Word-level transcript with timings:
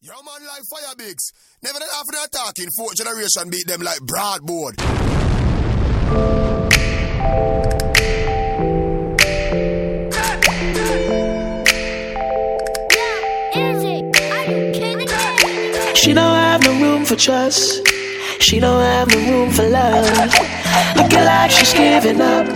Yo 0.00 0.12
man 0.12 0.46
like 0.46 0.62
fire. 0.70 0.94
Never 1.60 1.78
that 1.80 1.88
after 1.98 2.12
that 2.12 2.30
talking, 2.30 2.68
fourth 2.76 2.94
generation 2.94 3.50
beat 3.50 3.66
them 3.66 3.80
like 3.80 3.98
broadboard. 3.98 4.78
She 15.96 16.14
don't 16.14 16.32
have 16.32 16.62
no 16.62 16.80
room 16.80 17.04
for 17.04 17.16
trust. 17.16 17.84
She 18.38 18.60
don't 18.60 18.80
have 18.80 19.08
no 19.08 19.18
room 19.28 19.50
for 19.50 19.68
love. 19.68 20.32
Looking 20.96 21.24
like 21.24 21.50
she's 21.50 21.74
giving 21.74 22.20
up, 22.20 22.46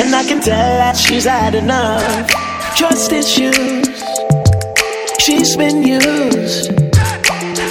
and 0.00 0.12
I 0.12 0.24
can 0.26 0.40
tell 0.40 0.78
that 0.82 0.96
she's 0.96 1.26
had 1.26 1.54
enough. 1.54 2.28
Trust 2.74 3.12
issues. 3.12 3.86
She's 5.20 5.56
been 5.56 5.84
used. 5.84 6.87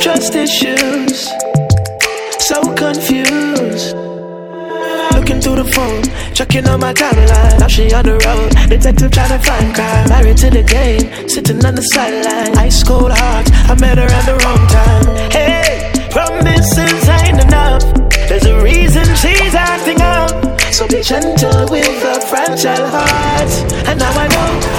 Trust 0.07 0.35
issues. 0.35 1.27
So 2.39 2.63
confused. 2.75 3.93
Looking 5.11 5.41
through 5.41 5.57
the 5.57 5.69
phone, 5.75 6.01
checking 6.33 6.65
on 6.69 6.79
my 6.79 6.93
timeline. 6.93 7.59
Now 7.59 7.67
she 7.67 7.93
on 7.93 8.05
the 8.05 8.13
road. 8.23 8.55
Detective 8.69 9.11
trying 9.11 9.37
to 9.37 9.39
find 9.45 9.75
crime. 9.75 10.07
Married 10.07 10.37
to 10.37 10.49
the 10.49 10.63
game, 10.63 11.27
sitting 11.27 11.59
on 11.65 11.75
the 11.75 11.81
sideline. 11.81 12.57
Ice 12.57 12.85
cold 12.85 13.11
heart. 13.11 13.51
I 13.69 13.75
met 13.81 13.97
her 13.97 14.07
at 14.07 14.25
the 14.25 14.37
wrong 14.45 14.67
time. 14.71 15.03
Hey, 15.29 15.91
promises 16.09 17.09
ain't 17.09 17.43
enough. 17.43 17.83
There's 18.29 18.45
a 18.45 18.63
reason 18.63 19.03
she's 19.13 19.55
acting 19.55 19.99
up. 19.99 20.61
So 20.71 20.87
be 20.87 21.01
gentle 21.01 21.67
with 21.69 22.05
a 22.05 22.21
fragile 22.21 22.87
heart. 22.87 23.51
And 23.89 23.99
now 23.99 24.13
I 24.15 24.27
know. 24.31 24.77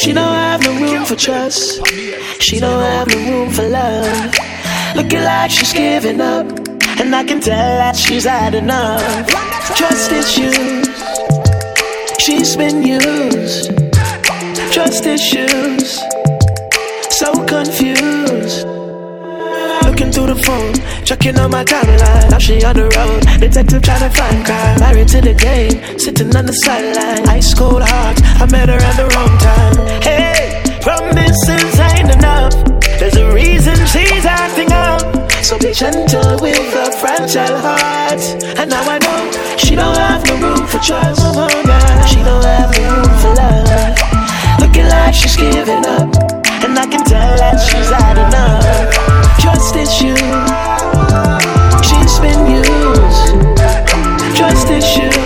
She 0.00 0.14
don't 0.14 0.32
have 0.32 0.62
no 0.62 0.72
room 0.80 1.04
for 1.04 1.14
trust. 1.14 1.86
She 2.40 2.58
don't 2.58 2.82
have 2.82 3.06
no 3.08 3.18
room 3.30 3.50
for 3.50 3.68
love. 3.68 4.34
Looking 4.96 5.22
like 5.22 5.50
she's 5.50 5.74
giving 5.74 6.22
up. 6.22 6.46
And 6.98 7.14
I 7.14 7.22
can 7.22 7.38
tell 7.42 7.76
that 7.82 7.96
she's 7.96 8.24
had 8.24 8.54
enough. 8.54 9.28
Trust 9.76 10.10
issues. 10.10 10.88
She's 12.18 12.56
been 12.56 12.82
used. 12.82 13.76
Trust 14.72 15.04
issues. 15.04 15.98
So 17.10 17.44
confused. 17.44 18.39
Looking 20.00 20.14
through 20.14 20.32
the 20.32 20.42
phone, 20.48 21.04
checking 21.04 21.38
on 21.38 21.50
my 21.50 21.62
timeline. 21.62 22.30
Now 22.30 22.38
she 22.38 22.64
on 22.64 22.74
the 22.74 22.88
road. 22.96 23.20
Detective 23.38 23.82
trying 23.82 24.00
to 24.00 24.08
find 24.08 24.46
crime. 24.46 24.80
Married 24.80 25.08
to 25.08 25.20
the 25.20 25.34
game, 25.34 25.76
sitting 25.98 26.34
on 26.34 26.46
the 26.46 26.54
sideline. 26.64 27.28
Ice 27.28 27.52
cold 27.52 27.82
heart. 27.82 28.16
I 28.40 28.48
met 28.50 28.70
her 28.70 28.80
at 28.80 28.96
the 28.96 29.04
wrong 29.12 29.34
time. 29.44 29.76
Hey, 30.00 30.56
promises 30.80 31.76
ain't 31.92 32.16
enough. 32.16 32.56
There's 32.96 33.16
a 33.16 33.28
reason 33.34 33.76
she's 33.92 34.24
acting 34.24 34.72
up. 34.72 35.04
So 35.44 35.58
be 35.58 35.74
gentle 35.74 36.40
with 36.40 36.56
a 36.80 36.96
fragile 36.96 37.60
heart. 37.60 38.24
And 38.56 38.70
now 38.70 38.80
I 38.88 38.96
know 39.04 39.20
she 39.58 39.76
don't 39.76 39.98
have 40.00 40.24
no 40.24 40.40
room 40.40 40.66
for 40.66 40.80
trust. 40.80 41.20
Oh, 41.20 41.44
she 42.08 42.24
don't 42.24 42.44
have 42.48 42.72
no 42.72 42.88
room 42.88 43.14
for 43.20 43.36
love. 43.36 44.64
Looking 44.64 44.88
like 44.88 45.12
she's 45.12 45.36
giving 45.36 45.84
up. 45.84 46.19
Can 46.90 47.04
tell 47.04 47.36
that 47.36 47.60
she's 47.60 47.88
had 47.88 48.18
enough. 48.18 48.90
Trust 49.38 49.76
issues. 49.76 50.18
She's 51.86 52.18
been 52.18 52.50
used. 52.50 54.36
Trust 54.36 54.70
issues. 54.70 55.19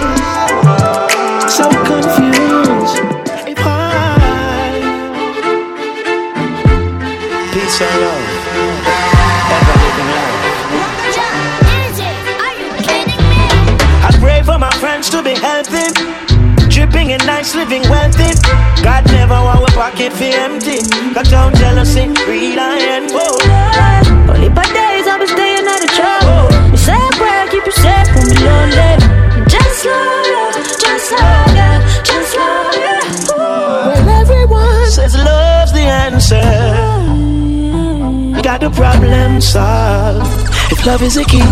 The 38.65 38.71
problem 38.71 39.41
solved. 39.43 40.49
If 40.73 40.87
love 40.87 41.03
is 41.03 41.17
a 41.19 41.25
key, 41.25 41.45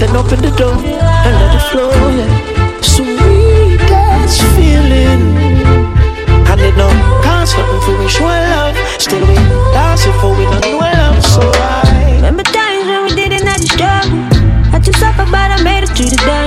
then 0.00 0.14
open 0.14 0.40
the 0.42 0.50
door 0.50 0.76
and 0.76 1.34
let 1.40 1.54
it 1.56 1.64
flow. 1.70 1.88
Yeah. 2.18 2.80
Sweetest 2.82 4.42
feeling. 4.54 5.24
I 6.50 6.54
need 6.56 6.76
no 6.76 6.88
nothing 7.56 7.80
for 7.84 7.96
we 7.98 8.08
show 8.08 8.24
love. 8.24 8.76
Still 9.00 9.24
we 9.28 9.36
dancing 9.72 10.12
for 10.20 10.30
we 10.36 10.44
don't 10.44 10.60
know 10.60 10.78
love. 10.78 11.24
So 11.24 11.40
I 11.40 12.16
remember 12.16 12.42
times 12.42 12.84
when 12.86 13.02
we 13.04 13.10
didn't 13.16 13.46
have 13.46 13.60
the 13.60 13.68
struggle. 13.74 14.74
I 14.74 14.78
just 14.78 14.98
suffer, 15.00 15.24
but 15.24 15.48
I 15.56 15.62
made 15.62 15.84
it 15.84 15.90
through 15.96 16.10
the 16.12 16.16
darkness. 16.16 16.37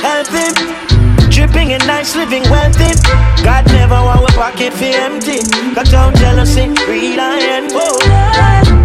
Be 0.00 0.06
healthy. 0.06 0.48
Dripping 1.30 1.70
in 1.70 1.80
nice 1.86 2.16
living 2.16 2.42
wealthy. 2.50 2.94
God 3.44 3.66
never 3.66 3.94
want 3.94 4.28
a 4.28 4.32
pocket 4.32 4.72
for 4.72 4.84
empty. 4.84 5.40
Got 5.74 5.86
down 5.90 6.14
jealousy, 6.16 6.74
greed 6.86 7.18
and 7.18 7.70
whoa. 7.72 7.98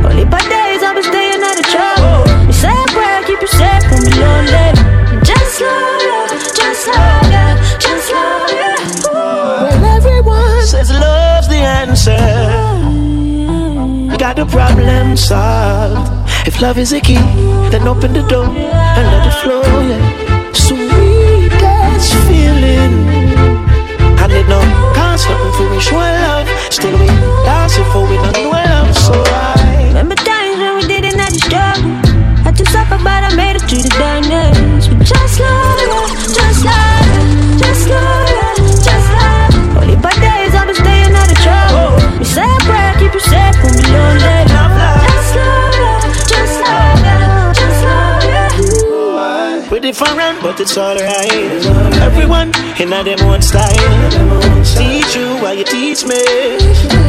Only 0.07 0.25
by 0.25 0.39
days 0.39 0.83
I've 0.83 0.95
been 0.95 1.03
staying 1.03 1.41
out 1.41 1.59
of 1.59 1.65
trouble. 1.65 2.47
You 2.47 2.53
say 2.53 2.71
a 2.71 2.85
prayer, 2.93 3.23
keep 3.23 3.41
you 3.41 3.47
safe 3.47 3.83
from 3.89 4.01
the 4.01 4.13
lonely. 4.21 4.71
Just 5.23 5.61
love 5.61 6.01
ya, 6.09 6.27
just 6.53 6.87
love 6.87 7.31
ya, 7.31 7.45
just 7.79 8.11
love 8.11 8.51
ya. 8.51 8.75
Well, 9.11 9.85
everyone 9.97 10.61
Says 10.65 10.91
love's 10.91 11.47
the 11.47 11.61
answer. 11.81 12.25
Got 14.17 14.35
the 14.37 14.45
problem 14.45 15.17
solved. 15.17 16.11
If 16.47 16.61
love 16.61 16.77
is 16.77 16.93
a 16.93 17.01
key, 17.01 17.15
then 17.71 17.87
open 17.87 18.13
the 18.13 18.21
door 18.27 18.45
and 18.45 19.07
let 19.11 19.27
it 19.27 19.33
flow. 19.41 19.61
Yeah. 19.61 20.24
I 24.45 24.47
need 24.47 24.49
no 24.49 24.93
cause 24.93 25.25
nothing 25.27 25.53
for 25.53 25.69
we 25.73 25.79
show 25.79 25.95
love. 25.95 26.47
Still 26.71 26.97
we 26.99 27.07
dancing 27.45 27.85
for 27.91 28.07
we 28.07 28.15
don't 28.17 28.44
different, 49.95 50.41
but 50.41 50.59
it's 50.59 50.77
alright. 50.77 51.63
Everyone 52.01 52.51
in 52.79 52.91
a 52.91 53.03
them 53.03 53.19
own 53.21 53.41
style. 53.41 53.71
Teach 54.75 55.15
you 55.15 55.37
while 55.41 55.53
you 55.53 55.63
teach 55.63 56.03
me. 56.03 56.21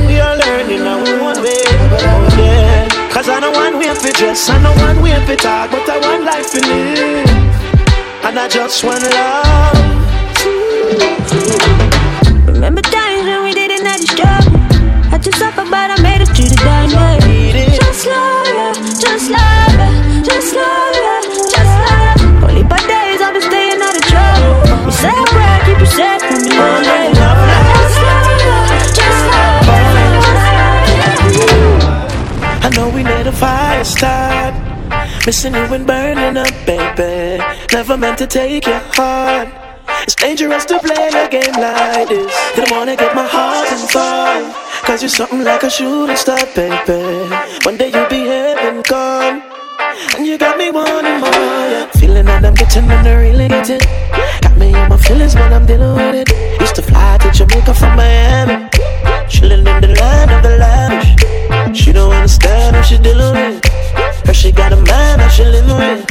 We 0.07 0.21
are 0.21 0.37
learning 0.37 0.83
our 0.83 1.03
own 1.03 1.43
way. 1.43 1.67
Yeah. 2.39 2.89
Cause 3.11 3.29
I 3.29 3.41
know 3.41 3.51
one 3.51 3.79
way 3.79 3.93
for 3.95 4.13
dress, 4.13 4.49
I 4.49 4.63
know 4.63 4.75
one 4.87 5.03
way 5.03 5.19
for 5.27 5.37
talk, 5.37 5.71
but 5.71 5.89
I 5.89 5.99
want 5.99 6.25
life 6.25 6.51
to 6.53 6.61
live. 6.61 7.29
And 8.27 8.39
I 8.39 8.49
just 8.49 8.85
want 8.85 9.03
love. 9.03 9.77
Remember 12.47 12.83
times 12.83 13.25
when 13.27 13.43
we 13.43 13.53
didn't 13.53 13.87
have 13.87 14.01
the 14.01 14.07
struggle. 14.07 15.13
I 15.13 15.19
just 15.19 15.39
suffer, 15.39 15.65
but 15.65 15.91
I 15.91 16.03
made 16.03 16.21
it 16.23 16.29
through 16.35 16.51
the 16.51 16.57
darkness. 16.63 17.79
Just 17.79 18.07
love 18.07 18.36
Missing 35.27 35.55
you 35.55 35.75
and 35.75 35.85
burning 35.85 36.37
up, 36.37 36.55
baby. 36.67 37.43
Never 37.73 37.97
meant 37.97 38.17
to 38.19 38.29
take 38.29 38.65
your 38.65 38.79
heart. 38.95 39.49
It's 40.03 40.15
dangerous 40.15 40.65
to 40.67 40.79
play 40.79 41.09
a 41.09 41.29
game 41.29 41.55
like 41.59 42.09
this. 42.09 42.33
Didn't 42.55 42.71
wanna 42.71 42.95
get 42.95 43.13
my 43.13 43.27
heart 43.27 43.67
involved. 43.73 44.55
Cause 44.85 45.03
you're 45.03 45.09
something 45.09 45.43
like 45.43 45.65
a 45.65 45.71
shooting 45.71 46.15
star, 46.15 46.39
baby. 46.55 47.29
One 47.65 47.77
day 47.77 47.91
you'll 47.91 48.09
be 48.09 48.21
heaven 48.21 48.83
gone. 48.83 49.43
And 50.17 50.25
you 50.25 50.39
got 50.39 50.57
me 50.59 50.71
wanting 50.71 51.19
more, 51.19 51.65
yeah. 51.73 51.91
Feeling 51.99 52.27
that 52.27 52.45
I'm 52.45 52.55
getting 52.55 52.85
and 52.85 53.09
I 53.09 53.15
really 53.15 53.49
get 53.49 53.69
it. 53.69 53.83
Got 54.43 54.57
me 54.59 54.69
in 54.69 54.89
my 54.89 54.97
feelings 54.97 55.35
when 55.35 55.53
I'm 55.53 55.67
dealing 55.67 55.97
with 55.97 56.15
it. 56.15 56.61
Used 56.61 56.77
to 56.77 56.83
fly 56.83 57.19
to 57.19 57.33
Jamaica 57.33 57.75
from 57.75 57.97
Miami. 57.97 58.69
Chilling 59.29 59.67
in 59.67 59.81
the 59.81 59.97
land 59.99 60.31
of 60.31 60.43
the 60.45 60.57
lavish. 60.57 61.77
She 61.77 61.93
don't 61.93 62.13
understand 62.13 62.77
what 62.77 62.85
she's 62.85 63.01
dealing 63.01 63.35
with. 63.35 63.76
Cause 64.25 64.37
she 64.37 64.53
got 64.53 64.73
a 64.73 64.77
man 64.77 65.19
that 65.19 65.31
she 65.31 65.45
living 65.45 65.77
with. 65.77 66.07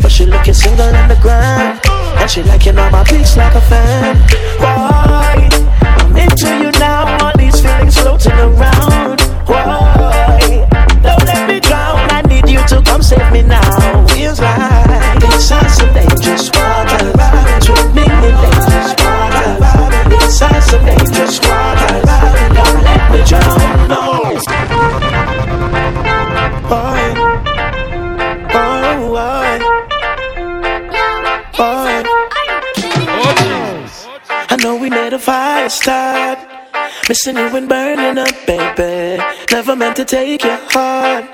But 0.00 0.10
she 0.10 0.26
looking 0.26 0.54
single 0.54 0.86
on 0.86 1.08
the 1.08 1.18
ground. 1.22 1.80
And 2.20 2.30
she 2.30 2.42
liking 2.42 2.78
all 2.78 2.90
my 2.90 3.04
pics 3.04 3.36
like 3.36 3.54
a 3.54 3.60
fan. 3.60 4.16
Why? 4.58 5.48
I'm 5.82 6.16
into 6.16 6.48
you 6.62 6.70
now. 6.78 7.24
All 7.24 7.32
these 7.36 7.60
feelings 7.60 7.96
floating 7.98 8.32
around. 8.32 9.20
Why? 9.46 10.66
Don't 11.02 11.24
let 11.24 11.48
me 11.48 11.60
drown. 11.60 11.98
I 12.10 12.22
need 12.28 12.48
you 12.48 12.60
to 12.68 12.82
come 12.82 13.02
save 13.02 13.32
me 13.32 13.42
now. 13.42 14.06
Feels 14.08 14.40
like 14.40 15.20
this 15.20 15.50
is 15.50 16.15
start. 35.70 36.38
Missing 37.08 37.36
you 37.36 37.56
and 37.56 37.68
burning 37.68 38.18
up, 38.18 38.34
baby. 38.46 39.22
Never 39.50 39.76
meant 39.76 39.96
to 39.96 40.04
take 40.04 40.42
your 40.42 40.58
heart. 40.70 41.24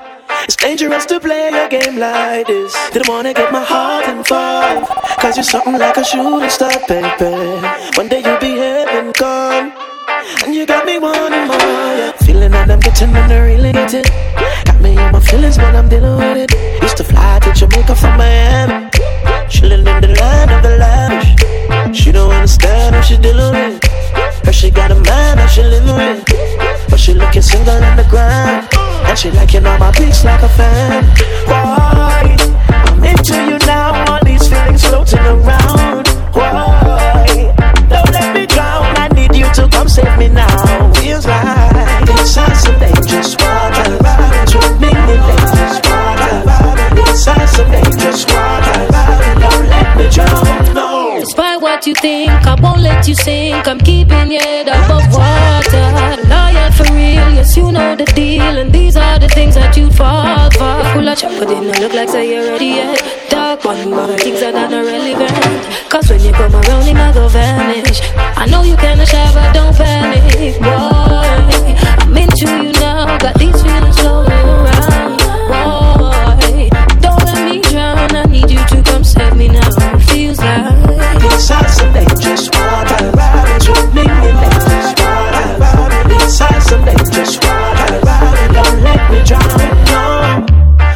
It's 0.44 0.56
dangerous 0.56 1.06
to 1.06 1.20
play 1.20 1.48
a 1.48 1.68
game 1.68 1.98
like 1.98 2.46
this. 2.46 2.74
Didn't 2.92 3.08
wanna 3.08 3.34
get 3.34 3.52
my 3.52 3.62
heart 3.62 4.08
involved. 4.08 4.88
Cause 5.20 5.36
you're 5.36 5.44
something 5.44 5.78
like 5.78 5.96
a 5.96 6.04
shooting 6.04 6.50
star, 6.50 6.72
baby. 6.88 7.34
One 7.96 8.08
day 8.08 8.22
you'll 8.24 8.38
be 8.38 8.56
heaven 8.56 9.12
gone. 9.12 9.72
And 10.44 10.54
you 10.54 10.66
got 10.66 10.84
me 10.86 10.98
wanting 10.98 11.46
more, 11.46 11.90
yeah. 11.98 12.12
Feeling 12.26 12.52
that 12.52 12.70
I'm 12.70 12.80
getting 12.80 13.12
get. 13.12 14.08
Got 14.64 14.80
me 14.80 14.90
in 14.92 15.12
my 15.12 15.20
feelings 15.20 15.58
when 15.58 15.76
I'm 15.76 15.88
dealing 15.88 16.16
with 16.16 16.50
it. 16.50 16.82
Used 16.82 16.96
to 16.98 17.04
fly 17.04 17.38
to 17.40 17.52
Jamaica 17.52 17.94
from 17.94 18.16
Miami. 18.16 18.90
Chilling 19.48 19.86
in 19.86 20.00
the 20.00 20.14
land 20.18 20.50
of 20.50 20.62
the 20.62 20.76
lavish. 20.78 21.96
She 21.96 22.12
don't 22.12 22.32
understand 22.32 22.96
what 22.96 23.04
she's 23.04 23.18
dealing 23.18 23.52
with. 23.52 23.91
Cause 24.52 24.60
she 24.60 24.70
got 24.70 24.90
a 24.90 25.00
man 25.08 25.38
that 25.38 25.48
she 25.48 25.62
living 25.62 25.96
with. 25.96 26.28
But 26.90 27.00
she 27.00 27.14
looking 27.14 27.40
single 27.40 27.72
on 27.72 27.96
the 27.96 28.04
ground. 28.04 28.68
And 29.08 29.18
she 29.18 29.30
liking 29.30 29.64
all 29.64 29.78
my 29.78 29.90
pics 29.92 30.26
like 30.26 30.42
a 30.42 30.48
fan. 30.50 31.08
Why? 31.48 32.36
I'm 32.68 33.02
into 33.02 33.32
you 33.48 33.56
now. 33.64 34.12
All 34.12 34.20
these 34.22 34.46
feelings 34.46 34.84
floating 34.84 35.24
around. 35.24 36.04
Why? 36.36 37.48
Don't 37.88 38.12
let 38.12 38.36
me 38.36 38.44
drown. 38.44 38.92
I 39.00 39.08
need 39.16 39.34
you 39.34 39.48
to 39.56 39.68
come 39.72 39.88
save 39.88 40.18
me 40.18 40.28
now. 40.28 40.92
Feels 41.00 41.24
like 41.24 42.04
this 42.04 42.36
is 42.36 42.60
some 42.60 42.76
dangerous 42.76 43.32
water. 43.40 43.88
Me 44.84 44.92
in 44.92 45.20
dangerous 45.32 45.80
water. 45.88 46.44
This 46.92 47.24
is 47.24 47.50
some 47.56 47.70
dangerous 47.72 48.26
water. 48.28 48.84
Don't 49.40 49.64
let 49.72 49.96
me 49.96 50.10
drown. 50.12 50.51
What 51.82 51.88
you 51.88 51.94
think, 51.94 52.30
I 52.46 52.54
won't 52.62 52.78
let 52.80 53.08
you 53.08 53.14
sink. 53.16 53.66
I'm 53.66 53.80
keeping 53.80 54.30
your 54.30 54.40
head 54.40 54.68
above 54.68 55.02
water. 55.10 55.82
Loyal 56.30 56.70
for 56.70 56.84
real, 56.94 57.26
yes, 57.34 57.56
you 57.56 57.72
know 57.72 57.96
the 57.96 58.04
deal. 58.04 58.56
And 58.56 58.72
these 58.72 58.94
are 58.94 59.18
the 59.18 59.26
things 59.26 59.56
that 59.56 59.76
you 59.76 59.90
fall 59.90 60.48
for. 60.52 60.78
Full 60.92 61.08
of 61.08 61.18
chocolate, 61.18 61.48
didn't 61.48 61.80
look 61.80 61.92
like 61.92 62.08
say 62.08 62.30
you're 62.32 62.52
ready 62.52 62.66
yet. 62.66 63.02
Dark 63.28 63.64
one, 63.64 63.90
but 63.90 64.06
the 64.06 64.16
things 64.16 64.40
are 64.44 64.52
not 64.52 64.70
relevant. 64.70 65.90
Cause 65.90 66.08
when 66.08 66.20
you 66.22 66.30
come 66.30 66.54
around, 66.54 66.86
it 66.86 66.94
might 66.94 67.14
go 67.14 67.26
vanish. 67.26 68.00
I 68.14 68.46
know 68.46 68.62
you 68.62 68.76
kinda 68.76 69.04
shy, 69.04 69.28
but 69.34 69.52
don't 69.52 69.74
panic, 69.74 70.60
boy. 70.62 70.70
I'm 70.70 72.16
into 72.16 72.46
you 72.62 72.72
now, 72.78 73.18
got 73.18 73.34
these 73.40 73.60
feelings 73.60 73.98
floating 73.98 74.30
around, 74.30 75.18
boy. 75.50 76.70
Don't 77.00 77.24
let 77.24 77.42
me 77.50 77.60
drown, 77.60 78.14
I 78.14 78.22
need 78.30 78.48
you 78.48 78.64
to 78.70 78.82
come 78.88 79.02
save 79.02 79.34
me 79.34 79.48
now. 79.48 79.98
Feels 79.98 80.38
like 80.38 80.91
Is 81.42 81.48
some 81.48 81.92
dangerous 81.92 82.46
water. 82.54 83.02
Me 83.94 84.02
in 84.06 84.36
dangerous 84.42 84.90
water. 84.94 85.46
Is 86.14 86.38
some 86.38 86.84
dangerous 86.86 87.34
water. 87.42 87.98
Don't 88.54 88.78
let 88.86 89.02
me 89.10 89.18
drown. 89.26 89.58
No. 89.90 90.02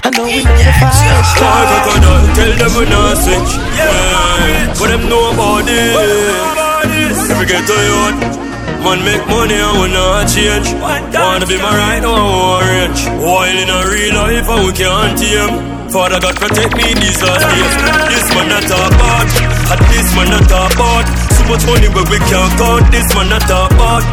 I 0.06 0.10
know 0.14 0.22
we 0.22 0.46
made 0.46 0.70
a 0.70 0.74
fire 0.78 0.94
Star 0.94 1.22
start. 1.34 1.66
crocodile, 1.66 2.26
tell 2.38 2.52
them 2.62 2.72
we 2.78 2.84
not 2.86 3.16
switch. 3.18 3.52
Yeah, 3.74 4.70
but 4.78 4.86
them 4.86 5.02
know 5.10 5.34
about 5.34 5.66
this. 5.66 6.36
Get 7.46 7.62
to 7.66 7.76
youth, 7.90 8.18
man 8.82 8.98
make 9.06 9.24
money 9.26 9.54
and 9.54 9.78
we 9.82 9.86
not 9.94 10.26
change. 10.30 10.68
Wanna 11.14 11.46
be 11.46 11.56
my 11.58 11.74
right 11.74 12.02
I 12.02 12.06
want 12.06 12.66
range. 12.70 13.02
While 13.22 13.58
in 13.62 13.68
a 13.70 13.80
real 13.90 14.14
life, 14.14 14.48
and 14.48 14.62
we 14.66 14.72
can't 14.72 15.18
tame. 15.18 15.85
Father 15.96 16.20
God 16.20 16.36
protect 16.36 16.76
me 16.76 16.92
these 16.92 17.16
last 17.24 17.40
days. 17.48 17.74
This 18.12 18.28
man 18.36 18.52
not 18.52 18.68
about, 18.68 19.28
and 19.72 19.80
this 19.88 20.08
man 20.12 20.28
not 20.28 20.44
about. 20.44 21.08
So 21.32 21.42
much 21.48 21.64
money 21.64 21.88
but 21.88 22.04
we 22.12 22.20
can't 22.20 22.52
count. 22.60 22.84
This 22.92 23.08
man 23.16 23.32
not 23.32 23.48
about. 23.48 24.04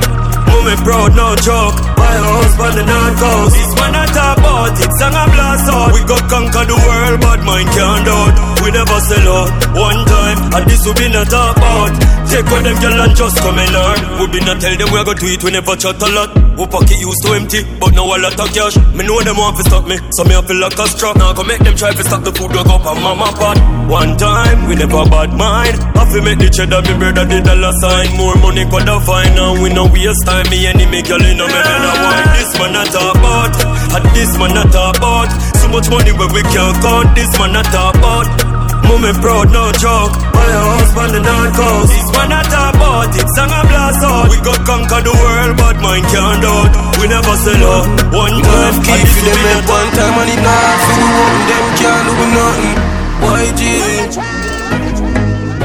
Woman 0.47 0.79
proud, 0.87 1.11
no 1.11 1.35
joke. 1.43 1.75
buy 1.99 2.07
My 2.07 2.15
husband 2.23 2.79
and 2.79 2.87
not 2.87 3.19
coast. 3.19 3.59
This 3.59 3.71
man 3.75 3.91
not 3.99 4.15
about 4.15 4.79
it. 4.79 4.91
Song 4.95 5.11
a 5.11 5.23
blast 5.27 5.67
out. 5.75 5.91
We 5.91 5.99
got 6.07 6.23
conquer 6.31 6.63
the 6.71 6.79
world, 6.87 7.19
but 7.19 7.43
mine 7.43 7.67
can't 7.75 8.07
doubt. 8.07 8.35
We 8.63 8.71
never 8.71 8.99
sell 9.03 9.27
out. 9.43 9.51
One 9.75 10.07
time, 10.07 10.39
and 10.55 10.63
this 10.71 10.87
will 10.87 10.95
be 10.95 11.11
not 11.11 11.27
about. 11.27 12.12
Take 12.33 12.49
what 12.49 12.65
them 12.65 12.73
girl 12.81 12.97
and 12.97 13.13
just 13.13 13.37
come 13.45 13.61
and 13.61 13.69
learn. 13.69 13.99
We 14.17 14.25
be 14.33 14.39
not 14.41 14.57
tell 14.57 14.73
them 14.73 14.89
we 14.89 14.97
go 15.05 15.13
to 15.13 15.25
it. 15.29 15.43
We 15.45 15.53
never 15.53 15.77
chat 15.77 16.01
a 16.01 16.09
lot. 16.09 16.33
We 16.57 16.65
pocket 16.65 16.97
used 16.97 17.21
to 17.21 17.37
empty, 17.37 17.61
but 17.77 17.93
now 17.93 18.09
a 18.09 18.17
lot 18.17 18.33
of 18.33 18.49
cash. 18.49 18.73
Me 18.97 19.05
know 19.05 19.21
them 19.21 19.37
want 19.37 19.53
to 19.61 19.63
stop 19.69 19.85
me, 19.85 20.01
so 20.17 20.25
me 20.25 20.33
I 20.33 20.41
feel 20.41 20.57
like 20.57 20.73
a 20.73 20.85
strap. 20.89 21.13
Now 21.13 21.29
go 21.37 21.45
make 21.45 21.61
them 21.61 21.77
try 21.77 21.93
to 21.93 22.01
stop 22.01 22.25
the 22.25 22.33
food 22.33 22.49
go 22.57 22.65
up 22.65 22.89
on 22.89 22.97
mama 23.05 23.29
pot. 23.37 23.61
One 23.85 24.17
time, 24.17 24.65
we 24.65 24.73
never 24.73 25.05
bad 25.13 25.29
mind. 25.37 25.77
I 25.93 26.09
feel 26.09 26.25
make 26.25 26.41
the 26.41 26.49
cheddar, 26.49 26.81
me 26.81 26.97
brother 26.97 27.25
the 27.29 27.37
dollar 27.37 27.73
sign. 27.85 28.17
More 28.17 28.33
money 28.41 28.65
could 28.65 28.89
have 28.89 29.05
find, 29.05 29.37
and 29.37 29.61
we 29.61 29.69
no 29.69 29.85
waste 29.93 30.25
time. 30.25 30.49
Me 30.49 30.65
enemy 30.65 31.05
girl 31.05 31.21
in 31.21 31.37
a 31.37 31.45
me 31.45 31.53
better 31.53 32.01
wine. 32.01 32.33
This 32.33 32.49
man 32.57 32.73
not 32.73 32.89
talk 32.89 33.13
about, 33.13 33.53
and 33.93 34.05
this 34.17 34.33
man 34.41 34.51
not 34.57 34.73
talk 34.73 34.97
about. 34.97 35.29
So 35.61 35.69
much 35.69 35.85
money 35.85 36.09
where 36.17 36.33
we 36.33 36.41
can't 36.49 36.81
count. 36.81 37.13
This 37.13 37.29
man 37.37 37.53
not 37.53 37.69
talk 37.69 37.93
about. 37.93 38.42
Moment 38.87 39.17
proud, 39.23 39.47
no 39.51 39.71
joke. 39.79 40.13
My 40.33 40.49
husband 40.51 41.15
and 41.17 41.25
not 41.25 41.49
cause. 41.55 41.89
This 41.89 42.09
man 42.13 42.29
not 42.29 42.47
about 42.47 43.15
it. 43.15 43.27
Song 43.35 43.51
a 43.51 43.61
blast 43.67 44.03
out. 44.03 44.29
We 44.29 44.37
got 44.43 44.59
conquer 44.67 45.01
the 45.03 45.13
world, 45.13 45.53
but 45.57 45.75
mine 45.81 46.05
can't 46.11 46.39
doubt. 46.43 46.71
We 46.99 47.07
never 47.07 47.35
sell 47.43 47.63
out. 47.63 47.85
One 48.13 48.37
time, 48.43 48.75
Keep 48.83 48.93
and 48.93 49.03
this 49.03 49.15
for 49.15 49.25
them 49.27 49.37
be 49.39 49.43
at 49.43 49.63
the 49.63 49.71
one 49.71 49.89
time 49.97 50.15
and 50.21 50.29
it 50.33 50.41
not 50.43 50.77
for 50.83 50.95
the 50.99 51.07
one 51.23 51.41
them 51.49 51.65
can't 51.79 52.05
do 52.07 52.25
nothing. 52.37 52.77
YG, 53.23 53.61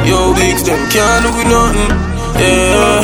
yo 0.09 0.19
bigs 0.35 0.63
them 0.63 0.83
can't 0.95 1.23
do 1.27 1.31
nothing. 1.53 1.93
Yeah. 2.39 3.03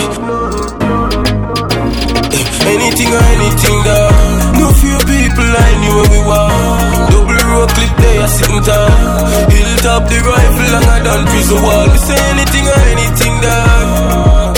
Anything 2.64 3.12
or 3.12 3.24
anything 3.34 3.78
that 3.84 4.10
No 4.58 4.66
fear 4.80 4.98
people 5.04 5.44
I 5.44 5.70
knew 5.80 5.94
where 6.00 6.10
we 6.10 6.20
were 6.26 6.43
clip 7.74 7.92
there 7.98 8.28
sitting 8.28 8.62
tall 8.62 8.90
Hilltop 9.50 10.02
the 10.08 10.18
rifle 10.22 10.68
longer 10.74 10.98
than 11.04 11.20
prison 11.28 11.60
wall. 11.62 11.86
We 11.92 11.98
say 11.98 12.20
anything 12.32 12.64
or 12.64 12.80
anything 12.94 13.34
that 13.44 14.54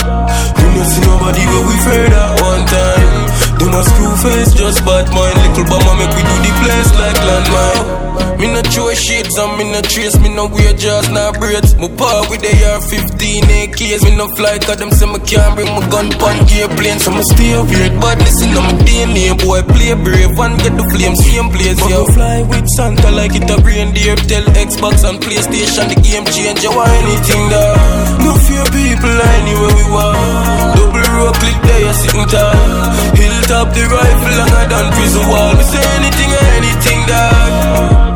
You 0.57 0.67
know 0.71 0.85
see 0.87 1.03
nobody 1.03 1.43
where 1.43 1.65
we 1.67 1.75
afraid 1.81 2.13
at 2.13 2.31
one 2.41 2.63
time. 2.65 3.11
Them 3.59 3.73
a 3.73 3.81
screw 3.83 4.15
face 4.23 4.51
just 4.53 4.79
bad 4.85 5.09
mind. 5.11 5.35
Little 5.43 5.65
bomber 5.67 5.95
make 5.99 6.13
we 6.15 6.23
do 6.23 6.35
the 6.45 6.51
place 6.61 6.89
like 6.95 7.19
landmine 7.27 8.06
me 8.39 8.47
no 8.53 8.61
throw 8.61 8.93
shades 8.93 9.37
and 9.37 9.57
me 9.57 9.71
no 9.71 9.81
trace. 9.81 10.17
Me 10.19 10.29
no 10.33 10.47
wear 10.47 10.73
jaws, 10.73 11.09
nah 11.09 11.31
braids. 11.33 11.75
Me 11.75 11.87
par 11.97 12.25
with 12.29 12.41
the 12.41 12.49
R-15 12.49 13.43
AKs 13.43 14.03
Me 14.03 14.15
no 14.15 14.27
fly 14.35 14.57
cause 14.59 14.77
them 14.77 14.91
say 14.91 15.05
me 15.05 15.19
can't 15.25 15.55
bring 15.55 15.69
my 15.69 15.83
gun 15.89 16.09
pon 16.17 16.37
airplane 16.49 16.99
So 16.99 17.11
me 17.11 17.21
stay 17.33 17.53
weird 17.53 17.93
badness 18.01 18.41
in 18.41 18.53
my 18.53 18.73
DNA 18.85 19.37
Boy. 19.37 19.61
Play 19.67 19.93
brave 19.93 20.37
and 20.37 20.55
get 20.61 20.73
the 20.73 20.85
flame 20.93 21.15
same 21.15 21.49
place 21.49 21.77
Yo. 21.89 22.05
Fly 22.13 22.43
with 22.49 22.67
Santa 22.77 23.09
like 23.11 23.35
it 23.35 23.49
a 23.49 23.57
reindeer 23.61 24.15
Tell 24.29 24.45
Xbox 24.57 25.05
and 25.07 25.19
Playstation 25.21 25.89
the 25.89 25.97
game 26.01 26.25
change 26.33 26.65
want 26.65 26.89
anything 27.03 27.43
that 27.49 27.77
No 28.25 28.33
fear 28.45 28.65
people 28.73 29.17
anywhere 29.37 29.73
we 29.75 29.85
want 29.93 30.77
Double 30.77 31.07
row 31.13 31.31
click 31.37 31.57
there 31.61 31.81
you 31.85 31.93
sitting 31.93 32.27
tall. 32.27 32.57
Hilltop 33.17 33.73
the 33.73 33.83
rifle 33.85 34.33
longer 34.37 34.65
than 34.69 34.85
prison 34.93 35.25
wall. 35.29 35.53
Me 35.55 35.63
say 35.63 35.83
anything 35.97 36.31
or 36.33 36.45
anything 36.57 38.06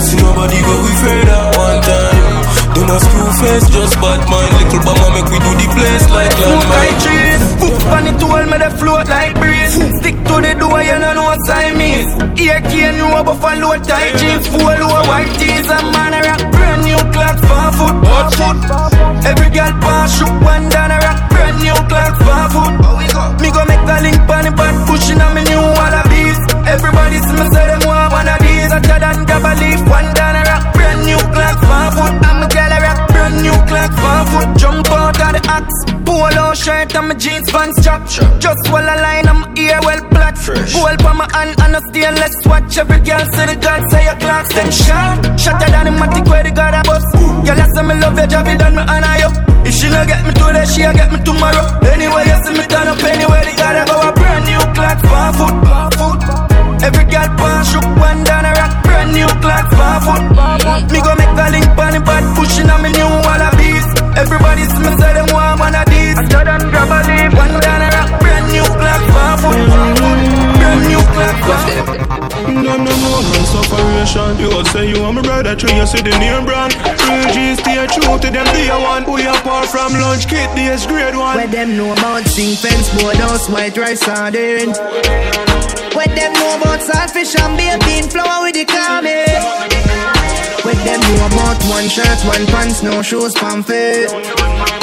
See 0.00 0.16
nobody 0.16 0.58
go 0.64 0.74
we 0.80 0.92
afraid 0.96 1.28
at 1.28 1.56
one 1.60 1.80
time. 1.84 2.24
Then 2.72 2.88
a 2.88 2.98
screw 3.04 3.30
face, 3.40 3.66
just 3.68 3.94
bad 4.00 4.20
mind. 4.32 4.52
Little 4.56 4.80
bomber 4.86 5.10
make 5.12 5.28
we 5.28 5.38
do 5.44 5.52
the 5.60 5.66
place 5.76 6.06
like 6.16 6.32
landmine. 6.40 6.96
trees. 7.04 7.42
Poop 7.60 7.76
on 7.92 8.02
the 8.08 8.12
tool, 8.16 8.42
me 8.48 8.56
the 8.56 8.70
float 8.80 9.06
like 9.12 9.34
breeze. 9.36 9.74
Stick 10.00 10.16
to 10.24 10.34
the 10.40 10.52
door, 10.56 10.80
you 10.80 10.96
don't 10.96 11.14
know 11.20 11.28
what 11.28 11.44
I 11.52 11.74
mean. 11.76 12.08
Here 12.36 12.60
can 12.64 12.96
you 12.96 13.08
up 13.12 13.28
off 13.28 13.44
a 13.44 13.52
low 13.60 13.76
tight 13.76 14.16
jeans. 14.16 14.46
Full 14.48 14.64
low 14.64 15.04
white 15.04 15.28
tees, 15.36 15.68
a 15.68 15.78
man 15.92 16.16
a 16.16 16.20
rock 16.24 16.42
Brand 16.48 16.82
new 16.88 17.00
Clarks, 17.12 17.42
far 17.44 17.70
foot, 17.76 17.96
four 18.00 18.24
foot 18.40 18.58
Every 19.28 19.50
girl 19.52 19.72
pass, 19.84 20.16
shoot 20.16 20.32
one 20.40 20.64
down 20.72 20.90
a 20.90 20.98
rock 21.04 21.20
Brand 21.28 21.60
new 21.60 21.76
Clarks, 21.92 22.18
far 22.24 22.48
foot. 22.48 22.72
Me 23.40 23.48
go 23.52 23.62
make 23.68 23.84
the 23.84 23.96
link 24.00 24.18
pan 24.24 24.44
the 24.48 24.52
back, 24.56 24.74
pushing 24.88 25.20
on 25.20 25.34
me 25.36 25.42
new 25.44 25.60
Wallabees. 25.60 26.40
Everybody 26.64 27.18
see 27.20 27.36
me 27.36 27.46
say 27.52 27.69
Hotter 29.10 29.26
grab 29.26 29.42
a 29.42 29.52
leaf, 29.58 29.82
one 29.90 30.14
down 30.14 30.36
a 30.38 30.42
rock 30.46 30.72
brand 30.72 31.02
new 31.02 31.18
Clarks 31.34 31.62
for 31.66 31.88
foot. 31.98 32.14
I'm 32.30 32.42
a 32.42 32.46
girl 32.46 32.70
a 32.70 32.78
rock 32.78 33.00
brand 33.10 33.42
new 33.42 33.58
Clarks 33.66 33.98
for 33.98 34.22
foot. 34.30 34.48
Jump 34.54 34.86
out 34.86 35.18
of 35.18 35.32
the 35.34 35.42
axe. 35.50 35.78
Polo 36.06 36.54
shirt 36.54 36.94
and 36.94 37.08
my 37.08 37.14
jeans 37.14 37.50
pants 37.50 37.82
chop. 37.82 38.06
Just 38.38 38.70
while 38.70 38.86
I 38.86 38.94
line, 39.02 39.26
I'm 39.26 39.42
ear 39.58 39.80
well 39.82 40.02
black. 40.14 40.38
Gold 40.46 41.02
for 41.02 41.14
my 41.18 41.26
hand 41.34 41.58
and 41.58 41.74
a 41.74 41.80
stainless 41.90 42.36
watch. 42.46 42.78
Every 42.78 43.00
girl 43.02 43.24
say 43.34 43.46
the 43.50 43.56
God 43.58 43.82
say 43.90 44.04
your 44.06 44.18
Clarks 44.22 44.54
them 44.54 44.70
shot. 44.70 45.18
Shatter 45.34 45.70
than 45.74 45.84
the 45.90 45.92
matic 45.98 46.30
where 46.30 46.44
the 46.46 46.52
God 46.54 46.74
a 46.78 46.80
bust. 46.86 47.10
Girl, 47.42 47.58
I 47.58 47.66
say 47.74 47.82
me 47.82 47.94
love 47.98 48.14
your 48.14 48.28
job, 48.30 48.46
it 48.46 48.62
done 48.62 48.78
me 48.78 48.82
honor 48.86 49.16
you. 49.18 49.30
If 49.66 49.74
she 49.74 49.90
no 49.90 50.06
get 50.06 50.22
me 50.22 50.32
today, 50.38 50.66
she'll 50.70 50.94
get 50.94 51.10
me 51.10 51.18
tomorrow. 51.26 51.66
Anyway, 51.82 52.30
you 52.30 52.38
see 52.46 52.54
me 52.54 52.64
turn 52.70 52.86
up 52.86 53.02
anywhere, 53.02 53.42
they 53.42 53.58
gotta 53.58 53.82
go 53.90 54.06
a 54.06 54.12
brand 54.14 54.44
new 54.46 54.62
clock 54.70 54.98
for 55.02 55.30
foot. 55.34 55.89
Foot. 56.80 56.86
Every 56.88 57.04
girl 57.12 57.28
pan 57.36 57.64
shook 57.64 57.84
one 58.00 58.24
down 58.24 58.44
a 58.44 58.52
rock, 58.56 58.82
brand 58.84 59.12
new 59.12 59.28
clock 59.44 59.68
for 59.68 59.96
foot. 60.04 60.22
Me 60.90 60.98
go 61.04 61.12
make 61.14 61.34
the 61.36 61.46
link 61.52 61.68
on 61.76 61.92
the 61.92 62.00
bad 62.00 62.24
pushing 62.36 62.70
on 62.70 62.82
me 62.82 62.90
new 62.92 63.10
Wallabees. 63.24 63.84
Everybody 64.16 64.64
see 64.64 64.80
me 64.80 64.92
say 64.96 65.12
them 65.12 65.28
want 65.32 65.60
one 65.60 65.74
of 65.74 65.86
these. 65.92 66.16
I 66.16 66.24
tell 66.24 66.44
them 66.44 66.62
grab 66.72 66.88
a 66.88 66.98
leaf, 67.04 67.30
one 67.36 67.54
down 67.60 67.82
a 67.84 67.88
rock, 67.92 68.10
brand 68.20 68.46
new 68.52 68.64
clock 68.64 69.02
for 69.12 69.32
foot. 69.44 69.60
Brand 70.56 70.82
new 70.88 71.02
clock 71.12 71.36
for 71.44 71.58
foot. 71.60 72.00
Them 72.50 72.64
no 72.64 72.76
know 72.76 73.22
man 73.22 73.44
separation 73.46 74.38
You 74.38 74.48
would 74.56 74.66
say 74.68 74.88
you 74.88 75.04
are 75.04 75.12
my 75.12 75.22
brother 75.22 75.54
True 75.54 75.72
you 75.74 75.86
see 75.86 76.02
the 76.02 76.10
name 76.18 76.44
brand 76.44 76.74
Real 77.06 77.28
G 77.32 77.54
stay 77.54 77.86
true 77.86 78.18
to 78.18 78.30
them 78.30 78.46
day 78.46 78.68
one 78.70 79.04
We 79.10 79.26
apart 79.26 79.66
from 79.68 79.92
lunch 79.92 80.28
kit 80.28 80.54
days 80.56 80.86
grade 80.86 81.14
one 81.14 81.36
Where 81.36 81.46
them 81.46 81.76
know 81.76 81.92
about 81.92 82.24
sing 82.26 82.56
fence 82.56 82.88
board 83.00 83.16
house 83.16 83.48
white 83.48 83.76
rice 83.76 84.00
sardine 84.00 84.72
Where 85.94 86.06
them 86.06 86.32
know 86.34 86.56
about 86.56 86.80
saltfish 86.80 87.38
and 87.38 87.56
bean 87.84 88.08
flour 88.08 88.42
with 88.42 88.54
the 88.54 88.64
comment 88.64 89.28
Where 90.64 90.74
them 90.86 91.00
know 91.00 91.26
about 91.26 91.62
one 91.64 91.88
shirt, 91.88 92.20
one 92.24 92.46
pants, 92.46 92.82
no 92.82 93.02
shoes, 93.02 93.34
pamphlet 93.34 94.79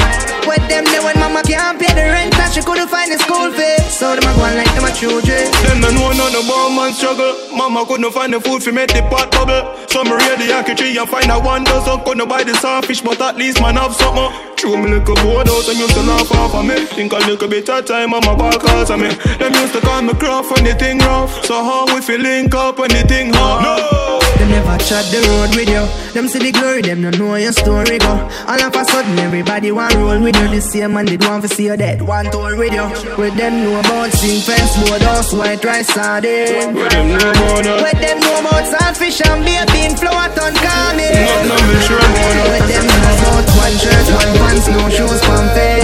Where 0.58 0.70
them 0.70 0.86
know 0.90 1.06
when 1.06 1.20
mama 1.20 1.44
can't 1.44 1.78
pay 1.78 1.94
the 1.94 2.02
rent 2.10 2.34
and 2.34 2.52
she 2.52 2.62
couldn't 2.66 2.90
find 2.90 3.12
the 3.14 3.20
school 3.22 3.54
fee. 3.54 3.78
So 3.94 4.18
them 4.18 4.26
a 4.26 4.34
go 4.34 4.42
on 4.42 4.58
like 4.58 4.74
them 4.74 4.90
a 4.90 4.92
children. 4.92 5.46
Them 5.62 5.82
no 5.86 5.90
know 5.94 6.10
none 6.18 6.34
about 6.34 6.74
man 6.74 6.94
struggle. 6.94 7.38
Mama 7.54 7.86
couldn't 7.86 8.10
find 8.12 8.34
the 8.34 8.42
food 8.42 8.64
for 8.64 8.72
make 8.72 8.90
the 8.90 9.06
pot 9.06 9.30
bubble. 9.30 9.62
So 9.86 10.04
me 10.04 10.18
read 10.18 10.42
the 10.42 10.50
Yankee 10.50 10.98
and 10.98 11.10
find 11.10 11.30
a 11.30 11.38
one 11.38 11.64
dozen 11.64 12.02
Couldn't 12.02 12.28
buy 12.28 12.44
the 12.44 12.56
sawfish 12.58 13.02
but 13.02 13.22
at 13.22 13.38
least 13.38 13.62
man 13.62 13.76
have 13.76 13.94
something. 13.94 14.34
True 14.58 14.78
me 14.82 14.98
little 14.98 15.16
board 15.22 15.48
out 15.48 15.70
and 15.70 15.78
used 15.78 15.94
to 15.94 16.02
laugh 16.02 16.32
off 16.34 16.56
of 16.56 16.66
me. 16.66 16.86
Think 16.90 17.14
a 17.14 17.22
little 17.30 17.48
bit 17.48 17.70
of 17.70 17.86
time 17.86 18.10
mama 18.10 18.34
back 18.34 18.64
out 18.66 18.90
of 18.90 18.98
me. 18.98 19.14
Them 19.38 19.54
used 19.54 19.74
to 19.74 19.82
call 19.82 20.02
me 20.02 20.14
craft 20.18 20.50
when 20.50 20.66
the 20.66 20.74
thing 20.74 20.98
rough. 21.06 21.46
So 21.46 21.54
how 21.54 21.86
we 21.94 22.02
feel 22.02 22.20
link 22.20 22.56
up 22.56 22.80
when 22.80 22.90
the 22.90 23.06
thing 23.06 23.32
hard? 23.32 23.62
No! 23.62 24.07
Them 24.38 24.50
never 24.50 24.78
chat 24.78 25.06
the 25.10 25.20
road 25.28 25.56
with 25.58 25.70
you. 25.70 25.84
Them 26.14 26.28
see 26.28 26.40
the 26.40 26.52
glory, 26.52 26.82
them 26.82 27.02
don't 27.02 27.18
know 27.18 27.36
your 27.36 27.52
story 27.52 27.98
go. 27.98 28.14
All 28.48 28.62
of 28.62 28.76
a 28.76 28.86
sudden, 28.86 29.18
everybody 29.20 29.72
want 29.72 29.96
roll 29.96 30.22
with 30.22 30.36
you. 30.38 30.48
The 30.48 30.62
same 30.62 30.94
man 30.94 31.06
did 31.06 31.24
want 31.26 31.42
to 31.44 31.50
see 31.50 31.66
you 31.66 31.78
dead. 31.78 32.02
One 32.02 32.30
tour 32.30 32.56
with 32.56 32.74
you. 32.74 32.86
With 33.18 33.36
them 33.36 33.64
know 33.64 33.80
about 33.80 34.12
sing 34.14 34.42
fence, 34.42 34.78
board 34.86 35.02
house, 35.02 35.34
white 35.34 35.64
rice, 35.66 35.88
sardine. 35.88 36.76
Where 36.76 36.90
them 36.90 37.08
know 37.10 37.34
about 37.34 37.64
that? 37.66 37.82
With 37.82 38.00
them 38.02 38.20
know 38.22 38.40
about 38.46 38.66
saltfish 38.70 39.22
and 39.26 39.42
beer 39.42 39.66
bean, 39.74 39.98
flour, 39.98 40.30
ton, 40.38 40.54
calming. 40.62 41.18
Not 41.50 41.58
no 41.58 41.58
sure 41.82 41.98
about 41.98 42.34
With 42.54 42.68
them 42.70 42.86
know 42.86 43.10
about 43.18 43.46
one 43.58 43.76
shirt, 43.82 44.06
one 44.22 44.32
pants, 44.38 44.66
no 44.70 44.82
shoes, 44.94 45.22
pamphlet. 45.26 45.82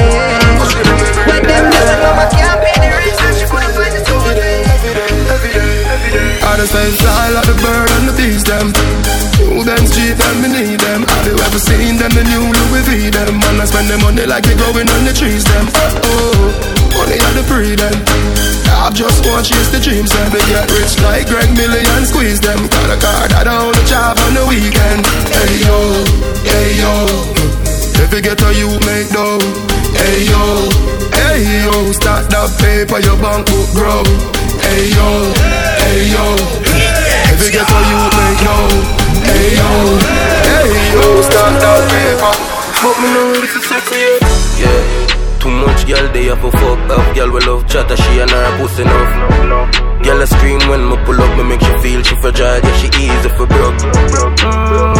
With 1.26 1.46
them 1.50 1.64
know 1.74 1.84
that 1.90 2.00
mama 2.06 2.26
The 6.54 6.70
same 6.70 6.96
style 6.96 7.34
like 7.34 7.50
the 7.50 7.60
bird 7.60 7.92
and 7.98 8.08
the 8.08 8.16
them. 8.48 8.72
New 9.36 9.68
them 9.68 9.84
need 10.48 10.80
them. 10.80 11.04
Have 11.04 11.28
you 11.28 11.36
ever 11.36 11.60
seen 11.60 12.00
them, 12.00 12.14
the 12.16 12.24
new 12.24 12.46
Louis 12.46 12.84
V 12.88 13.12
them? 13.12 13.36
Man, 13.36 13.60
I 13.60 13.66
spend 13.68 13.92
the 13.92 14.00
money 14.00 14.24
like 14.24 14.48
they 14.48 14.56
growing 14.56 14.88
on 14.88 15.04
the 15.04 15.12
trees 15.12 15.44
them. 15.44 15.68
Oh, 16.08 16.56
money 16.96 17.20
are 17.20 17.36
the 17.36 17.44
just 18.96 19.26
want 19.28 19.44
chase 19.44 19.68
the 19.76 19.82
dreams 19.84 20.08
them. 20.14 20.32
They 20.32 20.40
get 20.48 20.70
rich 20.72 20.96
like 21.04 21.28
Greg 21.28 21.52
Million, 21.52 22.08
squeeze 22.08 22.40
them. 22.40 22.56
Got 22.72 22.96
a 22.96 22.98
car 23.02 23.28
that 23.28 23.48
I 23.50 23.60
only 23.60 23.84
job 23.84 24.16
on 24.24 24.32
the 24.38 24.46
weekend. 24.48 25.04
Hey 25.36 25.68
yo, 25.68 25.78
hey 26.48 26.80
yo. 26.80 26.94
If 28.00 28.14
you 28.14 28.22
get 28.22 28.40
a 28.40 28.50
you 28.56 28.72
make 28.88 29.12
dough 29.12 29.42
Hey 30.00 30.32
yo, 30.32 30.70
hey 31.12 31.44
yo. 31.68 31.92
Start 31.92 32.32
that 32.32 32.56
paper, 32.56 33.04
your 33.04 33.20
bank 33.20 33.52
book 33.52 33.68
grow. 33.76 34.06
Hey 34.64 34.96
yo, 34.96 35.34
yo 36.14 36.26
If 37.34 37.40
you 37.44 37.52
get 37.52 37.68
what 37.68 37.84
you 37.90 38.00
Hey 39.28 39.56
yo, 39.60 39.70
hey 40.48 40.72
yo 40.96 41.22
Start 41.22 41.54
that 41.62 41.82
paper 41.92 42.34
But 42.82 42.96
me 43.02 43.08
know 43.14 43.34
this 43.42 43.56
is 43.56 43.66
sexy 43.68 44.00
yeah 44.00 44.24
Yeah, 44.64 45.40
too 45.40 45.52
much 45.52 45.88
girl 45.88 46.08
they 46.14 46.26
have 46.32 46.44
a 46.44 46.52
fuck 46.52 46.80
up. 46.90 47.16
Girl 47.16 47.32
we 47.32 47.40
love 47.44 47.68
chatter, 47.68 47.98
she 47.98 48.20
and 48.20 48.32
her 48.32 48.58
pussy 48.58 48.84
enough. 48.84 49.12
Girl 50.04 50.22
I 50.22 50.26
scream 50.26 50.60
when 50.70 50.88
me 50.90 50.96
pull 51.06 51.20
up, 51.20 51.38
me 51.38 51.44
make 51.44 51.62
she 51.62 51.74
feel 51.84 52.02
she 52.04 52.16
fragile, 52.16 52.60
yeah 52.64 52.78
she 52.80 52.88
easy 53.04 53.30
for 53.36 53.48
broke. 53.48 53.76
Mm, 54.40 54.96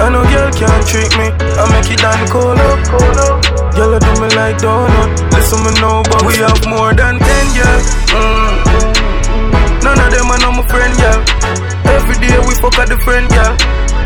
I 0.00 0.08
know 0.08 0.24
girl 0.24 0.50
can't 0.52 0.84
trick 0.88 1.12
me. 1.20 1.28
I 1.32 1.64
make 1.72 1.90
it 1.92 2.00
down 2.00 2.28
cold 2.28 2.58
up. 2.58 2.80
Girl, 3.76 3.94
I 3.94 3.98
do 4.00 4.12
me 4.20 4.28
like 4.36 4.56
donut. 4.58 5.10
Listen 5.32 5.60
me 5.64 5.72
know, 5.80 6.02
but 6.08 6.24
we 6.24 6.34
have 6.40 6.60
more 6.66 6.92
than 6.94 7.18
ten, 7.18 7.46
girl. 7.56 7.80
Mm. 8.16 9.13
None 9.84 10.00
of 10.00 10.10
them 10.10 10.30
are 10.32 10.40
no 10.40 10.50
my 10.52 10.64
friend, 10.66 10.94
girl. 10.96 11.20
Every 11.92 12.16
day 12.16 12.36
we 12.48 12.54
fuck 12.56 12.76
a 12.80 12.86
different 12.88 13.28
girl. 13.30 13.54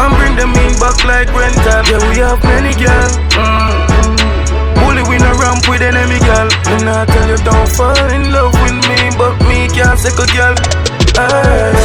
And 0.02 0.10
bring 0.18 0.34
them 0.36 0.50
in 0.54 0.74
back 0.82 0.98
like 1.06 1.30
rental. 1.30 1.80
Yeah, 1.86 2.02
we 2.10 2.18
have 2.18 2.42
many, 2.42 2.74
girl. 2.74 3.10
Mm. 3.38 3.88
Bully 4.82 5.02
we 5.08 5.16
no 5.18 5.30
ramp 5.38 5.62
with 5.70 5.82
enemy, 5.82 6.18
girl. 6.18 6.48
Me 6.66 6.84
not 6.84 7.06
tell 7.08 7.28
you 7.30 7.38
don't 7.46 7.68
fall 7.78 8.10
in 8.10 8.30
love 8.32 8.54
with 8.62 8.78
me, 8.90 8.98
but 9.16 9.34
me 9.46 9.68
can't 9.70 9.98
second, 9.98 10.30
girl. 10.34 10.54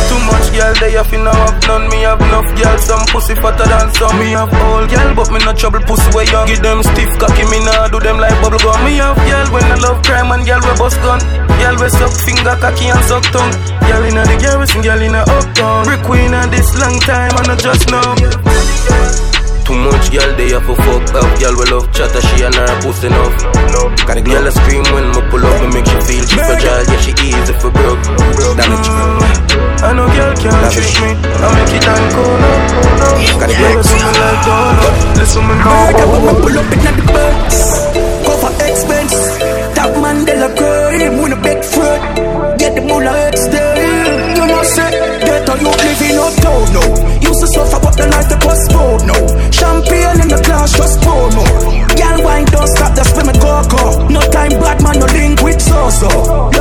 Too 0.09 0.19
much 0.29 0.53
girl, 0.53 0.73
they 0.77 0.91
have 0.93 1.11
now 1.13 1.33
have 1.33 1.57
none. 1.65 1.89
Me 1.89 2.05
have 2.05 2.21
enough 2.21 2.49
girl, 2.53 2.77
some 2.77 3.05
pussy 3.09 3.33
fatter 3.35 3.65
than 3.65 3.89
some. 3.97 4.17
Me 4.19 4.31
have 4.37 4.53
old 4.69 4.89
girl, 4.89 5.09
but 5.15 5.31
me 5.31 5.39
no 5.41 5.53
trouble 5.53 5.81
pussy 5.81 6.05
way 6.15 6.25
young. 6.29 6.45
Give 6.47 6.61
them 6.61 6.83
stiff 6.83 7.09
cocky, 7.17 7.45
me 7.49 7.59
nah 7.65 7.87
do 7.89 7.99
them 7.99 8.17
like 8.21 8.35
bubble 8.41 8.61
gum. 8.61 8.77
Me 8.85 9.01
have 9.01 9.17
girl 9.25 9.47
when 9.49 9.65
I 9.65 9.77
love 9.81 10.03
crime 10.05 10.29
and 10.31 10.45
girl 10.45 10.61
we 10.61 10.73
bust 10.77 10.97
gun. 11.01 11.19
Girl 11.57 11.75
we 11.81 11.89
suck 11.89 12.13
finger 12.25 12.55
cocky 12.61 12.93
and 12.93 13.03
suck 13.09 13.25
tongue. 13.33 13.53
Girl 13.89 14.03
inna 14.05 14.23
the 14.25 14.37
garrison, 14.37 14.81
girl 14.81 15.01
inna 15.01 15.25
uptown. 15.25 15.85
Brick 15.85 16.03
queen 16.03 16.33
and 16.33 16.51
this 16.53 16.69
long 16.77 16.99
time, 17.01 17.33
and 17.41 17.49
I 17.49 17.55
just 17.57 17.89
know. 17.89 19.32
Too 19.63 19.79
much 19.79 20.12
girl 20.12 20.32
they 20.36 20.51
have 20.51 20.67
a 20.67 20.75
fuck 20.75 21.15
up. 21.15 21.39
Girl 21.39 21.55
we 21.55 21.65
love 21.72 21.88
chatter, 21.96 22.20
she 22.20 22.43
and 22.43 22.55
her 22.55 22.67
pussy 22.84 23.08
enough. 23.08 23.36
Got 24.03 24.17
a 24.17 24.22
girl 24.22 24.46
a 24.46 24.51
scream 24.51 24.84
when 24.91 25.08
me 25.15 25.22
pull 25.32 25.46
up, 25.46 25.55
me 25.63 25.67
make 25.79 25.88
she 25.88 26.00
feel 26.03 26.25
she 26.27 26.36
fragile, 26.36 26.84
yeah 26.84 27.00
she 27.00 27.12
easy 27.24 27.53
for 27.63 27.72
broke. 27.72 28.03
Damage. 28.60 28.89
I 29.84 29.91
know 29.96 30.08
girl 30.12 30.36
can't 30.36 30.67
trick 30.67 30.91
me. 31.00 31.12
I 31.15 31.48
make 31.55 31.75
it 31.79 31.88
and 31.88 32.08
cold 32.12 32.43
up. 32.43 33.39
Got 33.39 33.50
a 33.50 33.55
Girl, 33.55 33.75
listen 33.79 34.00
me 34.03 34.12
like 34.20 34.41
donut. 34.43 34.96
Listen 35.15 35.43
me 35.48 35.55
know. 35.55 35.72
Murder 35.72 36.08
when 36.12 36.22
me 36.27 36.34
pull 36.43 36.58
up 36.60 36.72
in 36.74 36.79
the 36.84 37.03
box 37.13 37.48
Cover 38.25 38.53
expense 38.67 39.15
Top 39.75 39.93
man 40.01 40.25
de 40.25 40.34
la 40.36 40.50
crime 40.55 41.22
We 41.22 41.29
no 41.29 41.38
beg 41.41 41.63
fruit 41.63 42.01
Get 42.60 42.75
the 42.75 42.82
mullah 42.82 43.27
extend 43.27 44.38
You 44.38 44.46
know 44.48 44.63
say 44.63 44.91
Get 45.24 45.50
a 45.50 45.53
youth 45.62 45.79
living 45.84 46.17
uptown 46.20 46.63
now 46.74 46.89
Used 47.22 47.41
to 47.41 47.48
suffer 47.48 47.79
but 47.84 47.96
the 47.98 48.08
life 48.08 48.32
they 48.67 48.74
postpone 48.74 49.08
now 49.08 49.51
Champagne 49.51 50.22
in 50.22 50.27
the 50.27 50.41
glass 50.46 50.75
just 50.75 51.01
pour 51.01 51.29
more. 51.32 51.88
Girl 51.96 52.24
wine 52.24 52.46
don't 52.46 52.67
stop 52.67 52.96
that's 52.96 53.13
when 53.13 53.27
me 53.27 53.34
go 53.34 53.63
go. 53.70 54.08
No 54.08 54.22
time 54.32 54.60
bad 54.60 54.82
man 54.84 55.00
no 55.00 55.05
link 55.08 55.41
with 55.41 55.62
so-so. 55.62 56.10
Blow 56.10 56.52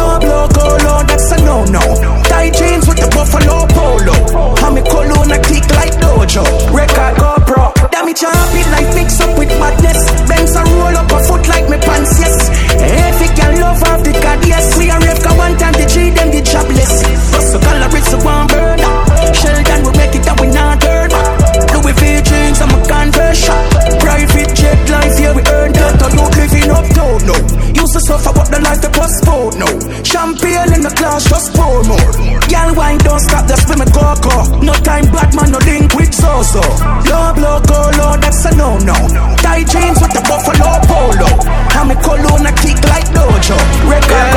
bozo. 36.43 36.61
Low 37.09 37.33
blow 37.35 37.61
colo, 37.61 38.17
that's 38.19 38.45
a 38.45 38.57
no 38.57 38.79
no. 38.79 38.95
Tight 39.39 39.67
jeans 39.69 40.01
with 40.01 40.13
the 40.13 40.23
buffalo 40.29 40.81
polo. 40.89 41.29
I'm 41.71 41.91
a 41.91 41.97
cologne, 42.03 42.47
I 42.47 42.53
kick 42.53 42.83
like 42.89 43.07
dojo. 43.15 43.57
Record. 43.89 44.32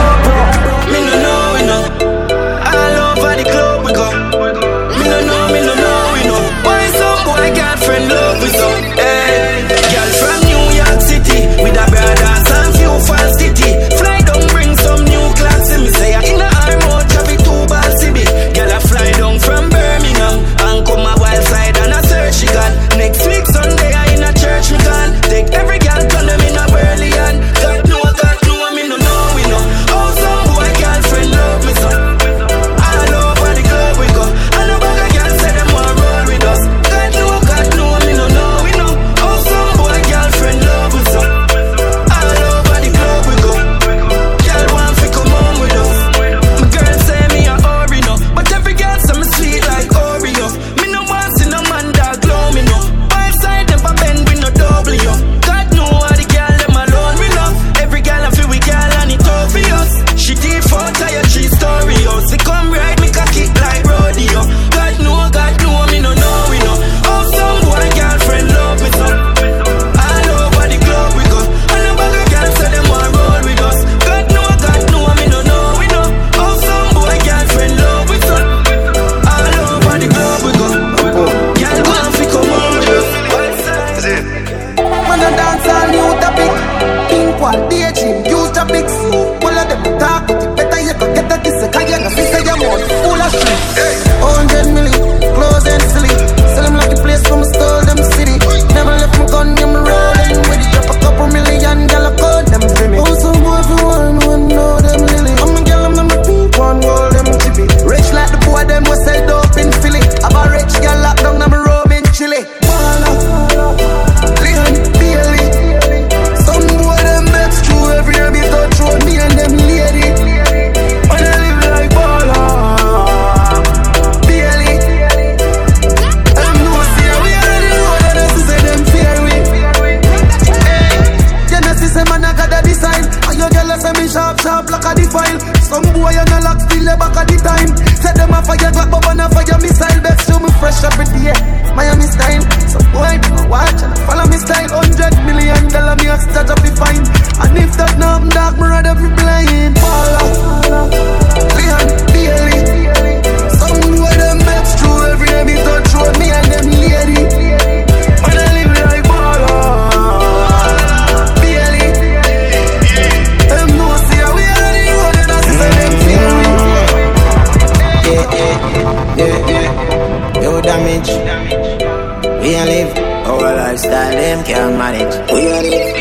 We 175.31 175.51
on 175.53 175.65
it. 175.65 175.95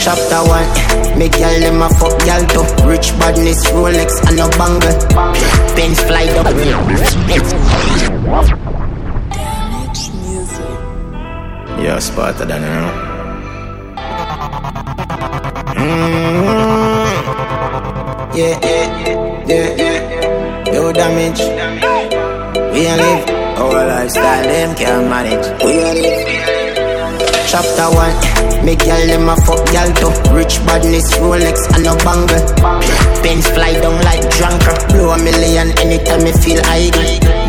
Chapter 0.00 0.42
one, 0.46 0.68
make 1.18 1.36
y'all 1.38 1.58
them 1.58 1.82
a 1.82 1.88
fuck 1.98 2.14
y'all. 2.24 2.46
Rich 2.86 3.10
badness, 3.18 3.66
Rolex 3.70 4.22
and 4.28 4.36
no 4.36 4.48
bangle. 4.56 4.96
Benz 5.74 6.00
fly 6.02 6.28
up. 6.38 6.46
Damage. 9.34 10.02
You're 11.82 12.00
smarter 12.00 12.44
than 12.44 12.62
her. 12.62 12.92
Mm-hmm. 15.74 17.20
Yeah, 18.36 18.58
yeah, 18.62 19.46
yeah, 19.46 19.68
yeah. 19.76 20.92
Damage. 20.92 21.40
We 22.72 22.86
a 22.86 22.96
live 22.96 23.40
our 23.60 23.86
lifestyle, 23.86 24.44
them 24.44 24.74
can't 24.76 25.08
manage. 25.08 25.46
We 25.62 25.72
live. 26.00 26.39
Chapter 27.50 27.90
one, 27.90 28.14
me 28.62 28.78
girl 28.78 29.02
dem 29.10 29.26
a 29.26 29.34
fuck 29.42 29.58
girl 29.74 29.90
too. 29.98 30.14
Rich 30.30 30.62
badness, 30.70 31.18
Rolex 31.18 31.66
and 31.74 31.82
a 31.82 31.98
bangle. 32.06 32.38
Pins 33.26 33.42
fly 33.50 33.74
down 33.74 33.98
like 34.06 34.22
drunker. 34.38 34.70
Blow 34.94 35.10
a 35.10 35.18
million 35.18 35.74
anytime 35.82 36.22
me 36.22 36.30
feel 36.30 36.62
idle. 36.70 37.02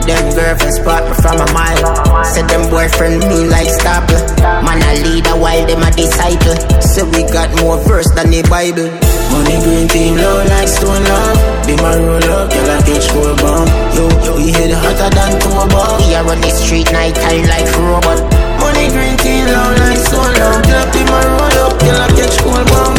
Them 0.10 0.26
girlfriends 0.34 0.82
spot 0.82 1.06
me 1.06 1.14
from 1.22 1.38
a 1.38 1.46
mile. 1.54 2.26
Said 2.26 2.50
them 2.50 2.66
boyfriend 2.74 3.22
me 3.30 3.46
like 3.46 3.70
staple. 3.70 4.18
Man 4.66 4.82
a 4.82 5.06
leader 5.06 5.38
while 5.38 5.68
them 5.70 5.86
a 5.86 5.94
disciple. 5.94 6.58
Say 6.82 7.06
we 7.06 7.22
got 7.30 7.54
more 7.62 7.78
verse 7.86 8.10
than 8.18 8.34
the 8.34 8.42
Bible. 8.50 8.90
Money 9.30 9.62
green 9.62 9.86
team 9.86 10.18
low 10.18 10.42
like 10.50 10.66
stone 10.68 10.98
love. 10.98 11.38
Be 11.70 11.78
my 11.78 11.94
roll 12.02 12.26
up, 12.26 12.50
girl 12.50 12.74
a 12.74 12.78
catch 12.90 13.06
four 13.14 13.38
bomb. 13.38 13.70
Yo, 13.94 14.10
yo, 14.26 14.34
we 14.34 14.50
hit 14.50 14.74
hotter 14.74 15.14
than 15.14 15.38
two 15.38 15.54
bomb. 15.70 16.02
We 16.02 16.18
are 16.18 16.26
on 16.26 16.42
the 16.42 16.50
street 16.50 16.90
night 16.90 17.14
time 17.14 17.46
like 17.46 17.70
robot 17.78 18.41
on 18.72 18.80
the 18.80 18.88
green 18.92 19.18
tea 19.20 19.44
low 19.44 19.76
like 19.84 20.00
so 20.00 20.18
long. 20.40 20.62
Get 20.64 20.80
up 20.80 20.96
in 20.96 21.06
my 21.12 21.20
roll 21.28 21.60
up, 21.68 21.74
till 21.80 21.96
I 21.96 22.08
catch 22.16 22.38
cool 22.40 22.64
bomb. 22.72 22.96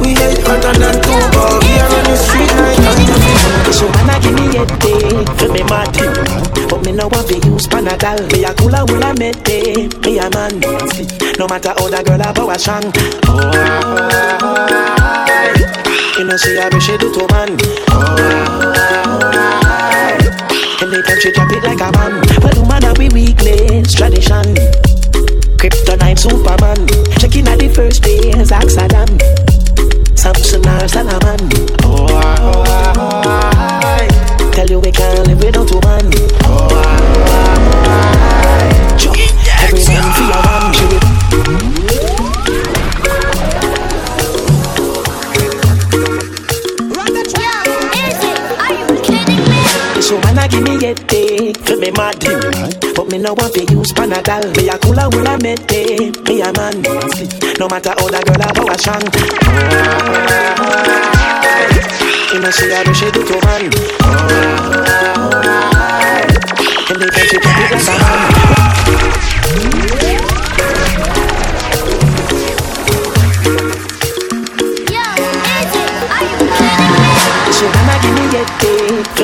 We 0.00 0.14
head 0.16 0.38
hotter 0.44 0.74
than 0.80 0.96
two 1.04 1.20
bomb. 1.32 1.60
We 1.64 1.72
are 1.78 1.92
on 1.92 2.04
the 2.08 2.16
street 2.16 2.52
like 2.56 2.80
a 2.80 2.92
She 3.72 3.84
wanna 3.84 4.16
give 4.20 4.34
me 4.34 4.46
a 4.56 4.64
day, 4.80 5.24
feel 5.36 5.52
me 5.52 5.62
Martin. 5.68 6.12
But 6.68 6.80
me 6.84 6.92
no 6.92 7.08
want 7.08 7.28
to 7.28 7.36
use 7.46 7.66
Panadol. 7.68 8.18
Me 8.32 8.44
a 8.44 8.54
cooler 8.54 8.84
when 8.88 9.02
I 9.02 9.12
met 9.18 9.44
day. 9.44 9.88
Me 10.04 10.18
a 10.18 10.28
man, 10.30 10.60
no 11.38 11.46
matter 11.46 11.74
how 11.76 11.88
that 11.88 12.04
girl 12.06 12.20
a 12.20 12.32
power 12.32 12.58
strong. 12.58 12.92
Oh, 13.28 13.50
you 16.18 16.24
know 16.24 16.36
she 16.36 16.56
a 16.56 16.68
wish 16.72 16.86
she 16.86 16.96
do 16.98 17.12
to 17.12 17.26
man. 17.32 17.58
Oh, 17.90 18.94
and 20.80 20.92
they 20.92 20.96
Anytime 20.98 21.20
she 21.20 21.32
drop 21.32 21.50
it 21.52 21.62
like 21.62 21.80
a 21.80 21.92
bomb. 21.92 22.20
But 22.40 22.56
no 22.56 22.64
matter 22.66 22.92
we 22.98 23.08
weakness, 23.10 23.94
tradition. 23.94 24.54
Kryptonite 25.58 26.18
Superman. 26.18 26.86
Checking 27.18 27.48
at 27.48 27.58
the 27.58 27.68
first 27.74 28.02
place, 28.02 28.50
accident. 28.52 29.22
Samson 30.18 30.66
or 30.66 30.88
Solomon. 30.88 31.50
Oh, 31.82 32.06
oh, 32.10 32.64
oh, 32.96 34.50
Tell 34.52 34.66
you 34.68 34.80
we 34.80 34.90
can't 34.90 35.26
live 35.26 35.42
without 35.42 35.70
woman. 35.70 36.12
Oh, 36.44 36.68
oh, 36.70 36.84
oh, 37.04 37.74
oh, 37.76 38.20
oh. 39.00 39.14
Everyone 39.64 40.13
So 50.14 50.20
man 50.20 50.38
I 50.38 50.46
give 50.46 50.62
me 50.62 50.76
a 50.76 50.94
day 50.94 51.52
Feel 51.66 51.80
me 51.80 51.90
mad 51.90 52.20
But 52.94 53.08
me 53.10 53.18
no 53.18 53.34
want 53.34 53.52
to 53.54 53.64
use 53.74 53.90
Panadol. 53.90 54.56
Me 54.56 54.68
a 54.68 54.78
cooler 54.78 55.08
will 55.10 55.26
I 55.26 55.36
met 55.38 55.66
day 55.66 56.12
Me 56.28 56.40
a 56.40 56.52
man. 56.52 56.82
No 57.58 57.66
matter 57.66 57.94
how 57.98 58.08
that 58.10 58.22
girl 58.22 58.38
I 58.38 58.52
power 58.54 58.78
strong 58.78 59.02
You 62.32 62.38
know 62.38 62.52
she 62.52 62.70
a 62.70 62.84
do 62.84 62.94
she 62.94 63.10
do 63.10 63.24
to 63.26 63.40
man. 63.42 63.72
And 66.90 67.00
they 67.02 67.08
think 67.10 67.28
she 67.30 67.38
can 67.40 67.54
be 67.58 67.64
just 67.74 67.88
a 67.88 67.90
man. 67.98 68.30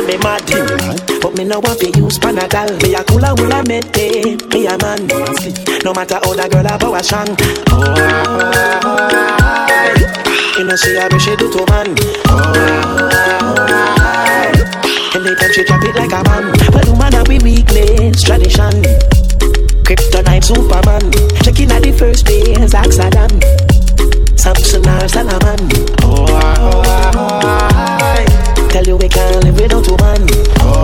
To 0.01 0.07
me 0.07 0.17
mad 0.25 0.41
but 1.21 1.37
me 1.37 1.45
no 1.45 1.61
want 1.61 1.79
to 1.81 1.87
use 2.01 2.19
Panadol 2.19 2.73
Me 2.83 2.95
a 2.95 3.05
cooler 3.05 3.35
when 3.37 3.53
I 3.53 3.61
met 3.69 3.85
it 3.99 4.49
Me 4.49 4.65
a 4.65 4.79
man 4.81 5.07
No 5.85 5.93
matter 5.93 6.19
how 6.25 6.33
that 6.33 6.51
girl 6.51 6.65
a 6.65 6.79
power 6.79 7.03
strong 7.03 7.29
oh, 7.69 7.85
You 10.57 10.65
know 10.65 10.77
see 10.77 10.97
how 10.97 11.13
she 11.19 11.37
do 11.37 11.53
to 11.53 11.67
man 11.69 11.93
oh, 12.33 12.49
Anytime 15.13 15.53
she 15.53 15.65
drop 15.65 15.85
it 15.85 15.95
like 15.95 16.17
a 16.17 16.25
man 16.25 16.49
But 16.73 16.89
woman 16.89 17.13
a 17.13 17.23
we 17.29 17.37
weakness 17.45 18.23
Tradition 18.25 18.81
Kryptonite 19.85 20.45
Superman 20.49 21.13
Checking 21.45 21.71
at 21.73 21.83
the 21.85 21.93
first 21.93 22.25
Ask 22.73 22.99
Adam 22.99 23.29
Samson 24.39 24.81
or 24.89 25.09
Solomon 25.09 25.61
oh, 26.01 26.25
oh, 26.25 26.81
oh, 26.89 27.41
oh, 27.45 28.30
Tell 28.81 28.89
you 28.89 28.97
we 28.97 29.09
can't 29.11 29.45
live 29.45 29.61
without 29.61 29.87
a 29.89 29.91
man 30.03 30.27
oh, 30.61 30.81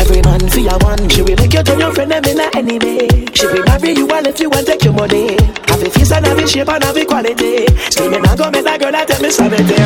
Every 0.00 0.22
man 0.22 0.48
for 0.48 0.60
your 0.60 0.78
one. 0.78 1.10
She 1.10 1.20
will 1.20 1.36
make 1.36 1.52
you 1.52 1.62
turn 1.62 1.78
your 1.78 1.92
friend 1.92 2.10
them 2.10 2.24
in 2.24 2.40
a 2.40 2.48
enemy. 2.56 3.26
She 3.34 3.44
will 3.44 3.62
marry 3.64 3.92
you 3.92 4.08
and 4.08 4.26
if 4.26 4.40
you 4.40 4.48
want 4.48 4.66
take 4.66 4.82
your 4.82 4.94
money. 4.94 5.36
Have 5.68 5.82
a 5.82 5.90
face 5.90 6.10
and 6.10 6.24
have 6.24 6.38
a 6.38 6.48
shape 6.48 6.70
and 6.70 6.82
have 6.82 6.96
a 6.96 7.04
quality. 7.04 7.66
Still 7.90 8.10
me 8.12 8.18
not 8.18 8.38
go 8.38 8.50
make 8.50 8.64
that 8.64 8.80
girl 8.80 8.92
that 8.92 9.06
tell 9.06 9.20
me 9.20 9.28
something. 9.28 9.66
sanity. 9.66 9.84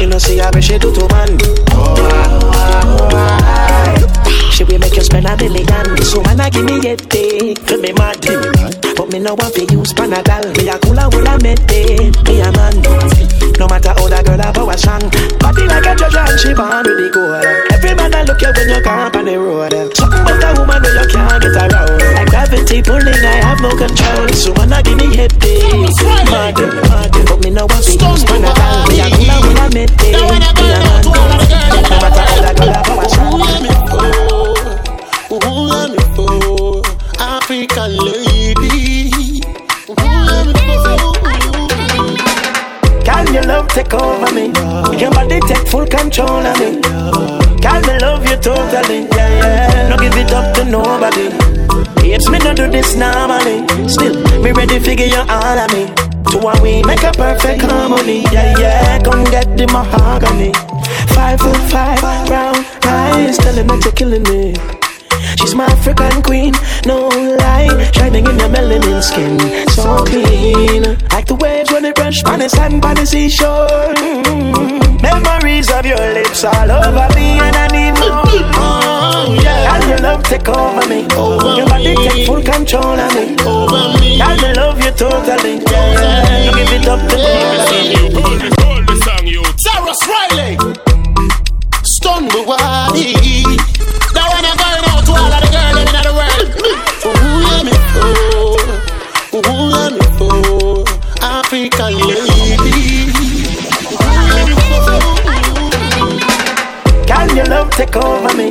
You 0.00 0.08
know 0.08 0.16
see 0.16 0.38
how 0.38 0.50
she 0.60 0.78
do 0.78 0.94
to 0.94 1.06
man. 1.12 1.36
She 4.50 4.64
will 4.64 4.78
make 4.78 4.96
you 4.96 5.02
spend 5.02 5.26
a 5.26 5.36
million. 5.36 6.02
So 6.04 6.22
when 6.22 6.40
I 6.40 6.48
give 6.48 6.64
me 6.64 6.78
a 6.88 6.96
day, 6.96 7.54
feel 7.54 7.80
me 7.82 7.92
mad. 7.92 8.79
But 9.00 9.16
me 9.16 9.18
no 9.18 9.32
want 9.32 9.56
to 9.56 9.64
use 9.64 9.96
Panadol. 9.96 10.52
Me 10.60 10.68
a 10.68 10.76
cooler 10.76 11.08
when 11.08 11.24
I 11.24 11.40
met 11.40 11.56
it. 11.72 12.12
Me 12.28 12.44
a 12.44 12.52
man. 12.52 12.76
No 13.56 13.64
matter 13.64 13.96
how 13.96 14.12
that 14.12 14.28
girl 14.28 14.36
a 14.36 14.52
power 14.52 14.76
strong. 14.76 15.00
Body 15.40 15.64
like 15.64 15.88
a 15.88 15.96
treasure 15.96 16.20
and 16.20 16.36
she 16.36 16.52
born 16.52 16.84
with 16.84 17.00
the 17.00 17.08
gold. 17.08 17.40
Every 17.72 17.96
man 17.96 18.12
I 18.12 18.28
look 18.28 18.44
you 18.44 18.52
when 18.52 18.68
you 18.68 18.76
come 18.84 19.08
on 19.08 19.24
the 19.24 19.40
road. 19.40 19.72
Something 19.96 20.20
about 20.20 20.44
a 20.44 20.52
woman 20.52 20.84
when 20.84 21.00
you 21.00 21.08
can't 21.08 21.40
get 21.40 21.56
around. 21.56 21.96
Like 22.12 22.28
gravity 22.28 22.84
pulling, 22.84 23.24
I 23.24 23.40
have 23.40 23.64
no 23.64 23.72
control. 23.72 24.28
So 24.36 24.52
when 24.60 24.68
I 24.68 24.84
give 24.84 25.00
me 25.00 25.08
head 25.16 25.32
day, 25.40 25.64
mad, 26.28 26.60
mad. 26.60 27.08
But 27.24 27.40
me 27.40 27.56
no 27.56 27.64
want 27.72 27.80
to 27.80 27.96
use 27.96 28.20
Panadol. 28.28 28.84
Me 28.84 29.00
a 29.00 29.08
cooler 29.16 29.48
when 29.48 29.64
I 29.64 29.72
met 29.80 29.96
it. 29.96 30.12
Me 30.12 30.12
a 30.12 30.28
man. 30.76 31.08
No 31.08 31.16
matter 32.04 32.20
how 32.20 32.44
that 32.44 32.52
girl 32.52 32.68
a 32.68 32.84
power 32.84 33.08
strong. 33.08 33.64
Who 35.32 35.40
Can 43.30 43.44
your 43.44 43.54
love 43.54 43.68
take 43.68 43.94
over 43.94 44.34
me? 44.34 44.46
Your 44.98 45.12
body 45.12 45.38
take 45.46 45.64
full 45.68 45.86
control 45.86 46.44
of 46.44 46.58
me. 46.58 46.82
Can 47.62 47.80
me 47.82 47.96
love 48.00 48.28
you 48.28 48.34
totally? 48.34 49.06
Yeah, 49.06 49.38
yeah. 49.38 49.88
No 49.88 49.96
give 49.96 50.16
it 50.16 50.32
up 50.32 50.52
to 50.56 50.64
nobody. 50.64 51.30
Yes, 52.04 52.28
me 52.28 52.38
no 52.38 52.52
do 52.52 52.68
this 52.68 52.96
normally. 52.96 53.62
Still, 53.88 54.16
me 54.42 54.50
ready 54.50 54.80
figure 54.80 55.06
you 55.06 55.22
all 55.28 55.58
of 55.62 55.72
me. 55.72 55.86
To 56.32 56.38
one 56.38 56.60
we 56.60 56.82
make 56.82 57.04
a 57.04 57.12
perfect 57.12 57.62
harmony. 57.62 58.22
Yeah, 58.32 58.58
yeah. 58.58 58.98
Come 59.04 59.22
get 59.22 59.56
the 59.56 59.68
mahogany. 59.68 60.52
Five 61.14 61.38
foot 61.38 61.56
five, 61.70 62.00
brown 62.26 62.56
eyes, 62.82 63.38
telling 63.38 63.68
that 63.68 63.84
you're 63.84 63.92
killing 63.92 64.24
me. 64.24 64.79
She's 65.38 65.54
my 65.54 65.64
African 65.66 66.22
queen, 66.22 66.52
no 66.86 67.08
lie. 67.08 67.90
Shining 67.92 68.26
in 68.26 68.38
your 68.38 68.48
melanin 68.48 69.02
skin, 69.02 69.38
so 69.68 70.04
clean. 70.04 70.82
Like 71.10 71.26
the 71.26 71.36
waves 71.36 71.70
when 71.72 71.82
they 71.82 71.92
brush 71.92 72.22
on 72.24 72.40
the 72.40 72.48
sand 72.48 72.82
by 72.82 72.94
the 72.94 73.06
seashore. 73.06 73.94
Memories 75.02 75.70
of 75.70 75.86
your 75.86 76.04
lips 76.14 76.44
all 76.44 76.70
over 76.70 77.08
me, 77.14 77.38
and 77.38 77.56
I 77.56 77.66
need 77.68 77.94
more. 78.00 78.22
Oh, 78.58 79.38
yeah. 79.42 79.74
And 79.76 79.88
your 79.88 79.98
love 79.98 80.22
take 80.24 80.48
over 80.48 80.86
me. 80.88 81.06
Over 81.16 81.56
your 81.56 81.66
body 81.66 81.94
me. 81.94 82.08
take 82.08 82.26
full 82.26 82.42
control 82.42 82.98
of 82.98 83.14
me. 83.14 83.36
Over 83.44 83.98
me. 84.00 84.20
And 84.20 84.40
I 84.40 84.52
love 84.52 84.82
you 84.84 84.92
totally. 84.92 85.62
Yeah. 85.70 86.44
You 86.44 86.52
give 86.54 86.72
it 86.72 86.88
up 86.88 87.00
to 87.10 87.16
me. 87.16 87.30
Hold 88.60 88.86
the 88.86 88.96
song, 89.04 89.26
you. 89.26 89.42
Tarrus 89.64 90.02
Riley. 90.06 90.90
With 92.22 92.46
Wadi. 92.46 93.69
Take 107.80 107.96
over 107.96 108.36
me? 108.36 108.48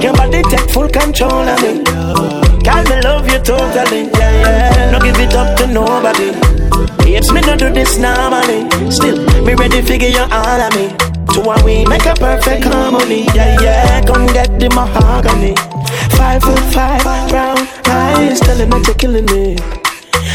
Your 0.00 0.14
body 0.14 0.42
take 0.48 0.70
full 0.70 0.88
control 0.88 1.44
of 1.52 1.60
me. 1.62 1.84
Can 2.64 2.84
me 2.88 3.00
love 3.02 3.28
you 3.28 3.38
totally? 3.38 4.08
Yeah, 4.18 4.32
yeah. 4.42 4.90
No 4.90 4.98
give 5.00 5.20
it 5.20 5.34
up 5.34 5.58
to 5.58 5.66
nobody. 5.66 6.32
Yes, 7.10 7.30
me 7.30 7.40
no 7.42 7.56
do 7.56 7.70
this 7.70 7.98
normally. 7.98 8.60
Still, 8.90 9.18
me 9.44 9.54
ready 9.54 9.82
figure 9.82 10.08
you 10.08 10.24
all 10.30 10.60
of 10.66 10.74
me. 10.74 10.88
To 11.34 11.40
one 11.40 11.62
we 11.64 11.84
make 11.84 12.06
a 12.06 12.14
perfect 12.14 12.64
harmony. 12.64 13.26
Yeah, 13.34 13.60
yeah. 13.60 14.04
Come 14.06 14.26
get 14.28 14.58
the 14.58 14.70
mahogany. 14.70 15.54
Five 16.16 16.42
foot 16.42 16.58
five, 16.72 17.02
brown 17.28 17.58
eyes, 17.86 18.40
telling 18.40 18.70
that 18.70 18.86
you're 18.86 18.96
killing 18.96 19.26
me. 19.26 19.79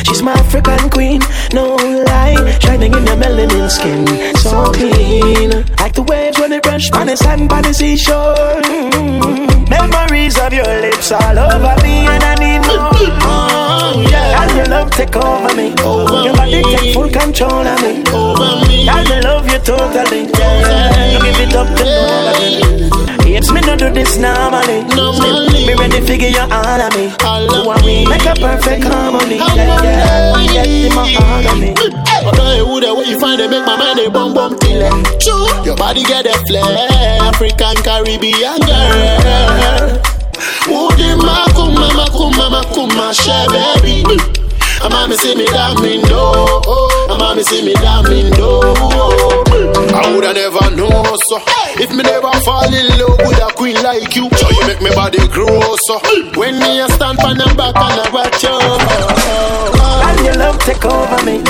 She's 0.05 0.21
my 0.21 0.33
African 0.33 0.89
queen, 0.91 1.19
no 1.51 1.75
lie. 1.75 2.57
Shining 2.59 2.93
in 2.93 3.05
your 3.07 3.17
melanin 3.17 3.69
skin, 3.69 4.05
so 4.37 4.71
clean. 4.71 5.49
Like 5.79 5.93
the 5.93 6.03
waves 6.03 6.39
when 6.39 6.51
they 6.51 6.59
brush 6.59 6.91
on 6.91 7.07
the 7.07 7.17
sand 7.17 7.49
by 7.49 7.61
the 7.61 7.73
seashore. 7.73 8.61
Mm-hmm. 8.61 9.69
Memories 9.69 10.37
of 10.37 10.53
your 10.53 10.65
lips 10.65 11.11
all 11.11 11.39
over 11.39 11.75
me, 11.81 12.05
and 12.05 12.23
I 12.23 12.35
need 12.35 12.61
more. 12.67 12.93
Oh, 13.25 14.05
yeah. 14.11 14.43
And 14.43 14.57
your 14.57 14.67
love 14.67 14.91
take 14.91 15.15
over 15.15 15.55
me. 15.55 15.73
Over 15.83 16.21
your 16.23 16.35
body 16.35 16.61
me. 16.61 16.75
take 16.75 16.93
full 16.93 17.09
control 17.09 17.65
of 17.65 17.81
me. 17.81 18.03
Over 18.13 18.67
me. 18.67 18.87
And 18.87 19.07
I 19.09 19.19
love 19.21 19.49
you 19.49 19.57
totally. 19.57 20.29
Yeah. 20.37 21.11
You 21.13 21.19
give 21.19 21.49
it 21.49 21.55
up 21.55 21.67
to 21.77 21.83
nobody. 21.83 23.04
Yes, 23.35 23.51
me 23.51 23.59
no 23.59 23.75
do 23.75 23.91
this 23.91 24.15
normally. 24.15 24.87
Normally. 24.95 25.67
Me 25.67 25.73
ready 25.75 25.99
figure 25.99 26.29
you 26.29 26.39
all 26.39 26.79
of 26.79 26.95
me. 26.95 27.11
All 27.19 27.69
of 27.69 27.83
me 27.83 28.07
make 28.07 28.23
a 28.23 28.33
perfect 28.33 28.85
harmony. 28.85 29.35
Yeah, 29.35 29.83
yeah. 29.83 30.53
Get 30.53 30.67
in 30.67 30.95
my 30.95 31.03
harmony. 31.11 31.75
I 31.75 32.31
tell 32.31 32.55
you 32.55 32.65
who 32.65 32.79
the 32.79 32.95
way 32.95 33.03
you 33.11 33.19
find 33.19 33.41
it, 33.41 33.49
make 33.51 33.65
my 33.65 33.75
mind 33.75 33.99
a 33.99 34.09
bum 34.09 34.33
bum 34.33 34.57
till 34.59 34.79
it. 34.79 35.19
True. 35.19 35.65
Your 35.65 35.75
body 35.75 36.03
get 36.03 36.25
a 36.25 36.33
flair, 36.47 36.87
African 37.27 37.75
Caribbean 37.83 38.55
girl. 38.63 39.99
Woody 40.71 41.11
makuma 41.19 41.91
makuma 41.91 42.47
makuma 42.47 43.11
share 43.11 43.51
baby. 43.83 44.44
A 44.83 44.89
mommy 44.89 45.15
see 45.17 45.35
me 45.35 45.45
down 45.47 45.81
window. 45.81 46.61
A 47.09 47.17
mommy 47.17 47.43
see 47.43 47.63
me 47.65 47.73
down 47.75 48.03
window. 48.03 48.61
I 49.95 50.11
woulda 50.11 50.33
never 50.33 50.75
know 50.75 51.03
so. 51.29 51.39
If 51.79 51.89
me 51.91 52.03
never 52.03 52.31
fall 52.43 52.67
in 52.67 52.87
love 52.99 53.17
with 53.19 53.39
a 53.41 53.51
queen 53.55 53.81
like 53.83 54.15
you, 54.15 54.29
so 54.35 54.49
you 54.49 54.67
make 54.67 54.81
me 54.81 54.91
body 54.93 55.25
grow 55.29 55.75
so. 55.87 55.99
When 56.35 56.59
me 56.59 56.81
a 56.81 56.87
stand 56.89 57.19
on 57.19 57.37
the 57.37 57.45
back 57.55 57.75
and 57.75 57.99
I 58.01 58.09
watch 58.11 58.43
you. 58.43 58.55
And 60.05 60.25
your 60.25 60.35
love 60.35 60.59
take 60.59 60.83
over 60.85 61.23
me. 61.25 61.41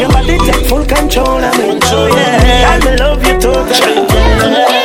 Your 0.00 0.10
body 0.10 0.38
take 0.38 0.66
full 0.68 0.84
control 0.84 1.42
of 1.42 1.58
me. 1.58 1.78
Oh 1.84 2.06
yeah. 2.08 2.74
And 2.74 2.84
I 2.84 2.94
love 2.96 3.24
you 3.24 3.38
totally. 3.40 4.06
Yeah. 4.12 4.81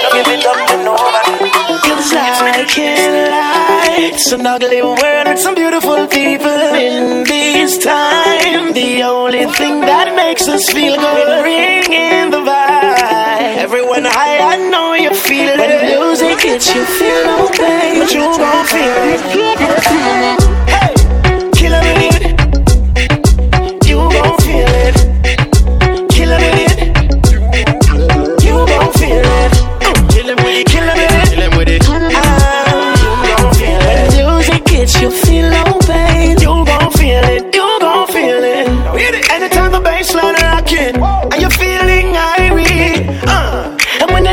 Cause 1.97 2.13
I 2.13 2.63
can't 2.69 3.31
lie. 3.31 3.95
It's 3.97 4.31
an 4.31 4.45
ugly 4.45 4.83
world 4.83 5.27
with 5.27 5.39
some 5.39 5.55
beautiful 5.55 6.05
people 6.05 6.62
in 6.77 7.23
this 7.23 7.79
time. 7.83 8.71
The 8.73 9.01
only 9.01 9.45
thing 9.57 9.79
that 9.81 10.13
makes 10.15 10.47
us 10.47 10.69
feel 10.69 10.95
good, 10.95 11.43
ringing 11.43 12.29
the 12.29 12.38
vibe. 12.38 13.57
Everyone 13.57 14.05
high, 14.05 14.38
I 14.38 14.69
know 14.69 14.93
you 14.93 15.12
feel 15.12 15.49
it. 15.49 15.57
When 15.57 15.86
music 15.88 16.39
hits, 16.39 16.75
you 16.75 16.86
feel 16.86 17.25
no 17.25 17.49
pain, 17.49 17.99
but 17.99 18.13
you 18.13 18.21
gon' 18.21 18.65
feel 18.67 20.33
it. 20.36 20.37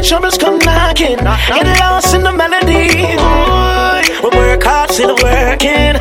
Troubles 0.05 0.37
come 0.37 0.59
knocking, 0.59 1.17
get 1.17 1.81
lost 1.81 2.15
in 2.15 2.23
the 2.23 2.33
melody. 2.33 3.17
Ooh, 3.17 4.29
we 4.29 4.37
work 4.37 4.63
hard, 4.63 4.91
still 4.91 5.17
working. 5.17 5.97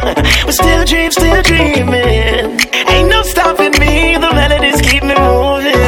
We 0.45 0.51
still 0.51 0.83
dream, 0.83 1.09
still 1.11 1.41
dreaming. 1.41 2.59
Ain't 2.91 3.09
no 3.09 3.23
stopping 3.23 3.71
me, 3.79 4.17
the 4.19 4.29
melodies 4.35 4.81
keep 4.81 5.03
me 5.03 5.15
moving. 5.15 5.79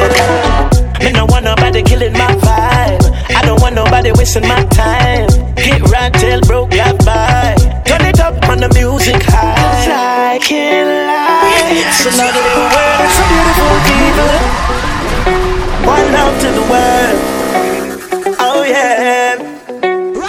Me 1.04 1.12
no 1.12 1.26
want 1.26 1.44
nobody 1.44 1.82
killing 1.82 2.14
my 2.14 2.32
vibe. 2.40 3.04
I 3.36 3.42
don't 3.44 3.60
want 3.60 3.74
nobody 3.74 4.12
wasting 4.12 4.48
my 4.48 4.64
time. 4.72 5.28
Get 5.56 5.82
right 5.92 6.12
till 6.14 6.40
broke 6.48 6.72
life 6.72 6.98
by. 7.04 7.54
Turn 7.84 8.00
it 8.00 8.18
up 8.20 8.48
on 8.48 8.60
the 8.60 8.72
music 8.72 9.20
high. 9.28 10.32
I 10.32 10.38
can't 10.38 10.88
lie. 10.88 11.84
It's 11.84 12.00
world, 12.00 12.16
it's 13.04 13.18
a 13.20 13.24
beautiful 13.28 13.76
people. 13.92 14.36
One 15.84 16.06
love 16.16 16.40
to 16.40 16.48
the 16.56 16.64
world. 16.72 17.35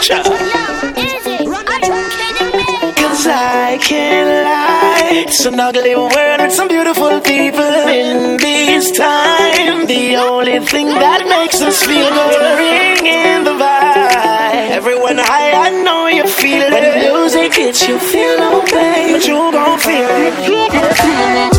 Cause 0.08 0.24
I 3.28 3.78
can't 3.82 4.46
lie. 4.46 5.10
It's 5.12 5.46
an 5.46 5.60
ugly 5.60 5.96
world 5.96 6.40
with 6.40 6.54
some 6.54 6.70
beautiful 6.70 7.20
people 7.20 7.60
in 7.92 8.38
this 8.38 8.92
time. 8.92 9.86
The 9.86 10.16
only 10.16 10.60
thing 10.60 10.88
that 10.88 11.28
makes 11.28 11.62
us 11.62 11.84
feel 11.84 12.08
good, 12.08 12.58
ring 12.58 13.06
in 13.06 13.44
the 13.44 13.52
vibe. 13.52 14.72
Everyone 14.72 15.18
high, 15.18 15.52
I 15.52 15.72
know 15.84 16.08
you 16.08 16.26
feel 16.26 16.62
it. 16.62 16.72
When 16.72 17.00
music 17.00 17.54
hits, 17.56 17.86
you 17.86 18.00
feel 18.00 18.38
no 18.38 18.62
pain, 18.62 19.12
but 19.12 19.28
you 19.28 19.52
gon' 19.52 19.78
feel 19.80 20.08
it. 20.10 21.57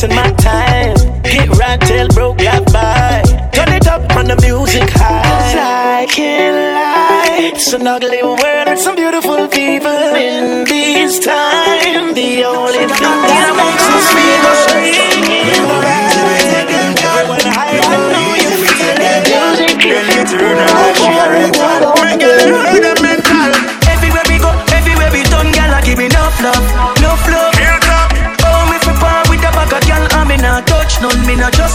Wasting 0.00 0.16
my 0.16 0.30
time. 0.32 0.94
Get 1.22 1.48
right 1.58 1.80
till 1.80 2.08
broke 2.08 2.40
life 2.40 2.64
by. 2.72 3.22
Turn 3.52 3.72
it 3.72 3.86
up 3.86 4.16
on 4.16 4.26
the 4.26 4.36
music 4.40 4.88
high. 4.90 6.00
I 6.00 6.06
can't 6.06 6.56
lie. 6.56 7.50
It's 7.52 7.72
an 7.72 7.86
ugly 7.86 8.22
world 8.22 8.68
with 8.68 8.78
some 8.78 8.96
beautiful 8.96 9.48
people 9.48 10.14
in 10.16 10.64
this 10.64 11.18
time. 11.18 12.14
The 12.14 12.44
only 12.44 12.78
thing 12.78 13.20
that 13.28 13.52
makes 13.60 13.86
us 13.96 14.06
feel 14.14 14.40
Everyone 17.20 17.44
high, 17.52 17.76
I 17.76 17.96
know 18.12 18.34
you 18.40 18.50
feel 18.64 19.00
it. 19.10 19.22
Music 19.28 19.80
Everywhere 23.90 24.26
we 24.28 24.38
go, 24.38 24.50
everywhere 24.72 25.10
we 25.12 25.22
turn, 25.24 25.52
girl, 25.52 25.74
I 25.74 25.82
give 25.84 26.00
enough 26.00 26.40
love. 26.42 26.89
None, 31.00 31.26
me 31.26 31.34
not 31.36 31.52
just 31.52 31.69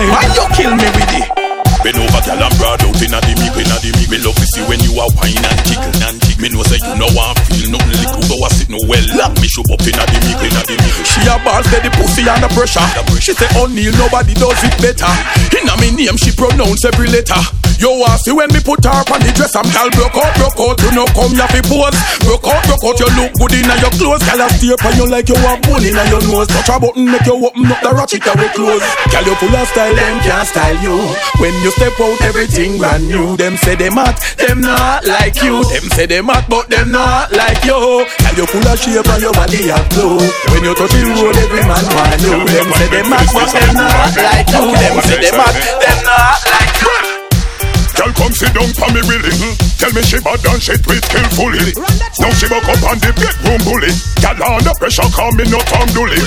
time. 0.00 0.10
Why 0.10 0.24
you 0.32 0.44
kill 0.56 0.72
me 0.76 0.88
with 0.96 1.14
it? 1.20 1.28
Bend 1.80 1.96
over, 1.96 2.20
girl, 2.28 2.44
I'm 2.44 2.52
proud 2.60 2.84
out 2.84 3.00
inna 3.00 3.20
the 3.24 3.32
meek, 3.40 3.56
inna 3.56 3.76
the 3.80 3.88
meek. 3.96 4.08
Me 4.12 4.20
love 4.20 4.36
to 4.36 4.46
see 4.52 4.60
when 4.68 4.80
you 4.84 4.92
are 5.00 5.08
wine 5.16 5.40
and 5.40 5.60
tickle 5.64 5.96
and 6.04 6.20
tick. 6.20 6.36
Me 6.36 6.52
know 6.52 6.60
say 6.60 6.76
you 6.76 6.92
know 7.00 7.08
want 7.16 7.40
feel 7.48 7.72
nothing 7.72 7.96
little, 7.96 8.20
so 8.20 8.36
I 8.36 8.48
sit 8.52 8.68
no 8.68 8.80
well. 8.84 9.04
Lock 9.16 9.32
me 9.40 9.48
show 9.48 9.64
up 9.72 9.80
inna 9.80 10.04
the 10.04 10.18
meek, 10.28 10.40
inna 10.44 10.60
the 10.68 10.76
meek. 10.76 10.96
She 11.08 11.24
a 11.24 11.40
ball 11.40 11.64
steady 11.64 11.88
pussy 11.96 12.28
under 12.28 12.52
pressure. 12.52 12.84
She 13.24 13.32
say 13.32 13.48
O'Neal, 13.56 13.96
nobody 13.96 14.36
does 14.36 14.60
it 14.60 14.76
better. 14.76 15.08
Inna 15.56 15.72
me 15.80 15.88
name, 15.96 16.20
she 16.20 16.32
pronounce 16.36 16.84
every 16.84 17.08
letter. 17.08 17.59
Yo, 17.80 17.88
I 18.04 18.20
see 18.20 18.36
when 18.36 18.52
me 18.52 18.60
put 18.60 18.84
her 18.84 18.92
on 18.92 19.20
the 19.24 19.32
dress, 19.32 19.56
I'm 19.56 19.64
gal 19.72 19.88
broke 19.96 20.12
out, 20.12 20.28
broke 20.36 20.60
out. 20.60 20.76
You 20.84 20.92
know 20.92 21.08
come 21.16 21.32
ya 21.32 21.48
fi 21.48 21.64
pose. 21.64 21.96
Broke 22.20 22.52
out, 22.52 22.60
broke 22.68 22.84
out. 22.84 23.00
You 23.00 23.08
look 23.16 23.32
good 23.40 23.56
inna 23.56 23.72
your 23.80 23.88
clothes. 23.96 24.20
Gal 24.28 24.44
a 24.44 24.52
stare 24.52 24.76
on 24.76 24.92
you 25.00 25.08
like 25.08 25.32
you 25.32 25.40
have 25.48 25.64
bone 25.64 25.80
inna 25.80 26.04
your 26.12 26.20
nose. 26.28 26.44
Touch 26.52 26.68
a 26.68 26.76
button, 26.76 27.08
make 27.08 27.24
you 27.24 27.40
open 27.40 27.72
up 27.72 27.80
the 27.80 27.88
ratchet 27.96 28.28
away 28.28 28.52
close. 28.52 28.84
Gal 29.08 29.24
you 29.24 29.32
full 29.40 29.56
of 29.56 29.64
style, 29.72 29.96
them 29.96 30.14
can't 30.20 30.44
style 30.44 30.76
you. 30.84 31.00
When 31.40 31.56
you 31.64 31.72
step 31.72 31.96
out, 31.96 32.20
everything 32.20 32.76
brand 32.76 33.08
new. 33.08 33.40
Them 33.40 33.56
say 33.56 33.80
they 33.80 33.88
mad, 33.88 34.20
them 34.36 34.60
not 34.60 35.08
like 35.08 35.40
you. 35.40 35.64
Them 35.72 35.88
say 35.96 36.04
they 36.04 36.20
mad, 36.20 36.44
but 36.52 36.68
them 36.68 36.92
not 36.92 37.32
like 37.32 37.64
you. 37.64 38.04
Gal 38.20 38.36
you 38.36 38.44
full 38.44 38.68
of 38.68 38.76
shape 38.76 39.08
and 39.08 39.24
your 39.24 39.32
body 39.32 39.72
a 39.72 39.80
glow. 39.96 40.20
When 40.52 40.68
you 40.68 40.76
touch 40.76 40.92
the 40.92 41.00
road, 41.16 41.32
every 41.32 41.64
man 41.64 41.80
want 41.96 42.20
you. 42.28 42.44
Them 42.44 42.68
say 42.76 42.88
they 42.92 43.04
mad, 43.08 43.24
but 43.32 43.48
them 43.48 43.72
not 43.72 44.12
like 44.20 44.52
you. 44.52 44.68
Them 44.68 44.96
say 45.00 45.16
they 45.16 45.32
mad, 45.32 45.54
them 45.80 45.98
not 46.04 46.44
like 46.44 46.76
you. 46.84 47.09
Girl, 48.00 48.14
come 48.14 48.32
sit 48.32 48.54
down 48.54 48.72
for 48.72 48.90
me 48.94 49.02
willing. 49.06 49.69
Tell 49.80 49.88
me 49.96 50.04
she 50.04 50.20
bad 50.20 50.44
and 50.44 50.60
she 50.60 50.76
tweet 50.76 51.00
skillfully. 51.08 51.72
Now 52.20 52.28
she 52.36 52.44
buck 52.52 52.68
up 52.68 52.84
on 52.84 53.00
the 53.00 53.16
bedroom 53.16 53.64
bully. 53.64 53.88
Girl 54.20 54.36
under 54.44 54.76
pressure, 54.76 55.08
call 55.08 55.32
me 55.32 55.48
no 55.48 55.56
Tom 55.72 55.88
Dooley. 55.96 56.20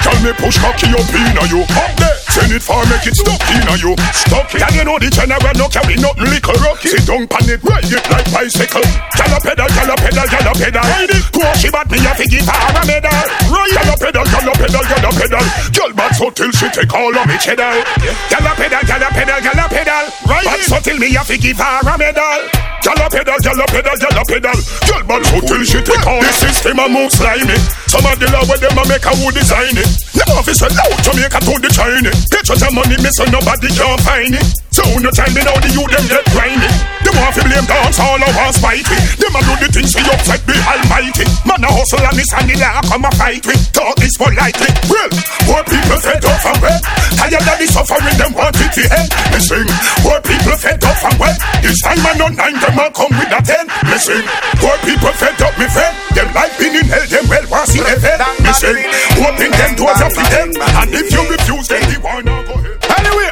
Girl 0.00 0.16
me 0.24 0.32
push 0.40 0.56
cocky 0.56 0.88
up 0.88 1.04
inna 1.12 1.44
you. 1.52 1.68
Up 1.68 1.92
there, 2.00 2.16
send 2.32 2.56
it 2.56 2.64
far, 2.64 2.80
make 2.88 3.04
it 3.04 3.12
stuck 3.12 3.44
inna 3.52 3.76
you. 3.76 3.92
Stuck 4.08 4.48
it. 4.56 4.64
Girl 4.64 4.72
you 4.72 4.84
know 4.88 4.96
the 4.96 5.12
general 5.12 5.52
no 5.52 5.68
carry 5.68 6.00
nothing 6.00 6.32
liquor 6.32 6.56
rocky. 6.64 6.96
Sit 6.96 7.04
down 7.04 7.28
on 7.28 7.44
it, 7.44 7.60
ride 7.60 7.84
it 7.84 8.04
like 8.08 8.24
bicycle. 8.32 8.80
Girl 8.80 9.36
a 9.36 9.38
pedal, 9.52 9.68
girl 9.68 9.92
a 9.92 9.96
pedal, 10.00 10.24
girl 10.24 10.48
a 10.48 10.52
pedal. 10.56 10.84
Ride 10.88 11.12
it. 11.12 11.24
Poor 11.28 11.52
she 11.60 11.68
bad 11.68 11.86
me 11.92 12.00
a 12.08 12.12
fi 12.16 12.24
give 12.24 12.48
her 12.48 12.72
a 12.72 12.82
medal. 12.88 13.20
Girl 13.52 13.84
a 13.84 13.94
pedal, 14.00 14.24
girl 14.32 14.48
a 14.48 14.52
pedal, 14.56 14.80
girl 14.80 15.04
a 15.04 15.10
pedal. 15.12 15.44
Girl 15.76 15.92
bad 15.92 16.12
so 16.16 16.32
till 16.32 16.48
she 16.56 16.72
take 16.72 16.88
all 16.96 17.12
of 17.12 17.28
me 17.28 17.36
cheddar. 17.36 17.84
Girl 18.32 18.48
a 18.48 18.52
pedal, 18.56 18.80
girl 18.88 19.04
a 19.04 19.08
pedal, 19.12 19.38
girl 19.44 19.60
a 19.60 19.66
pedal. 19.68 20.04
Ride 20.24 20.48
bad 20.48 20.60
so 20.64 20.80
till 20.80 20.96
me 20.96 21.12
a 21.12 21.20
fi 21.20 21.36
give 21.36 21.60
her 21.60 21.84
a 21.84 21.94
medal. 22.00 22.48
A 22.94 23.08
pedal, 23.10 23.34
a 23.34 23.66
pedal, 23.66 24.16
a 24.16 24.24
pedal. 24.24 24.58
Girl 24.86 25.02
bad 25.04 25.22
so 25.26 25.40
till 25.40 25.64
she 25.64 25.80
take 25.82 26.06
all. 26.06 26.20
The 26.20 26.32
system 26.32 26.78
a 26.78 26.88
move 26.88 27.12
slimy. 27.12 27.56
Some 27.90 28.06
of 28.06 28.18
the 28.18 28.30
law 28.30 28.44
where 28.46 28.58
them 28.58 28.78
a 28.78 28.84
make 28.88 29.04
a 29.04 29.12
who 29.14 29.30
design 29.30 29.76
it. 29.76 29.90
Them 30.14 30.30
officer 30.38 30.70
loud 30.70 30.98
Jamaica 31.02 31.40
to 31.44 31.54
the 31.60 31.70
China. 31.70 32.10
Pictures 32.30 32.62
of 32.62 32.72
money 32.72 32.96
me 33.02 33.10
so 33.10 33.24
nobody 33.30 33.68
can 33.68 33.98
find 34.02 34.34
it. 34.34 34.63
So 34.74 34.82
no 34.98 35.06
time 35.14 35.30
me 35.30 35.38
now 35.46 35.54
the 35.62 35.70
youth 35.70 35.86
them 35.86 36.02
get 36.10 36.26
grimy. 36.34 36.66
Them 37.06 37.14
want 37.22 37.30
fi 37.30 37.46
blame 37.46 37.62
dance 37.62 37.94
all 38.02 38.18
I 38.18 38.26
want 38.34 38.58
spite 38.58 38.82
me. 38.90 38.98
Them 39.22 39.38
a 39.38 39.40
do 39.46 39.54
the 39.62 39.70
things 39.70 39.94
fi 39.94 40.02
upset 40.10 40.42
the 40.50 40.58
almighty. 40.66 41.30
Man 41.46 41.62
a 41.62 41.70
hustle 41.70 42.02
and 42.02 42.18
this 42.18 42.34
and 42.34 42.50
the 42.50 42.58
law 42.58 42.82
come 42.82 43.06
a 43.06 43.10
fight 43.14 43.46
with. 43.46 43.62
Talk 43.70 43.94
this 44.02 44.18
politely. 44.18 44.74
Well, 44.90 45.14
poor 45.46 45.62
people 45.62 46.00
fed 46.02 46.26
up 46.26 46.42
and 46.42 46.58
wet. 46.58 46.82
Tired 47.14 47.38
of 47.38 47.54
the 47.54 47.66
suffering 47.70 48.18
them 48.18 48.34
want 48.34 48.58
it 48.58 48.74
to 48.74 48.82
end. 48.90 49.14
Me 49.30 49.38
sing. 49.38 49.70
Poor 50.02 50.18
people 50.26 50.58
fed 50.58 50.82
up 50.82 50.98
and 51.06 51.16
wet. 51.22 51.38
This 51.62 51.78
time 51.78 52.02
I 52.02 52.18
no 52.18 52.26
nine 52.34 52.58
them 52.58 52.74
a 52.74 52.90
come 52.90 53.14
with 53.14 53.30
a 53.30 53.38
ten. 53.46 53.70
Me 53.86 53.94
sing. 53.94 54.26
Poor 54.58 54.74
people 54.82 55.14
fed 55.14 55.38
up 55.38 55.54
me 55.54 55.70
friend. 55.70 55.94
Them 56.18 56.34
like 56.34 56.50
being 56.58 56.82
in 56.82 56.90
hell 56.90 57.06
them 57.06 57.30
well 57.30 57.46
want 57.46 57.70
see 57.70 57.78
heaven. 57.78 58.18
Me 58.42 58.50
sing. 58.50 58.82
Open 59.22 59.54
them 59.54 59.78
doors 59.78 60.02
up 60.02 60.10
for 60.10 60.26
them. 60.34 60.50
And 60.82 60.90
if 60.98 61.14
you 61.14 61.22
refuse 61.30 61.70
then 61.70 61.86
the 61.94 62.02
war 62.02 62.18
now 62.26 62.42
go 62.42 62.58
ahead. 62.58 62.82
Anyway, 62.90 63.30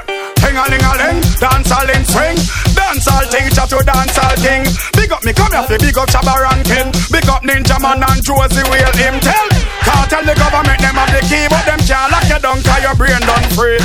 fi 5.69 5.77
big 5.79 5.99
up 5.99 6.09
Shabba 6.09 6.35
ranking. 6.39 6.91
Big 7.11 7.29
up 7.29 7.43
Ninja 7.43 7.79
Man 7.81 8.03
and 8.03 8.23
Josie 8.23 8.65
Whale 8.71 8.95
him 8.97 9.21
tell. 9.21 9.49
Can't 9.85 10.09
tell 10.11 10.25
the 10.25 10.35
government 10.35 10.81
them 10.81 10.95
have 10.95 11.11
the 11.13 11.21
key, 11.27 11.47
but 11.51 11.65
them 11.67 11.81
can't 11.83 12.11
lock 12.11 12.27
you 12.29 12.39
down 12.39 12.63
cause 12.63 12.83
your 12.83 12.95
brain 12.95 13.21
done 13.23 13.47
free. 13.55 13.79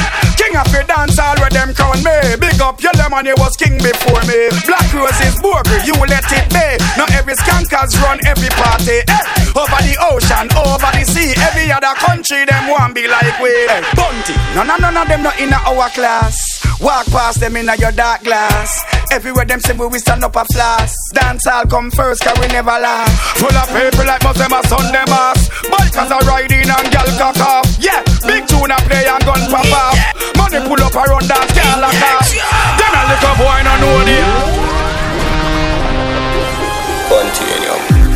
Of 0.58 0.74
the 0.74 0.82
dance 0.90 1.20
all 1.22 1.38
where 1.38 1.54
them 1.54 1.70
crown 1.70 2.02
me. 2.02 2.18
Big 2.42 2.58
up 2.58 2.82
Yellowman, 2.82 3.30
you 3.30 3.38
was 3.38 3.54
king 3.54 3.78
before 3.78 4.18
me. 4.26 4.50
Black 4.66 4.90
roses, 4.90 5.38
Bogle, 5.38 5.86
you 5.86 5.94
let 6.10 6.26
it 6.34 6.50
be. 6.50 6.66
Not 6.98 7.14
every 7.14 7.38
skankers 7.38 7.94
run 8.02 8.18
every 8.26 8.50
party. 8.58 9.06
Eh. 9.06 9.24
Over 9.54 9.78
the 9.86 9.94
ocean, 10.10 10.50
over 10.58 10.90
the 10.98 11.06
sea, 11.06 11.38
every 11.46 11.70
other 11.70 11.94
country 12.02 12.42
them 12.50 12.74
want 12.74 12.98
be 12.98 13.06
like 13.06 13.38
we. 13.38 13.54
Eh. 13.70 13.86
Bunty, 13.94 14.34
none, 14.58 14.66
none, 14.66 14.82
none 14.82 14.98
of 14.98 15.06
them 15.06 15.22
not 15.22 15.38
in 15.38 15.54
our 15.54 15.94
class. 15.94 16.42
Walk 16.82 17.06
past 17.14 17.40
them 17.40 17.56
in 17.56 17.70
your 17.78 17.94
dark 17.94 18.24
glass. 18.26 18.82
Everywhere 19.14 19.46
them 19.46 19.60
say 19.60 19.78
we 19.78 20.00
stand 20.00 20.24
up 20.24 20.36
a 20.36 20.46
flash. 20.46 20.94
Dance 21.14 21.46
all 21.46 21.70
come 21.70 21.92
first, 21.92 22.26
cause 22.26 22.34
we 22.42 22.48
never 22.50 22.74
laugh. 22.82 23.14
Full 23.38 23.54
of 23.54 23.70
people 23.70 24.10
like 24.10 24.24
most 24.26 24.42
them 24.42 24.58
a 24.58 24.66
Sunday 24.66 25.06
mass. 25.06 25.50
Bikers 25.70 26.10
are 26.10 26.26
riding 26.26 26.66
and 26.66 26.90
gal 26.90 27.06
cock 27.22 27.38
off. 27.46 27.70
Yeah, 27.78 28.02
big 28.26 28.48
tune 28.50 28.74
a 28.74 28.78
play 28.90 29.06
and 29.06 29.22
gun 29.22 29.46
pop 29.54 29.70
off. 29.70 30.18
Money 30.50 30.66
pull 30.66 30.82
up 30.82 30.96
around 30.96 31.28
dance, 31.28 31.52
gal 31.52 31.82
lock 31.82 31.92
off. 31.92 32.32
Then 32.80 32.94
a 32.96 33.04
little 33.12 33.36
boy 33.36 33.64
no 33.64 33.76
know 33.82 34.06
the. 34.06 34.18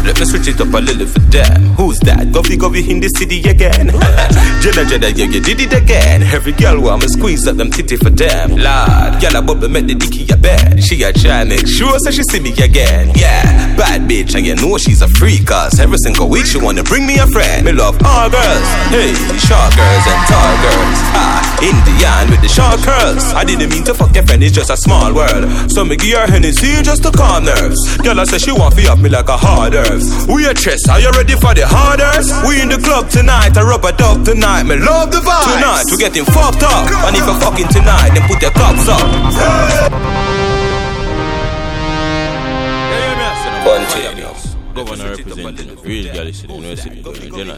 Let 0.05 0.19
me 0.19 0.25
switch 0.25 0.47
it 0.47 0.59
up 0.59 0.73
a 0.73 0.81
little 0.81 1.05
for 1.05 1.19
them. 1.29 1.61
Who's 1.77 1.99
that? 1.99 2.27
Govy 2.33 2.57
Govy 2.57 2.89
in 2.89 2.99
the 2.99 3.09
city 3.09 3.37
again. 3.47 3.87
Jenna 4.61 4.83
Jenna, 4.89 5.09
yeah, 5.13 5.29
you 5.29 5.41
did 5.41 5.61
it 5.61 5.73
again. 5.73 6.23
Every 6.23 6.53
girl 6.53 6.81
want 6.81 7.03
me 7.03 7.07
squeeze 7.07 7.47
up 7.47 7.57
them 7.57 7.69
titty 7.69 7.97
for 7.97 8.09
them. 8.09 8.57
Lord, 8.57 9.21
girl, 9.21 9.37
I 9.37 9.41
bubble 9.45 9.69
make 9.69 9.85
the 9.87 9.95
dicky 9.95 10.25
a 10.33 10.37
bed. 10.37 10.83
She 10.83 11.03
a 11.03 11.13
try 11.13 11.43
make 11.43 11.67
sure 11.67 11.97
so 11.99 12.09
she 12.09 12.23
see 12.23 12.39
me 12.39 12.51
again. 12.57 13.13
Yeah, 13.15 13.45
bad 13.77 14.09
bitch, 14.09 14.33
and 14.35 14.45
you 14.45 14.55
know 14.55 14.77
she's 14.77 15.01
a 15.01 15.07
freak. 15.07 15.45
Cause 15.47 15.79
every 15.79 15.97
single 15.97 16.29
week 16.29 16.45
she 16.45 16.57
wanna 16.57 16.83
bring 16.83 17.05
me 17.05 17.17
a 17.19 17.27
friend. 17.27 17.65
Me 17.65 17.71
love 17.71 17.97
all 18.03 18.29
girls. 18.29 18.67
Hey, 18.89 19.13
short 19.37 19.71
girls 19.77 20.05
and 20.09 20.21
tall 20.25 20.53
girls. 20.65 20.99
Ah, 21.13 21.41
Indian 21.61 22.29
with 22.29 22.41
the 22.41 22.49
short 22.49 22.81
curls. 22.81 23.23
I 23.37 23.43
didn't 23.45 23.69
mean 23.69 23.83
to 23.85 23.93
fuck 23.93 24.13
your 24.15 24.25
friend, 24.25 24.43
it's 24.43 24.53
just 24.53 24.69
a 24.69 24.77
small 24.77 25.13
world. 25.13 25.45
So 25.69 25.85
me 25.85 25.95
give 25.95 26.17
her 26.17 26.25
Hennessy 26.25 26.81
just 26.81 27.03
to 27.03 27.11
calm 27.11 27.45
nerves. 27.45 27.97
Girl, 27.97 28.19
I 28.19 28.25
say 28.25 28.37
she 28.37 28.51
want 28.51 28.75
to 28.75 28.91
up 28.91 28.99
me 28.99 29.09
like 29.09 29.29
a 29.29 29.37
hard 29.37 29.73
earth. 29.91 30.27
We 30.27 30.45
a 30.47 30.53
chess, 30.53 30.87
are 30.89 30.99
you 30.99 31.11
ready 31.11 31.35
for 31.35 31.53
the 31.53 31.67
hardest? 31.67 32.31
We 32.47 32.61
in 32.61 32.69
the 32.69 32.77
club 32.77 33.09
tonight, 33.09 33.57
I 33.57 33.63
rub 33.63 33.83
a 33.85 33.91
dub 33.91 34.25
tonight. 34.25 34.63
Me 34.63 34.77
love 34.77 35.11
the 35.11 35.19
vibe. 35.19 35.55
Tonight, 35.55 35.85
we 35.91 35.97
getting 35.97 36.25
fucked 36.25 36.63
up. 36.63 36.87
And 37.07 37.15
if 37.15 37.25
you're 37.25 37.39
fucking 37.39 37.67
tonight, 37.69 38.11
then 38.15 38.27
put 38.27 38.41
your 38.41 38.51
cups 38.51 38.87
up. 38.87 40.20
Governor 44.73 45.09
representing 45.15 45.75
real 45.83 46.13
girl 46.13 46.27
is 46.27 46.43
university 46.43 47.01
Jenna 47.01 47.57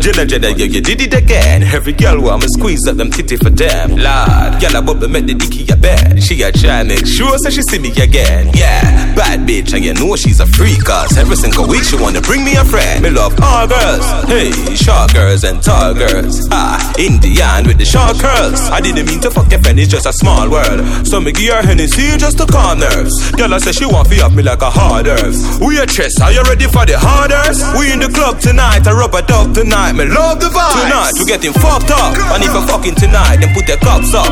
Jenna 0.00 0.26
Jenna 0.26 0.48
yeah 0.50 0.66
you 0.66 0.80
did 0.80 1.00
it 1.00 1.14
again. 1.14 1.62
Every 1.64 1.92
girl 1.92 2.20
want 2.20 2.42
me 2.42 2.48
squeeze 2.48 2.86
up 2.86 2.96
them 2.96 3.10
titty 3.10 3.36
for 3.36 3.50
them 3.50 3.90
Lord 3.90 4.60
Girl 4.60 4.76
I 4.76 4.80
bubble 4.84 5.08
make 5.08 5.26
the 5.26 5.34
dicky 5.34 5.70
a 5.72 5.76
bed 5.76 6.22
She 6.22 6.40
a 6.42 6.52
try 6.52 6.82
make 6.84 7.06
sure 7.06 7.36
so 7.38 7.50
she 7.50 7.62
see 7.62 7.78
me 7.78 7.90
again 7.90 8.50
Yeah. 8.54 9.14
Bad 9.14 9.40
bitch 9.40 9.74
and 9.74 9.84
you 9.84 9.94
know 9.94 10.14
she's 10.16 10.40
a 10.40 10.46
freak 10.46 10.84
Cause 10.84 11.16
every 11.18 11.36
single 11.36 11.66
week 11.66 11.82
she 11.84 11.96
wanna 11.96 12.20
bring 12.20 12.44
me 12.44 12.54
a 12.56 12.64
friend. 12.64 13.02
Me 13.02 13.10
love 13.10 13.34
all 13.42 13.66
girls. 13.66 14.06
Hey 14.26 14.50
short 14.76 15.12
girls 15.12 15.44
and 15.44 15.62
tall 15.62 15.94
girls. 15.94 16.48
Ah 16.50 16.78
Indian 16.98 17.66
with 17.66 17.78
the 17.78 17.84
short 17.84 18.18
curls. 18.18 18.60
I 18.70 18.80
didn't 18.80 19.06
mean 19.06 19.20
to 19.20 19.30
fuck 19.30 19.50
your 19.50 19.60
friend 19.60 19.78
it's 19.78 19.90
just 19.90 20.06
a 20.06 20.12
small 20.12 20.48
world. 20.50 21.06
So 21.06 21.20
me 21.20 21.32
give 21.32 21.54
her 21.54 21.62
Hennessy 21.62 22.16
just 22.16 22.38
to 22.38 22.46
calm 22.46 22.78
nerves. 22.80 23.30
Girl 23.32 23.52
I 23.52 23.58
say 23.58 23.72
she 23.72 23.86
want 23.86 24.08
to 24.08 24.24
up 24.24 24.32
me 24.32 24.42
like 24.42 24.62
a 24.62 24.70
hard 24.70 25.06
earth 25.32 25.60
we 25.60 25.78
a 25.78 25.86
chess, 25.86 26.20
are 26.20 26.32
you 26.32 26.42
ready 26.44 26.66
for 26.68 26.84
the 26.84 26.98
hardest? 26.98 27.64
We 27.78 27.92
in 27.92 28.00
the 28.00 28.10
club 28.12 28.40
tonight, 28.40 28.84
I 28.86 28.92
rub 28.92 29.14
a 29.14 29.22
dub 29.22 29.54
tonight, 29.54 29.92
me 29.96 30.04
love 30.04 30.40
the 30.40 30.52
vibe. 30.52 30.74
Tonight, 30.84 31.12
we 31.16 31.24
getting 31.24 31.54
fucked 31.56 31.90
up. 31.90 32.12
And 32.34 32.44
if 32.44 32.52
you're 32.52 32.66
fucking 32.68 32.96
tonight, 32.96 33.40
then 33.40 33.54
put 33.54 33.66
their 33.66 33.80
cups 33.80 34.12
up. 34.12 34.28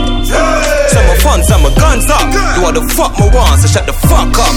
Some 0.90 1.06
are 1.06 1.20
fun, 1.24 1.40
some 1.44 1.64
are 1.64 1.74
guns 1.78 2.10
up. 2.10 2.26
Do 2.56 2.60
want 2.62 2.76
the 2.76 2.84
fuck 2.92 3.16
me 3.16 3.30
want, 3.32 3.60
so 3.62 3.68
shut 3.70 3.86
the 3.86 3.94
fuck 3.94 4.28
up. 4.36 4.54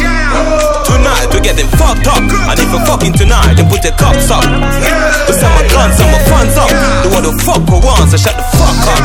Tonight, 0.86 1.32
we 1.32 1.39
getting 1.39 1.69
fucked 1.79 2.08
up. 2.10 2.23
And 2.23 2.58
if 2.60 2.67
you're 2.67 2.86
fucking 2.89 3.13
tonight, 3.13 3.56
then 3.56 3.69
put 3.69 3.82
their 3.86 3.95
cups 3.95 4.27
up. 4.34 4.43
Some 4.43 5.53
are 5.53 5.67
guns, 5.71 5.95
some 5.95 6.12
are 6.12 6.25
funds 6.27 6.58
up. 6.58 6.71
Do 7.06 7.08
want 7.13 7.25
the 7.25 7.34
fuck 7.45 7.63
me 7.69 7.77
want, 7.79 8.10
so 8.12 8.17
shut 8.17 8.36
the 8.36 8.45
fuck 8.58 8.77
up. 8.91 9.01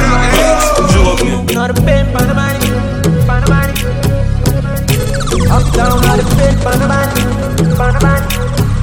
Not 1.55 1.71
a 1.71 1.75
pimp 1.75 2.17
on 2.17 2.27
the 2.29 2.78
Up 5.49 5.65
down 5.73 5.93
on 5.93 6.19
the 6.19 6.25
the 6.25 6.87
money, 6.87 7.25
on 7.81 7.93
the 7.95 8.01
money. 8.05 8.29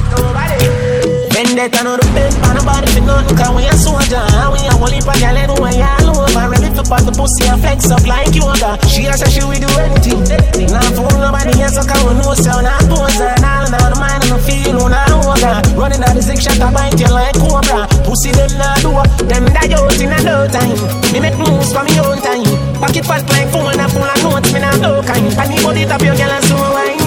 Nobody. 0.10 1.26
Vendetta 1.36 1.84
no 1.84 2.00
the 2.00 2.08
pimp 2.16 2.48
on 2.48 2.56
the 2.56 2.64
body 2.64 2.88
for 2.96 3.04
nothing 3.04 3.36
Cause 3.36 3.52
we 3.52 3.68
a 3.68 3.76
soldier 3.76 4.24
we 4.56 4.64
a 4.66 4.72
whole 4.72 4.88
heap 4.88 5.04
of 5.04 5.20
gal 5.20 5.36
anyway 5.36 5.84
all 5.84 6.16
over 6.16 6.48
Ready 6.48 6.72
to 6.72 6.84
pop 6.88 7.04
the 7.04 7.12
pussy 7.12 7.44
and 7.52 7.60
flex 7.60 7.92
up 7.92 8.08
like 8.08 8.32
yoga 8.32 8.80
She 8.88 9.04
a 9.04 9.14
say 9.20 9.28
she 9.28 9.44
will 9.44 9.60
do 9.60 9.68
anything 9.76 10.24
Now 10.72 10.80
fool 10.96 11.12
nobody 11.20 11.60
else 11.60 11.76
cause 11.76 12.02
we 12.08 12.16
know 12.18 12.32
so 12.40 12.56
Now 12.64 12.80
pose 12.88 13.20
and 13.20 13.44
all 13.44 13.68
Now 13.68 13.92
the 13.92 14.00
mind 14.00 14.24
and 14.24 14.32
the 14.32 14.40
feel 14.48 14.80
oh, 14.80 14.88
on 14.88 14.96
our 14.96 15.60
Running 15.76 16.02
out 16.08 16.16
the 16.16 16.24
six 16.24 16.48
shot 16.48 16.56
I 16.56 16.72
bite 16.72 16.96
you 16.96 17.12
like 17.12 17.36
cobra. 17.36 17.84
Pussy 18.08 18.32
them 18.32 18.56
now 18.56 18.80
do 18.80 18.96
Them 19.28 19.44
die 19.52 19.76
out 19.76 19.92
in 20.00 20.16
a 20.16 20.20
no 20.24 20.48
time. 20.48 20.72
Me 21.12 21.20
make 21.20 21.36
moves 21.36 21.76
for 21.76 21.84
me 21.84 22.00
own 22.00 22.24
time 22.24 22.65
Pocket 22.80 23.06
fat 23.06 23.24
like 23.30 23.50
phone 23.50 23.80
and 23.80 23.92
full 23.92 24.04
of 24.04 24.24
notes 24.24 24.52
Me 24.54 24.60
now 24.60 24.76
no 24.78 25.02
kind 25.04 25.26
Anybody 25.40 25.86
tap 25.86 26.02
your 26.02 26.16
girl 26.16 26.32
and 26.32 26.44
so 26.46 26.56
wine 26.56 27.00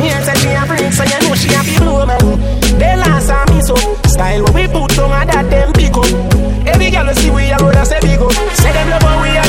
Here 0.00 0.22
say 0.22 0.34
she 0.38 0.50
a 0.54 0.62
freak 0.66 0.92
so 0.92 1.04
you 1.04 1.18
know 1.26 1.34
she 1.34 1.50
a 1.54 1.60
be 1.66 1.74
blow 1.78 2.06
man 2.06 2.22
They 2.78 2.94
last 2.96 3.30
on 3.30 3.46
me 3.54 3.60
so 3.62 3.74
Style 4.06 4.42
what 4.42 4.54
we 4.54 4.66
put 4.68 4.98
on 4.98 5.12
a 5.12 5.26
that 5.26 5.50
them 5.50 5.72
pick 5.72 5.96
up. 5.96 6.06
Every 6.66 6.90
girl 6.90 7.12
see 7.14 7.30
we 7.30 7.50
a 7.50 7.58
road 7.58 7.76
and 7.76 7.86
say 7.86 8.00
big 8.00 8.20
up. 8.20 8.32
Say 8.56 8.72
them 8.72 8.88
love 8.88 9.02
how 9.02 9.20
we 9.20 9.28
a 9.36 9.42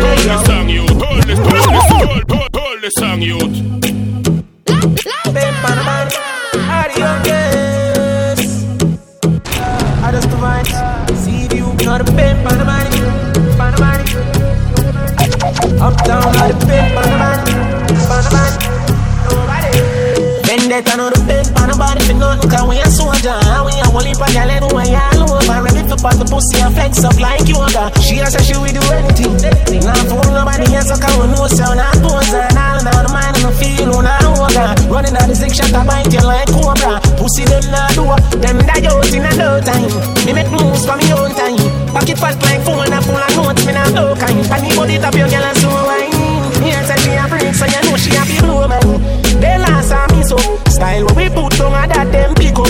Hold 0.00 0.22
the 0.24 0.36
song 0.46 0.68
youth, 0.68 0.90
hold 0.90 1.22
the, 1.24 1.34
hold 1.36 1.52
the, 1.52 1.58
hold, 1.76 2.30
hold, 2.30 2.48
hold 2.56 2.80
the 2.82 2.90
song 2.96 3.20
youth 3.20 3.56
Pimp 5.34 5.64
on 5.68 5.76
the 5.76 5.84
man, 5.84 6.08
are 6.72 6.88
the 6.88 6.96
youngest 7.04 8.42
I 10.02 10.12
just 10.12 10.30
the 10.30 10.36
vibes, 10.36 10.72
see 11.18 11.48
you 11.56 11.66
Not 11.84 12.00
a 12.00 12.04
pimp 12.04 12.46
Vendetta 20.46 20.96
no 20.96 21.08
pimp 21.24 21.48
on 21.60 21.68
the 21.68 21.76
body 21.80 22.04
for 22.04 22.12
nothing 22.12 22.50
Cause 22.52 22.68
we 22.68 22.76
a 22.76 22.86
soldier 22.92 23.32
And 23.32 23.64
we 23.64 23.72
a 23.80 23.88
whole 23.88 24.04
heap 24.04 24.20
of 24.20 24.28
gal 24.36 24.48
anyway 24.52 24.92
all 24.92 25.32
over 25.32 25.64
Ready 25.64 25.80
to 25.88 25.96
pop 25.96 26.16
the 26.20 26.28
pussy 26.28 26.60
and 26.60 26.76
flex 26.76 27.00
up 27.04 27.16
like 27.16 27.48
yoga 27.48 27.88
She 28.04 28.20
a 28.20 28.28
say 28.28 28.44
she 28.44 28.56
will 28.56 28.68
do 28.68 28.84
anything 28.92 29.32
Now 29.80 29.96
fool 30.04 30.28
nobody 30.28 30.68
else 30.76 30.92
so 30.92 31.00
cause 31.00 31.16
we 31.16 31.24
know 31.32 31.48
so 31.48 31.72
Now 31.72 31.88
pose 32.04 32.28
and 32.32 32.52
all 32.52 32.84
Now 32.84 33.00
the 33.00 33.10
mind 33.12 33.36
and 33.36 33.48
the 33.48 33.52
feel 33.56 33.96
on 33.96 34.04
our 34.04 34.20
yoga 34.20 34.76
Running 34.92 35.16
out 35.16 35.28
the 35.28 35.36
six 35.36 35.56
shot 35.56 35.72
I 35.72 35.88
bite 35.88 36.12
you 36.12 36.20
like 36.20 36.52
cobra 36.52 37.00
Pussy 37.16 37.48
them 37.48 37.64
now 37.72 37.88
do 37.96 38.04
Them 38.44 38.60
die 38.60 38.84
out 38.84 39.08
in 39.08 39.24
a 39.24 39.32
no 39.40 39.56
time 39.64 39.88
Me 40.28 40.36
make 40.36 40.52
moves 40.52 40.84
for 40.84 41.00
me 41.00 41.08
own 41.16 41.32
time 41.32 41.56
Pocket 41.96 42.20
fat 42.20 42.36
like 42.44 42.60
phone 42.60 42.92
and 42.92 43.04
full 43.08 43.16
of 43.16 43.32
notes 43.40 43.64
Me 43.64 43.72
now 43.72 43.88
no 43.88 44.12
kind 44.20 44.36
Anybody 44.52 45.00
tap 45.00 45.16
your 45.16 45.32
girl 45.32 45.48
and 45.48 45.58
so 45.64 45.95
so 47.56 47.64
you 47.64 47.80
know 47.88 47.96
she 47.96 48.10
be 48.10 48.36
blow 48.40 48.68
man 48.68 48.84
They 49.40 49.56
last 49.58 49.92
on 49.92 50.06
me 50.12 50.22
so 50.22 50.36
Style 50.68 51.08
we 51.16 51.28
put 51.28 51.58
on 51.60 51.72
a 51.72 51.88
that 51.88 52.12
them 52.12 52.34
pick 52.34 52.58
up 52.58 52.68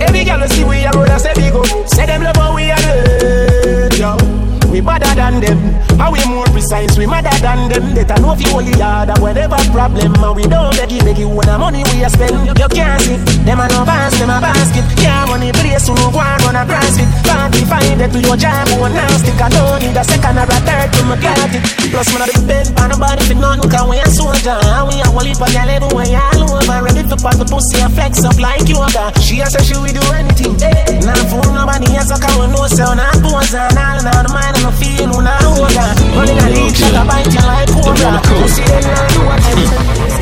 Every 0.00 0.24
girl 0.24 0.46
see 0.48 0.64
we 0.64 0.84
a 0.84 0.90
road 0.92 1.08
and 1.08 1.20
say 1.20 1.32
big 1.34 1.54
up 1.54 1.66
Say 1.88 2.06
them 2.06 2.22
love 2.22 2.36
how 2.36 2.54
we 2.54 2.70
a 2.70 2.76
do 2.76 3.96
yo 3.96 4.38
we 4.68 4.82
better 4.82 5.14
than 5.16 5.40
them, 5.40 5.58
and 5.96 6.12
we 6.12 6.20
more 6.28 6.44
precise. 6.52 6.98
We 6.98 7.06
madder 7.06 7.32
than 7.40 7.72
them. 7.72 7.94
Better 7.94 8.20
know 8.20 8.36
if 8.36 8.44
you 8.44 8.52
only 8.52 8.76
harder, 8.78 9.16
whatever 9.18 9.56
problem. 9.72 10.12
And 10.12 10.36
we 10.36 10.44
don't 10.44 10.76
beg 10.76 10.92
you, 10.92 11.00
beg 11.00 11.16
you, 11.16 11.26
when 11.26 11.48
the 11.48 11.56
money 11.56 11.82
we 11.88 12.04
a 12.04 12.10
spend. 12.10 12.46
You 12.46 12.68
can't 12.68 13.00
see 13.00 13.16
them 13.48 13.60
a 13.60 13.66
no 13.72 13.88
pass, 13.88 14.12
them 14.20 14.28
a 14.28 14.38
basket. 14.44 14.84
Yeah, 15.00 15.24
money 15.24 15.52
place, 15.52 15.88
who 15.88 15.94
no 15.94 16.12
go 16.12 16.20
and 16.20 16.42
run 16.44 16.54
a 16.54 16.68
CrossFit. 16.68 17.08
Party 17.24 17.64
find 17.64 18.00
it 18.00 18.12
to 18.12 18.20
your 18.20 18.36
job, 18.36 18.68
one 18.78 18.92
now 18.92 19.08
stick. 19.16 19.40
I 19.40 19.48
don't 19.48 19.80
need 19.80 19.96
a 19.96 20.04
second 20.04 20.36
or 20.36 20.44
a 20.44 20.58
third 20.60 20.92
to 20.92 21.16
got 21.16 21.54
it. 21.56 21.77
Plus, 21.90 22.08
man, 22.12 22.22
I 22.22 22.28
depend 22.28 22.68
on 22.80 22.90
nobody 22.90 23.22
for 23.24 23.34
nothing, 23.34 23.70
cause 23.70 23.88
we 23.88 23.96
a 23.96 24.06
soldier. 24.12 24.56
And 24.76 24.88
we 24.88 25.00
a 25.00 25.08
heap 25.24 25.40
of 25.40 25.48
gal 25.52 25.68
anyway, 25.68 26.12
all 26.14 26.44
over. 26.44 26.84
Ready 26.84 27.02
to 27.08 27.16
pop 27.16 27.36
the 27.40 27.46
pussy 27.48 27.80
and 27.80 27.92
flex 27.94 28.24
up 28.24 28.36
like 28.36 28.68
yoga. 28.68 29.08
She 29.20 29.40
a 29.40 29.46
say 29.48 29.64
she 29.64 29.76
will 29.76 29.88
do 29.88 30.04
anything. 30.12 30.52
Now, 31.00 31.16
fool 31.32 31.48
nobody 31.48 31.96
else, 31.96 32.12
cause 32.12 32.36
we 32.36 32.46
know 32.52 32.68
so. 32.68 32.92
Now, 32.92 33.12
pose 33.24 33.54
and 33.56 33.78
all, 33.78 33.98
now 34.04 34.20
the 34.20 34.30
mind 34.30 34.56
and 34.60 34.68
the 34.68 34.72
feel, 34.76 35.08
who 35.08 35.24
now 35.24 35.40
hold 35.40 35.72
on. 35.80 35.94
Running 36.12 36.38
a 36.38 36.48
league, 36.52 36.76
shot 36.76 36.92
a 36.92 37.02
bite 37.08 37.32
you 37.32 37.42
like 37.46 37.72
cobra. 37.72 38.20
Pussy, 38.36 38.62
them 38.68 38.84
now 38.84 39.08
do 39.08 39.20
what 39.24 39.40
them 39.40 40.17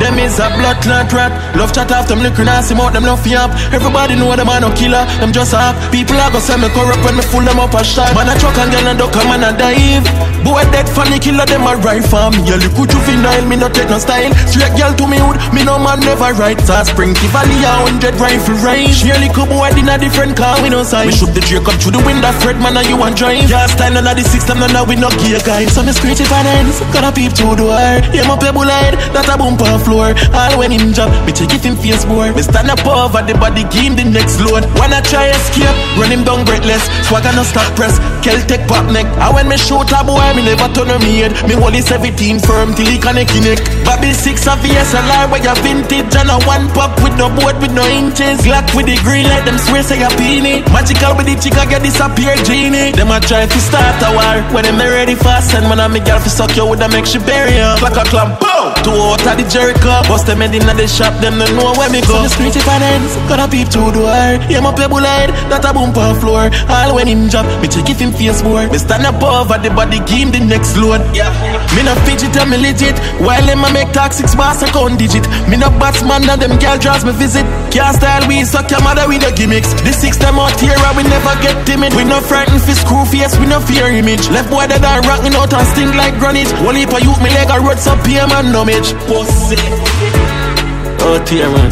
Them 0.00 0.16
is 0.16 0.40
a 0.40 0.48
blood 0.56 0.80
clot 0.80 1.12
rat. 1.12 1.32
Love 1.54 1.76
chat 1.76 1.92
after 1.92 2.16
them 2.16 2.24
liquor 2.24 2.44
nasty 2.44 2.74
mouth, 2.74 2.92
them 2.96 3.04
love 3.04 3.20
up. 3.36 3.52
Everybody 3.68 4.16
know 4.16 4.32
them 4.34 4.48
man 4.48 4.64
no 4.64 4.72
killer, 4.72 5.04
them 5.20 5.30
just 5.30 5.52
up. 5.52 5.76
People 5.92 6.16
are 6.16 6.32
gonna 6.32 6.40
say 6.40 6.56
me 6.56 6.72
corrupt 6.72 7.04
when 7.04 7.20
me 7.20 7.22
full 7.22 7.44
them 7.44 7.60
up 7.60 7.76
a 7.76 7.84
shot. 7.84 8.08
Man 8.16 8.32
a 8.32 8.34
truck 8.40 8.56
and 8.56 8.72
girl 8.72 8.88
and 8.88 8.98
duck 8.98 9.14
a 9.14 9.22
man 9.28 9.44
a 9.44 9.52
dive. 9.52 10.08
Boy 10.40 10.64
dead 10.72 10.88
funny 10.88 11.20
killer, 11.20 11.44
them 11.44 11.68
a 11.68 11.76
right 11.84 12.00
me. 12.32 12.40
You 12.48 12.56
look 12.56 12.88
juvenile, 12.88 13.44
me 13.44 13.60
no 13.60 13.68
take 13.68 13.92
no 13.92 14.00
style. 14.00 14.32
Straight 14.48 14.72
girl 14.72 14.96
to 14.96 15.04
me 15.04 15.20
hood, 15.20 15.36
me 15.52 15.68
no 15.68 15.76
man 15.76 16.00
never 16.00 16.32
right. 16.32 16.56
So 16.64 16.80
spring 16.88 17.12
Valley 17.28 17.60
a 17.60 17.72
hundred 17.84 18.16
rifle 18.16 18.56
range. 18.64 19.04
She 19.04 19.12
a 19.12 19.20
little 19.20 19.44
boy 19.44 19.68
in 19.76 19.84
a 19.92 20.00
different 20.00 20.32
car, 20.32 20.56
we 20.64 20.72
no 20.72 20.80
sign. 20.82 21.08
Me 21.08 21.12
shoot 21.12 21.30
the 21.36 21.44
Drake 21.44 21.68
up 21.68 21.76
through 21.76 22.00
the 22.00 22.02
window, 22.08 22.32
Fred 22.40 22.56
man, 22.56 22.76
and 22.80 22.88
you 22.88 22.96
want 22.96 23.20
drive. 23.20 23.50
Yeah, 23.52 23.68
style 23.68 23.92
none 23.92 24.08
of 24.08 24.16
the 24.16 24.24
system, 24.24 24.64
none 24.64 24.72
of 24.72 24.88
we 24.88 24.96
no 24.96 25.12
gear 25.20 25.44
guy. 25.44 25.68
So 25.68 25.84
me 25.84 25.92
screech 25.92 26.24
it 26.24 26.32
on 26.32 26.46
ends, 26.46 26.80
gotta 26.88 27.12
peep 27.12 27.36
through 27.36 27.60
the 27.60 27.68
wire. 27.68 28.00
Yeah, 28.16 28.24
my 28.24 28.40
pebble 28.40 28.64
light, 28.64 28.96
that 29.12 29.28
a 29.28 29.36
bump 29.36 29.60
on 29.60 29.78
floor. 29.90 30.14
All 30.30 30.54
when 30.54 30.70
him 30.70 30.94
job, 30.94 31.10
me 31.26 31.34
take 31.34 31.50
it 31.50 31.66
in 31.66 31.74
face 31.74 32.06
board. 32.06 32.38
Me 32.38 32.42
stand 32.46 32.70
up 32.70 32.86
over 32.86 33.22
the 33.26 33.34
body, 33.34 33.66
game 33.74 33.98
the 33.98 34.06
next 34.06 34.38
load. 34.38 34.62
Wanna 34.78 35.02
try 35.02 35.26
escape, 35.34 35.74
run 35.98 36.14
him 36.14 36.22
down 36.22 36.46
breathless. 36.46 36.86
Swagger 37.10 37.34
no 37.34 37.42
stop 37.42 37.66
press, 37.74 37.98
Celtic 38.22 38.62
pop 38.70 38.86
neck. 38.94 39.10
And 39.18 39.34
when 39.34 39.50
me 39.50 39.58
shoot 39.58 39.90
a 39.90 40.00
boy, 40.06 40.22
me 40.38 40.46
never 40.46 40.70
turn 40.70 40.94
me 41.02 41.26
head. 41.26 41.34
Me 41.50 41.58
hold 41.58 41.74
his 41.74 41.90
17 41.90 42.38
firm 42.38 42.70
till 42.78 42.86
he 42.86 43.02
connect 43.02 43.34
in 43.34 43.50
neck. 43.50 43.58
Bobby 43.82 44.14
6 44.14 44.46
of 44.46 44.62
VSLR, 44.62 45.26
where 45.34 45.42
you 45.42 45.56
vintage, 45.66 46.14
and 46.14 46.30
a 46.30 46.38
one 46.46 46.70
pop 46.70 46.94
with 47.02 47.18
no 47.18 47.26
board 47.34 47.58
with 47.58 47.74
no 47.74 47.82
inches. 47.90 48.38
Glock 48.46 48.70
with 48.78 48.86
the 48.86 48.96
green 49.02 49.26
light, 49.26 49.42
them 49.42 49.58
swear 49.58 49.82
say 49.82 49.98
a 49.98 50.10
peony. 50.14 50.62
Magical 50.70 51.18
with 51.18 51.26
the 51.26 51.34
chica 51.34 51.66
get 51.66 51.82
disappear 51.82 52.38
genie. 52.46 52.94
Them 52.94 53.10
a 53.10 53.18
try 53.18 53.50
to 53.50 53.60
start 53.60 53.98
a 54.06 54.14
war. 54.14 54.38
When 54.54 54.62
them 54.62 54.78
ready 54.78 55.18
fast, 55.18 55.50
and 55.58 55.66
when 55.66 55.82
I'm 55.82 55.98
a 55.98 56.00
girl 56.00 56.22
for 56.22 56.30
suck 56.30 56.54
you 56.54 56.66
with 56.70 56.80
a 56.80 56.88
make 56.88 57.06
she 57.06 57.18
bury 57.18 57.58
ya. 57.58 57.74
Like 57.82 57.98
a 57.98 58.06
clamp, 58.06 58.38
boom! 58.38 58.70
Two 58.86 58.94
out 58.94 59.26
of 59.26 59.34
the 59.34 59.44
Jericho. 59.80 60.08
Bust 60.08 60.26
them 60.26 60.40
head 60.40 60.54
in 60.54 60.66
the 60.66 60.86
shop, 60.86 61.14
them 61.20 61.38
don't 61.38 61.56
know 61.56 61.72
where 61.76 61.90
me 61.90 62.00
go. 62.00 62.20
So 62.20 62.22
the 62.22 62.28
street 62.28 62.56
if 62.56 62.68
I 62.68 62.82
ends, 62.82 63.16
gonna 63.28 63.48
peep 63.48 63.68
through 63.68 63.92
the 63.92 64.02
wire. 64.02 64.38
Yeah, 64.48 64.60
my 64.60 64.72
pebble 64.74 65.00
light, 65.00 65.30
that 65.48 65.64
a 65.64 65.72
boom 65.72 65.94
on 65.96 66.14
floor. 66.20 66.50
All 66.68 66.94
when 66.96 67.06
him 67.08 67.28
drop, 67.28 67.46
me 67.60 67.68
check 67.68 67.88
if 67.88 68.00
him 68.00 68.12
face 68.12 68.42
more. 68.42 68.66
Me 68.68 68.78
stand 68.78 69.06
up 69.06 69.22
over 69.22 69.58
the 69.58 69.70
body, 69.70 70.00
him 70.08 70.30
the 70.32 70.40
next 70.40 70.76
load. 70.76 71.00
Yeah. 71.14 71.30
Me 71.76 71.82
no 71.82 71.94
fidget, 72.04 72.34
I'm 72.36 72.50
legit. 72.50 72.96
While 73.22 73.44
them 73.46 73.64
a 73.64 73.68
make 73.72 73.92
toxic 73.92 74.28
boss, 74.36 74.62
I 74.62 74.68
count 74.70 74.98
digit. 74.98 75.24
Me 75.48 75.56
no 75.56 75.70
batsman, 75.78 76.28
and 76.28 76.40
them 76.40 76.58
girl 76.58 76.78
draws 76.78 77.04
me 77.04 77.12
visit. 77.12 77.46
Can't 77.70 77.94
style 77.96 78.26
we 78.26 78.42
suck 78.44 78.70
your 78.70 78.82
mother 78.82 79.06
with 79.06 79.22
the 79.22 79.30
gimmicks. 79.32 79.72
The 79.86 79.92
six 79.94 80.18
them 80.18 80.38
out 80.38 80.58
here, 80.58 80.76
we 80.96 81.06
never 81.06 81.34
get 81.40 81.54
timid. 81.66 81.94
We 81.94 82.04
no 82.04 82.20
frightened 82.20 82.62
for 82.62 82.74
screw 82.74 83.04
face, 83.06 83.38
we 83.38 83.46
no 83.46 83.60
fear 83.62 83.86
image. 83.88 84.28
Left 84.28 84.50
boy 84.50 84.66
that 84.66 84.82
are 84.82 85.00
rocking 85.06 85.34
out 85.38 85.54
and 85.54 85.66
sting 85.70 85.94
like 85.94 86.18
granite. 86.18 86.50
One 86.66 86.74
heap 86.74 86.90
of 86.90 87.00
youth, 87.00 87.20
me 87.22 87.30
leg 87.30 87.48
a 87.48 87.62
road 87.62 87.78
up 87.86 88.02
here, 88.04 88.26
man, 88.26 88.50
no 88.52 88.64
mitch. 88.66 88.92
Pussy. 89.06 89.69
Out 89.70 91.28
here, 91.28 91.48
man. 91.48 91.70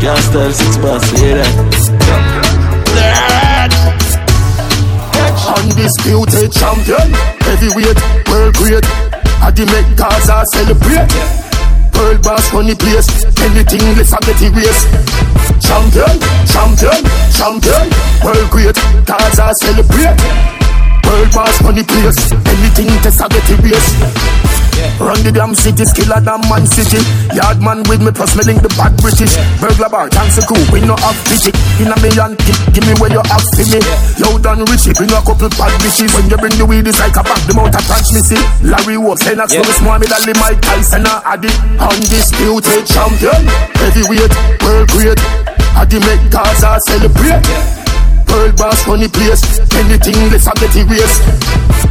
Can't 0.00 0.18
style 0.18 0.52
six 0.52 0.76
boss, 0.78 1.04
hear 1.10 1.36
that? 1.38 1.52
Undisputed 5.52 6.50
champion, 6.52 7.08
heavyweight, 7.46 7.98
world 8.26 8.54
great. 8.54 8.86
I 9.42 9.50
the 9.50 9.66
make 9.66 9.96
Gaza 9.96 10.42
celebrate. 10.54 11.10
Pearl 11.92 12.18
boss 12.18 12.52
run 12.52 12.66
the 12.66 12.74
place, 12.74 13.06
anything 13.42 13.82
less 13.94 14.10
and 14.10 14.22
get 14.26 14.42
erased. 14.42 14.86
Champion, 15.62 16.18
champion, 16.50 17.02
champion, 17.30 17.86
world 18.26 18.50
great. 18.50 18.78
Gaza 19.06 19.54
celebrate. 19.62 20.18
World 21.06 21.30
boss 21.34 21.62
run 21.62 21.74
the 21.74 21.84
place, 21.84 22.32
anything 22.32 22.90
test 23.02 23.20
and 23.20 23.30
get 23.30 23.50
erased. 24.78 25.00
Run 25.00 25.20
the 25.22 25.32
damn 25.32 25.54
city, 25.54 25.84
skiller 25.84 26.20
than 26.22 26.40
man 26.48 26.64
city. 26.66 27.00
Yard 27.34 27.60
man 27.60 27.82
with 27.88 28.02
me, 28.02 28.10
plus 28.12 28.36
me 28.36 28.44
link 28.44 28.62
the 28.62 28.72
bad 28.78 28.96
British. 29.00 29.34
Burglar 29.60 29.90
bar, 29.90 30.08
chance 30.08 30.40
crew, 30.44 30.60
we 30.72 30.80
no 30.80 30.96
have 30.96 31.18
pity. 31.28 31.52
In 31.82 31.92
a 31.92 31.96
million, 32.00 32.36
give, 32.46 32.58
give 32.72 32.84
me 32.86 32.94
where 33.00 33.12
you 33.12 33.22
have 33.28 33.44
for 33.52 33.66
me. 33.66 33.80
Yo, 34.16 34.38
done 34.38 34.64
richie, 34.70 34.94
bring 34.94 35.12
a 35.12 35.20
couple 35.20 35.50
bad 35.58 35.72
bitches. 35.82 36.12
When 36.14 36.28
you 36.30 36.38
bring 36.38 36.56
the 36.56 36.64
weed, 36.64 36.86
it's 36.86 37.00
like 37.00 37.16
a 37.18 37.24
back, 37.24 37.42
the 37.44 37.54
mouth 37.54 37.74
punch 37.88 38.12
me 38.14 38.20
see. 38.22 38.40
Larry 38.62 38.96
Wolf, 38.96 39.20
Lennox, 39.24 39.52
yeah. 39.52 39.62
Lewis, 39.62 39.80
Mohammed 39.82 40.12
Ali, 40.12 40.34
Mike 40.38 40.60
Tyson, 40.62 41.06
a 41.06 41.20
Addy. 41.26 41.52
Undisputed 41.78 42.86
champion, 42.86 43.42
heavyweight, 43.76 44.32
world 44.62 44.88
great. 44.94 45.20
Addy 45.74 45.98
make 46.00 46.22
Gaza 46.30 46.78
celebrate. 46.86 47.81
World 48.32 48.56
boss 48.56 48.86
money 48.86 49.08
place, 49.08 49.42
anything 49.76 50.16
less 50.32 50.46
I 50.48 50.52
get 50.54 50.74
erased. 50.74 51.22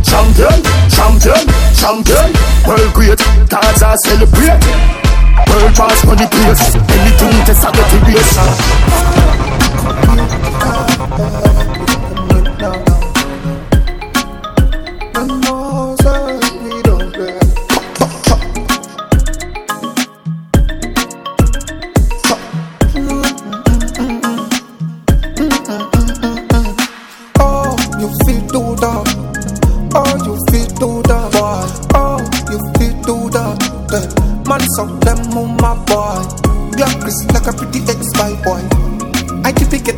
Champion, 0.02 0.58
champion, 0.90 1.46
champion, 1.78 2.34
world 2.66 2.94
great, 2.94 3.22
Gaza 3.48 3.96
celebrate. 4.06 4.58
World 5.48 5.76
boss 5.78 6.04
money 6.06 6.28
place, 6.28 6.76
anything 6.76 7.34
less 7.46 7.64
I 7.64 7.72
get 7.72 7.94
erased. 8.02 8.40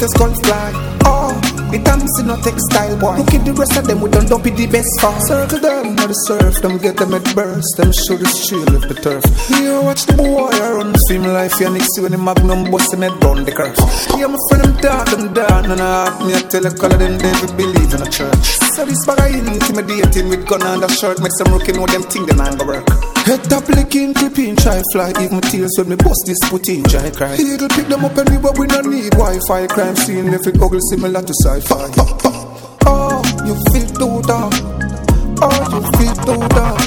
the 0.04 0.10
skull 0.10 0.34
fly 0.44 0.93
textile 2.44 2.96
boy. 3.00 3.18
Look 3.18 3.34
at 3.34 3.44
the 3.46 3.54
rest 3.54 3.76
of 3.78 3.86
them, 3.88 4.02
we 4.02 4.10
don't 4.10 4.28
dump 4.28 4.46
it 4.48 4.56
the 4.56 4.68
best 4.68 4.90
for. 5.02 5.14
Circle 5.28 5.60
them, 5.60 5.96
now 5.96 6.08
the 6.08 6.14
surf, 6.28 6.62
them 6.62 6.78
get 6.78 6.98
them 6.98 7.14
at 7.14 7.24
burst, 7.36 7.76
them 7.78 7.92
show 7.92 8.16
the 8.16 8.28
shield 8.28 8.72
of 8.72 8.88
the 8.88 8.96
turf. 8.96 9.24
Here, 9.48 9.82
watch 9.82 10.06
the 10.06 10.16
boy, 10.16 10.48
I 10.52 10.80
run 10.80 10.94
film 11.08 11.28
life, 11.28 11.60
yeah, 11.60 11.70
next 11.70 12.00
when 12.00 12.12
the 12.12 12.18
magnum 12.18 12.72
bust 12.72 12.94
him 12.94 13.02
head 13.02 13.16
down 13.20 13.44
the 13.44 13.52
curve. 13.52 13.76
Yeah, 14.16 14.28
my 14.32 14.40
friend, 14.50 14.64
them 14.64 14.74
dark, 14.82 15.08
them 15.12 15.34
down, 15.34 15.72
and 15.72 15.82
I 15.82 16.10
have 16.10 16.20
me, 16.24 16.34
I 16.34 16.42
a 16.42 16.72
color, 16.72 16.98
them 16.98 17.20
they 17.20 17.34
believe 17.58 17.92
in 17.94 18.02
a 18.02 18.10
church. 18.10 18.46
So 18.74 18.86
this 18.86 19.06
bag 19.06 19.20
I 19.20 19.38
intimidating 19.38 20.30
with 20.30 20.48
gun 20.48 20.64
and 20.64 20.84
a 20.84 20.90
shirt, 20.90 21.20
make 21.22 21.36
some 21.38 21.54
rookie 21.54 21.74
know 21.74 21.86
them 21.86 22.04
think 22.04 22.30
they 22.30 22.36
not 22.36 22.58
go 22.58 22.66
work. 22.66 22.88
Head 23.28 23.44
top 23.46 23.68
licking, 23.70 24.14
clipping, 24.14 24.56
try 24.56 24.82
fly, 24.92 25.14
even 25.22 25.42
tears 25.42 25.76
when 25.78 25.90
me 25.90 25.96
bust 25.96 26.24
this 26.26 26.40
put 26.50 26.68
in, 26.70 26.84
try 26.84 27.10
cry. 27.12 27.36
Eagle 27.36 27.70
pick 27.70 27.88
them 27.88 28.04
up 28.04 28.18
anywhere, 28.18 28.54
we 28.58 28.68
don't 28.68 28.90
need 28.90 29.12
Wi-Fi, 29.14 29.68
crime 29.68 29.96
scene, 29.96 30.34
if 30.34 30.48
it 30.48 30.62
ugly 30.62 30.82
similar 30.90 31.22
to 31.22 31.34
sci-fi 31.44 32.23
you 33.46 33.56
feel 33.72 33.88
too 33.88 34.22
down. 34.28 34.52
Oh, 35.42 35.60
you 35.72 35.82
feel 35.98 36.16
too 36.26 36.48
down. 36.56 36.78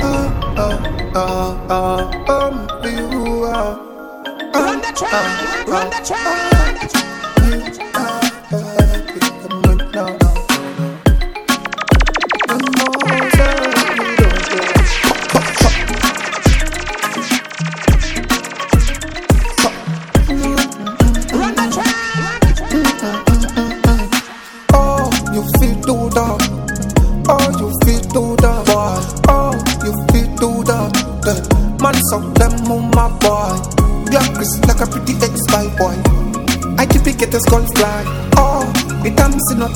Uh, 0.00 0.28
uh, 0.56 0.76
uh, 1.14 1.50
uh, 1.68 2.32
um, 2.32 2.56
you 2.84 3.44
are. 3.44 3.78
Uh, 4.26 4.60
run 4.60 4.80
the 4.80 4.92
track, 4.96 5.66
uh, 5.66 5.70
run 5.70 5.90
the 5.90 6.00
track. 6.04 7.07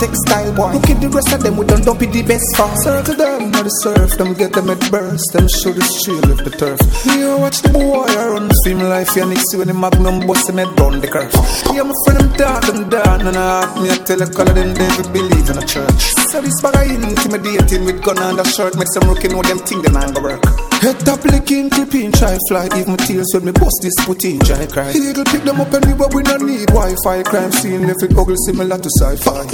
Textile 0.03 0.51
oh, 0.51 0.57
boy. 0.57 0.73
Look 0.75 0.91
at 0.91 1.01
the 1.01 1.09
rest 1.09 1.33
of 1.33 1.43
them, 1.43 1.57
we 1.57 1.67
don't 1.67 1.85
dump 1.85 2.01
the 2.01 2.23
best 2.23 2.49
for. 2.57 2.69
Circle 2.83 3.15
them, 3.15 3.51
now 3.51 3.63
the 3.63 3.71
surf, 3.83 4.19
them 4.19 4.35
get 4.35 4.53
them 4.53 4.71
at 4.71 4.83
burst, 4.91 5.33
them 5.33 5.47
show 5.47 5.73
the 5.73 5.85
shield 6.03 6.27
of 6.31 6.39
the 6.43 6.51
turf. 6.51 6.81
Here, 7.07 7.37
watch 7.39 7.63
the 7.63 7.71
boy, 7.71 8.05
I 8.09 8.35
run 8.35 8.51
film 8.65 8.83
life, 8.91 9.15
yeah, 9.17 9.27
next 9.31 9.55
when 9.55 9.69
the 9.69 9.75
magnum 9.75 10.27
bust 10.27 10.49
him 10.49 10.59
head 10.59 10.75
down 10.77 11.01
the 11.01 11.09
curve. 11.09 11.33
Yeah, 11.71 11.87
my 11.87 11.95
friend, 12.05 12.19
them 12.19 12.31
down, 12.35 12.61
them 12.67 12.81
down, 12.91 13.19
and 13.27 13.37
I 13.37 13.63
have 13.63 13.75
me, 13.79 13.89
a 13.91 14.27
color, 14.27 14.55
them 14.55 14.75
they 14.75 14.91
believe 15.15 15.49
in 15.49 15.59
a 15.59 15.67
church. 15.67 16.03
So 16.35 16.41
this 16.43 16.59
bag 16.61 16.77
I 16.77 16.91
intimidating 16.91 17.85
with 17.85 18.03
gun 18.03 18.19
and 18.19 18.41
a 18.41 18.45
shirt, 18.45 18.77
make 18.77 18.91
some 18.91 19.09
rookie 19.09 19.29
know 19.29 19.43
them 19.43 19.59
think 19.59 19.87
them 19.87 19.95
go 20.15 20.23
work. 20.23 20.72
Head 20.83 20.99
top 21.07 21.23
licking, 21.31 21.69
dipping, 21.69 22.11
try 22.11 22.37
fly. 22.49 22.67
Even 22.75 22.97
tears 22.97 23.31
when 23.35 23.45
me 23.45 23.53
bust 23.53 23.79
this 23.83 23.95
putin, 24.03 24.43
try 24.43 24.67
cry. 24.67 24.91
Eagle 24.91 25.23
pick 25.25 25.45
them 25.47 25.61
up 25.61 25.73
anywhere, 25.73 26.11
we 26.13 26.23
no 26.27 26.37
need 26.39 26.67
Wi-Fi. 26.75 27.23
Crime 27.23 27.53
scene, 27.53 27.87
left 27.87 28.03
it 28.03 28.19
ugly, 28.19 28.35
similar 28.47 28.77
to 28.77 28.91
sci-fi. 28.99 29.47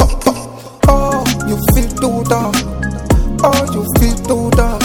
Oh, 0.89 1.21
you 1.45 1.61
feel 1.77 1.93
do 2.01 2.25
that. 2.33 2.57
Oh, 3.45 3.61
you 3.77 3.85
feel 4.01 4.17
do 4.25 4.49
that. 4.57 4.81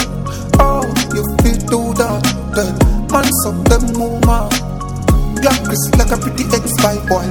Oh, 0.60 0.84
you 1.16 1.24
feel 1.40 1.60
do 1.64 1.80
that. 1.96 2.20
The 2.52 2.76
man's 3.08 3.40
of 3.48 3.64
the 3.64 3.80
movement. 3.96 4.52
Black 5.40 5.64
is 5.72 5.80
like 5.96 6.12
a 6.12 6.20
pretty 6.20 6.44
ex-spy 6.52 7.00
boy. 7.08 7.24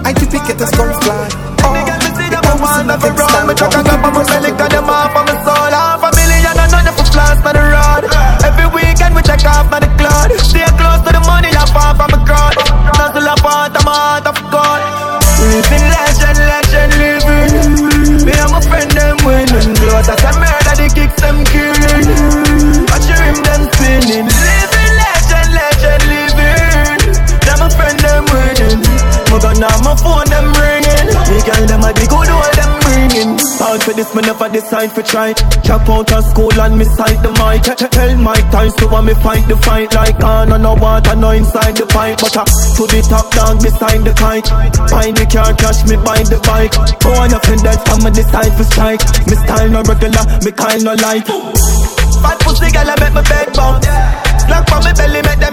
I 0.00 0.16
keep 0.16 0.32
it 0.32 0.40
get 0.48 0.64
a 0.64 0.66
skull 0.66 0.88
fly. 1.04 1.28
Oh, 1.60 1.76
I'm 1.76 2.56
one 2.56 2.88
of 2.88 3.04
a 3.04 3.10
round, 3.12 3.48
me 3.48 3.54
chuck 3.54 3.76
a 3.76 3.84
gap, 3.84 4.00
I'm 4.00 4.16
a 4.16 4.24
relic, 4.24 4.56
and 4.56 4.72
I'm 4.80 4.88
half 4.88 5.12
of 5.12 5.28
my 5.28 5.36
soul, 5.44 5.76
half 5.76 6.00
a 6.00 6.10
million, 6.16 6.56
and 6.56 6.72
none 6.72 6.88
of 6.88 6.96
the 6.96 7.04
a 7.04 7.36
man, 7.44 7.69
off 9.46 9.70
my 9.70 9.89
me 34.20 34.26
never 34.26 34.48
decide 34.48 34.92
for 34.92 35.02
try. 35.02 35.32
Drop 35.64 35.88
out 35.88 36.12
of 36.12 36.24
school 36.24 36.52
and 36.52 36.78
me 36.78 36.84
sight 36.84 37.20
the 37.22 37.32
mic. 37.40 37.64
Tell 37.64 38.16
Mike 38.16 38.50
times 38.50 38.74
to 38.76 38.86
want 38.88 39.06
me 39.06 39.14
fight 39.14 39.46
the 39.48 39.56
fight 39.56 39.92
like 39.94 40.22
on 40.22 40.52
and 40.52 40.62
no 40.62 40.74
water 40.74 41.16
no 41.16 41.30
inside 41.30 41.76
the 41.76 41.86
pipe. 41.86 42.18
But 42.20 42.36
uh, 42.36 42.44
to 42.44 42.82
the 42.86 43.00
top 43.08 43.30
dog 43.32 43.62
beside 43.62 44.04
the 44.04 44.12
kite. 44.12 44.48
Find 44.90 45.16
the 45.16 45.26
car 45.26 45.52
crash 45.56 45.84
me 45.88 45.96
by 45.96 46.20
the 46.22 46.38
bike. 46.44 46.74
Go 47.00 47.10
on 47.16 47.34
up 47.34 47.46
in 47.48 47.60
that 47.64 47.80
time 47.86 48.04
me 48.04 48.10
decide 48.10 48.52
for 48.56 48.64
strike. 48.64 49.02
Me 49.26 49.34
style 49.36 49.70
no 49.70 49.80
regular, 49.82 50.24
me 50.44 50.52
kind 50.52 50.84
no 50.84 50.94
light. 51.00 51.26
Fat 52.20 52.38
pussy 52.44 52.68
girl 52.70 52.90
I 52.90 52.96
make 53.00 53.14
my 53.14 53.24
bed 53.24 53.48
bounce. 53.56 53.86
Slack 54.44 54.68
from 54.68 54.84
me 54.84 54.92
belly 54.92 55.22
make 55.22 55.40
them 55.40 55.49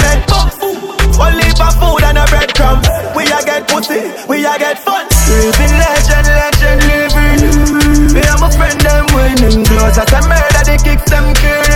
Close 9.47 9.97
as 9.97 10.11
a 10.11 10.27
murder, 10.27 10.63
the 10.65 10.77
kicks 10.83 11.09
them 11.09 11.33
killing. 11.35 11.66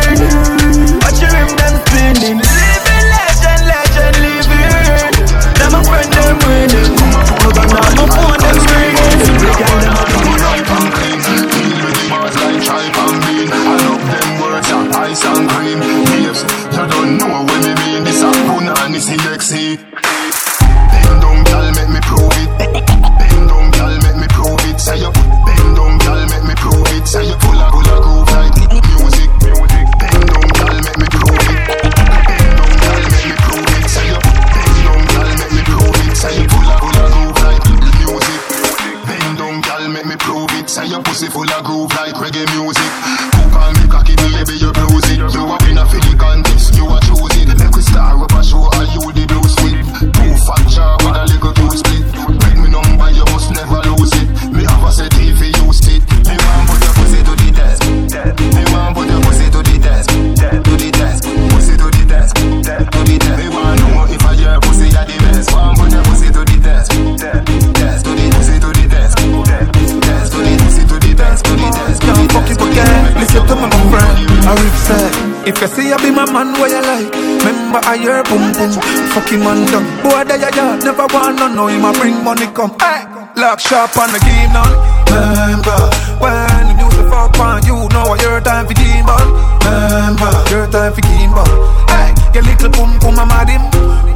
If 75.46 75.60
you 75.62 75.68
see 75.68 75.92
I 75.92 75.98
be 75.98 76.12
my 76.12 76.26
man, 76.32 76.54
what 76.60 76.70
you 76.70 76.82
like? 76.82 77.10
Remember 77.42 77.82
I 77.84 77.98
hear 77.98 78.24
boom 78.24 78.52
boom, 78.54 78.72
fucking 79.14 79.42
man 79.42 79.66
done. 79.70 79.86
Boy, 80.04 80.24
that 80.26 80.38
ya 80.40 80.50
ya, 80.54 80.78
never 80.82 81.08
want 81.10 81.40
no 81.40 81.48
know 81.50 81.68
him. 81.68 81.86
I 81.86 81.92
bring 81.98 82.24
money 82.24 82.48
come. 82.54 82.74
Hey, 82.78 83.06
lock 83.36 83.60
sharp 83.60 83.98
on 83.98 84.12
the 84.14 84.20
game 84.22 84.52
now. 84.54 84.70
Remember 85.10 85.78
when 86.22 86.78
you 86.78 86.86
used 86.86 86.98
to 86.98 87.06
fuck 87.10 87.38
on 87.42 87.64
you, 87.66 87.76
know 87.92 88.06
what 88.08 88.22
your 88.22 88.40
time 88.42 88.68
for 88.68 88.78
game 88.78 89.06
ball. 89.06 89.28
Remember 89.66 90.32
your 90.54 90.66
time 90.70 90.94
for 90.94 91.02
game 91.02 91.34
ball. 91.34 91.52
Hey, 91.90 92.14
your 92.38 92.44
little 92.46 92.70
boom 92.72 92.92
boom, 93.02 93.18
I'm 93.20 93.28
mad 93.28 93.50
him. 93.50 93.64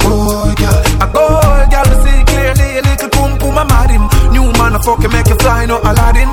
Boy, 0.00 0.54
girl, 0.56 0.78
I 1.02 1.06
go, 1.10 1.24
girl, 1.68 1.90
see 2.06 2.20
clearly. 2.30 2.68
Your 2.78 2.84
little 2.86 3.10
boom 3.10 3.32
boom, 3.38 3.58
I'm 3.58 3.66
mad 3.66 3.90
him. 3.90 4.04
New 4.30 4.46
man, 4.56 4.76
I 4.76 4.80
fucking 4.80 5.10
make 5.10 5.28
you 5.28 5.36
fly, 5.42 5.66
no 5.66 5.82
Aladdin. 5.82 6.30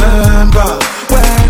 Remember 0.00 0.99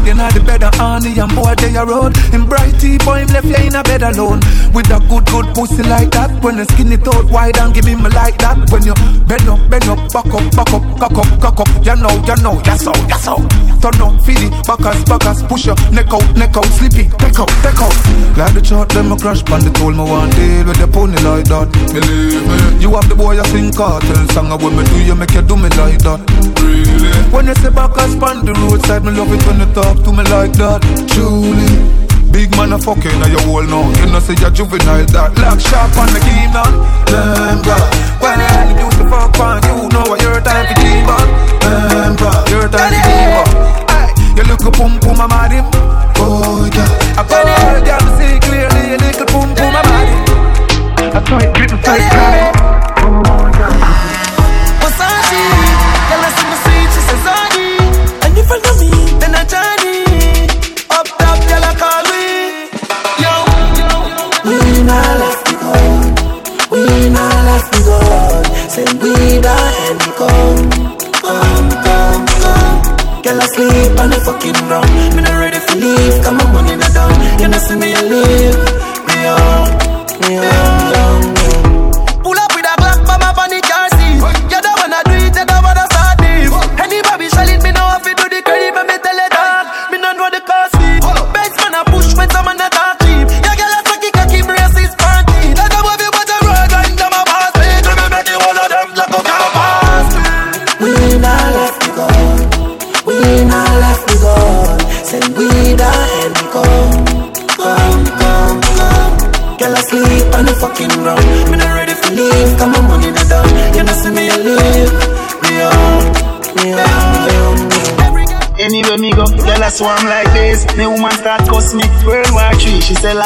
you 0.05 0.15
know 0.15 0.29
the 0.31 0.41
bed 0.41 0.63
of 0.63 0.75
honey 0.75 1.19
and 1.19 1.33
boy 1.35 1.55
they 1.57 1.75
a 1.77 1.85
road. 1.85 2.17
In 2.35 2.47
bright 2.47 2.75
tea 2.81 2.99
boy 2.99 3.25
him 3.25 3.29
left 3.33 3.47
you 3.47 3.61
in 3.67 3.75
a 3.75 3.83
bed 3.83 4.03
alone. 4.03 4.41
With 4.73 4.91
a 4.91 4.99
good 5.09 5.27
good 5.27 5.47
pussy 5.55 5.83
like 5.85 6.11
that. 6.13 6.31
When 6.43 6.59
you 6.59 6.65
skin 6.65 6.93
it 6.93 7.07
wide 7.31 7.59
and 7.59 7.75
give 7.75 7.87
him 7.87 8.03
like 8.03 8.39
that. 8.39 8.71
When 8.71 8.85
you 8.85 8.95
bend 9.27 9.49
up, 9.49 9.61
bend 9.71 9.89
up, 9.89 10.01
back 10.13 10.31
up, 10.31 10.45
back 10.57 10.73
up, 10.73 10.85
cock 10.99 11.19
up, 11.19 11.31
cock 11.41 11.61
up. 11.61 11.71
You 11.85 11.97
know, 11.97 12.13
you 12.27 12.37
know, 12.43 12.61
yes 12.65 12.85
so, 12.85 12.93
yes 13.09 13.25
so 13.25 13.37
Turn 13.81 13.97
up, 14.05 14.21
feed 14.23 14.45
it, 14.45 14.53
backers, 14.69 15.01
backers 15.05 15.43
Push 15.49 15.67
your 15.67 15.77
neck 15.91 16.13
out, 16.13 16.25
neck 16.37 16.57
out, 16.57 16.69
sleepy 16.77 17.09
Take 17.17 17.41
out, 17.41 17.49
take 17.65 17.81
out. 17.81 17.97
Like 18.37 18.55
the 18.55 18.61
chart, 18.63 18.89
them 18.91 19.13
a 19.13 19.17
crash 19.17 19.43
pan 19.45 19.65
They 19.65 19.73
told 19.73 19.97
me 19.97 20.05
one 20.05 20.31
deal 20.37 20.69
with 20.69 20.77
the 20.77 20.89
pony 20.89 21.17
like 21.25 21.49
that. 21.49 21.73
Believe 21.89 22.45
me. 22.45 22.83
You 22.83 22.93
have 22.97 23.09
the 23.09 23.17
boy 23.17 23.41
a 23.41 23.45
sing 23.49 23.73
cartel 23.73 24.21
song 24.37 24.53
And 24.53 24.61
when 24.63 24.77
me 24.77 24.85
do 24.85 25.01
you 25.01 25.17
make 25.17 25.33
you 25.33 25.43
do 25.43 25.57
me 25.57 25.73
like 25.81 26.01
that. 26.05 26.21
Really? 26.61 27.11
When 27.33 27.47
you 27.49 27.57
say 27.57 27.71
backers 27.71 28.15
pan 28.21 28.45
the 28.45 28.53
roadside 28.53 29.05
Me 29.05 29.13
love 29.17 29.33
it 29.33 29.41
when 29.49 29.61
you 29.65 29.69
talk 29.73 29.90
to 30.05 30.11
me 30.13 30.25
like 30.31 30.53
that 30.55 30.81
Truly. 31.11 32.01
Big 32.31 32.55
man 32.55 32.73
a 32.73 32.79
fucking 32.79 33.19
now 33.19 33.27
you 33.27 33.43
whole 33.43 33.67
now 33.67 33.83
You 33.99 34.07
know 34.07 34.23
say 34.23 34.39
you're 34.39 34.55
juvenile 34.55 35.03
that 35.11 35.35
Lock 35.43 35.59
sharp 35.59 35.91
on 35.99 36.07
the 36.15 36.21
game 36.23 36.55
now 36.55 36.71
Remember 37.11 37.75
When 38.23 38.39
you 38.71 38.87
used 38.87 38.99
to 39.03 39.07
fuck 39.11 39.35
on 39.43 39.59
You 39.67 39.91
know 39.91 40.07
what 40.07 40.23
your 40.23 40.39
time 40.39 40.67
for 40.71 40.79
game 40.79 41.11
on 41.11 41.27
Remember 41.67 42.31
Your 42.47 42.71
time 42.71 42.95
for 42.95 43.03
game 43.03 43.35
on 43.35 43.49
Hey, 43.91 44.15
You 44.39 44.45
look 44.47 44.63
a 44.63 44.71
pum 44.71 45.03
pum 45.03 45.19
I'm 45.21 45.35
him. 45.51 45.67
Oh 46.23 46.71
yeah. 46.71 47.19
I 47.19 47.27
go 47.27 47.43
girl 47.83 48.01
me 48.07 48.11
see 48.15 48.39
clearly 48.47 48.95
You 48.95 48.99
look 49.03 49.21
a 49.21 49.27
pum 49.27 49.51
pum 49.59 49.75
at 49.75 49.91
him. 49.91 50.23
I 51.11 51.19
saw 51.27 51.39
it 51.43 51.51
grip 51.55 51.75
tight 51.83 52.07
crying 52.15 52.80
Versace, 52.80 52.80
come. 70.17 70.71
Girl, 73.23 73.41
I 73.41 73.47
sleep 73.53 74.01
on 74.01 74.11
the 74.11 74.21
fucking 74.25 74.59
ground. 74.67 74.89
Me 75.15 75.23
not 75.23 75.39
ready. 75.39 75.61
Come 76.23 76.41
on, 76.41 76.53
money 76.53 76.77
not 76.77 76.93
down. 76.93 77.13
You 77.41 77.49
know 77.49 77.59
see 77.59 77.77
me 77.77 77.95
live. 77.95 78.57
Me 79.07 79.27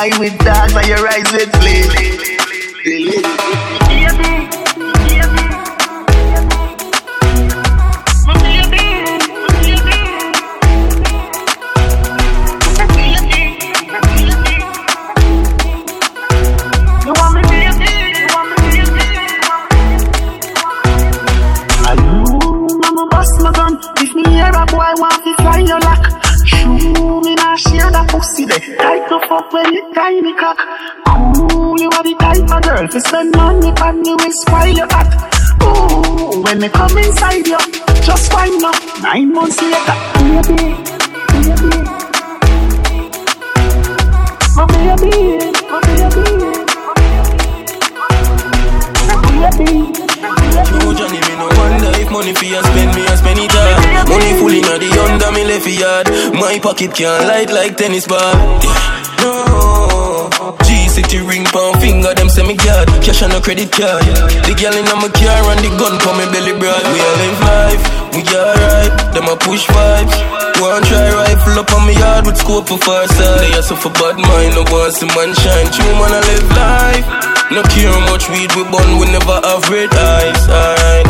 She 0.05 0.11
with 0.19 0.39
dogs 0.45 0.75
and 0.77 0.87
you 0.87 0.97
rise 0.97 1.14
pocket 56.65 56.97
can't 56.97 57.29
light 57.29 57.53
like 57.53 57.77
tennis 57.77 58.09
ball. 58.09 58.33
No, 59.21 60.33
G 60.65 60.89
City 60.89 61.21
ring 61.21 61.45
pound 61.45 61.77
finger, 61.77 62.17
them 62.17 62.33
say 62.33 62.41
me 62.41 62.57
god. 62.57 62.89
Cash 63.05 63.21
on 63.21 63.37
a 63.37 63.41
credit 63.45 63.69
card. 63.69 64.01
The 64.49 64.57
girl 64.57 64.73
inna 64.73 64.97
my 64.97 65.13
car 65.13 65.45
and 65.53 65.61
the 65.61 65.69
gun 65.77 66.01
for 66.01 66.17
me 66.17 66.25
belly 66.33 66.57
broad. 66.57 66.81
We 66.89 66.99
all 67.05 67.17
live 67.21 67.41
life, 67.45 67.85
we 68.17 68.21
alright. 68.33 68.95
Them 69.13 69.29
a 69.29 69.37
push 69.37 69.69
vibes. 69.69 70.17
One 70.57 70.81
try 70.89 71.13
rifle 71.13 71.61
up 71.61 71.69
on 71.77 71.85
me 71.85 72.01
yard 72.01 72.25
with 72.25 72.41
scope 72.41 72.65
for 72.65 72.81
far 72.81 73.05
side. 73.13 73.45
They 73.45 73.53
also 73.61 73.77
for 73.77 73.93
bad 74.01 74.17
mind, 74.17 74.57
no 74.57 74.65
want 74.73 74.97
see 74.97 75.05
man 75.13 75.37
shine. 75.37 75.69
True 75.69 75.95
man, 76.01 76.17
I 76.17 76.21
live 76.33 76.49
life. 76.49 77.07
No 77.53 77.61
care 77.77 77.93
how 77.93 78.01
much 78.09 78.25
weed 78.33 78.49
we 78.57 78.65
burn, 78.73 78.91
we 78.97 79.05
never 79.13 79.37
have 79.37 79.69
red 79.69 79.93
eyes. 79.93 80.43
Alright. 80.49 81.07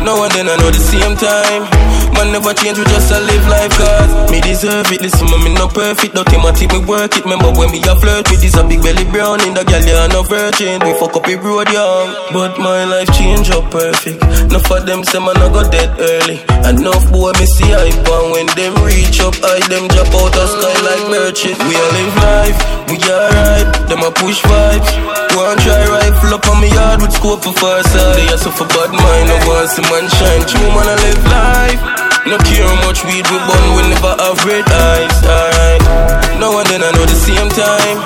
Now 0.00 0.16
and 0.24 0.32
then 0.32 0.48
I 0.48 0.56
know 0.56 0.72
the 0.72 0.80
same 0.80 1.12
time. 1.20 1.68
Man 2.16 2.32
never 2.32 2.56
change, 2.56 2.80
we 2.80 2.84
just 2.88 3.12
a 3.12 3.20
live 3.20 3.46
life 3.52 3.76
cause 3.76 4.23
deserve 4.54 4.86
it. 4.94 5.02
Listen, 5.02 5.26
me 5.42 5.50
no 5.58 5.66
perfect, 5.66 6.14
don't 6.14 6.26
take 6.26 6.70
me 6.70 6.78
work 6.86 7.10
it. 7.18 7.26
Remember 7.26 7.50
when 7.58 7.74
we 7.74 7.82
a 7.82 7.94
flirt 7.98 8.30
with 8.30 8.40
this 8.40 8.54
a 8.54 8.62
big 8.62 8.80
belly 8.86 9.04
brown 9.10 9.42
in 9.42 9.52
the 9.54 9.66
gal, 9.66 9.82
yeah, 9.82 10.06
no 10.14 10.22
virgin. 10.22 10.78
We 10.86 10.94
fuck 10.94 11.18
up 11.18 11.26
the 11.26 11.34
road, 11.42 11.66
young. 11.74 12.14
But 12.30 12.54
my 12.62 12.86
life 12.86 13.10
change 13.18 13.50
up 13.50 13.66
perfect. 13.74 14.22
Enough 14.22 14.70
of 14.70 14.86
them 14.86 15.02
say 15.02 15.18
man 15.18 15.36
I 15.42 15.50
got 15.50 15.74
dead 15.74 15.90
early. 15.98 16.38
Enough 16.70 17.10
boy 17.10 17.34
me 17.34 17.46
see 17.50 17.66
hype 17.66 17.98
and 17.98 18.26
when 18.30 18.46
them 18.54 18.74
reach 18.86 19.18
up, 19.18 19.34
I 19.42 19.58
them 19.66 19.90
drop 19.90 20.14
out 20.14 20.30
the 20.30 20.46
sky 20.46 20.76
like 20.86 21.04
merchant. 21.10 21.58
We 21.66 21.74
all 21.74 21.92
live 21.98 22.16
life, 22.22 22.58
we 22.86 22.96
alright. 23.10 23.68
Them 23.90 24.06
a 24.06 24.10
push 24.14 24.38
vibes. 24.38 24.90
One 25.34 25.58
try 25.66 25.82
rifle 25.82 26.38
up 26.38 26.46
on 26.46 26.62
me 26.62 26.70
yard 26.70 27.02
with 27.02 27.10
scope 27.10 27.42
for 27.42 27.54
far 27.58 27.82
side. 27.82 28.16
They 28.22 28.30
also 28.30 28.54
for 28.54 28.70
bad 28.70 28.94
mind, 28.94 29.26
no 29.26 29.36
want 29.50 29.66
see 29.74 29.82
man 29.90 30.06
shine. 30.06 30.46
True 30.46 30.70
man 30.78 30.86
I 30.86 30.96
live 31.02 31.24
life. 31.26 32.03
No 32.24 32.38
care 32.40 32.64
how 32.64 32.88
much 32.88 33.04
weed 33.04 33.20
we 33.28 33.36
burn, 33.36 33.66
we 33.76 33.82
never 33.92 34.16
have 34.16 34.40
red 34.48 34.64
eyes. 34.64 35.16
Alright. 35.28 36.40
No 36.40 36.56
and 36.56 36.66
then 36.72 36.80
I 36.80 36.90
know 36.96 37.04
the 37.04 37.20
same 37.20 37.52
time. 37.52 37.98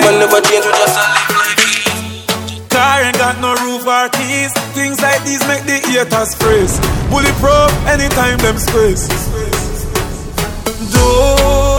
Man 0.00 0.16
never 0.16 0.40
change, 0.40 0.64
we 0.64 0.72
just 0.80 0.96
a 0.96 1.04
live 1.12 1.28
life. 1.36 2.72
Car 2.72 3.04
ain't 3.04 3.20
got 3.20 3.36
no 3.44 3.52
roof 3.68 3.84
or 3.84 4.08
keys. 4.16 4.52
Things 4.72 4.96
like 5.04 5.20
these 5.28 5.44
make 5.44 5.68
the 5.68 5.76
haters 5.84 6.32
freeze. 6.40 6.80
Bulletproof 7.12 7.68
anytime 7.84 8.40
them 8.40 8.56
squeeze. 8.56 9.12
Do 10.88 11.08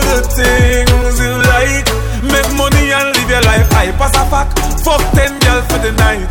the 0.06 0.22
things 0.38 1.14
you 1.18 1.34
like. 1.50 1.86
Make 2.22 2.50
money 2.54 2.94
and 2.94 3.10
live 3.10 3.26
your 3.26 3.42
life. 3.42 3.66
I 3.74 3.90
pass 3.98 4.14
a 4.14 4.22
fuck. 4.30 4.48
Fuck 4.86 5.02
ten 5.18 5.34
girls 5.42 5.66
for 5.66 5.82
the 5.82 5.90
night. 5.98 6.30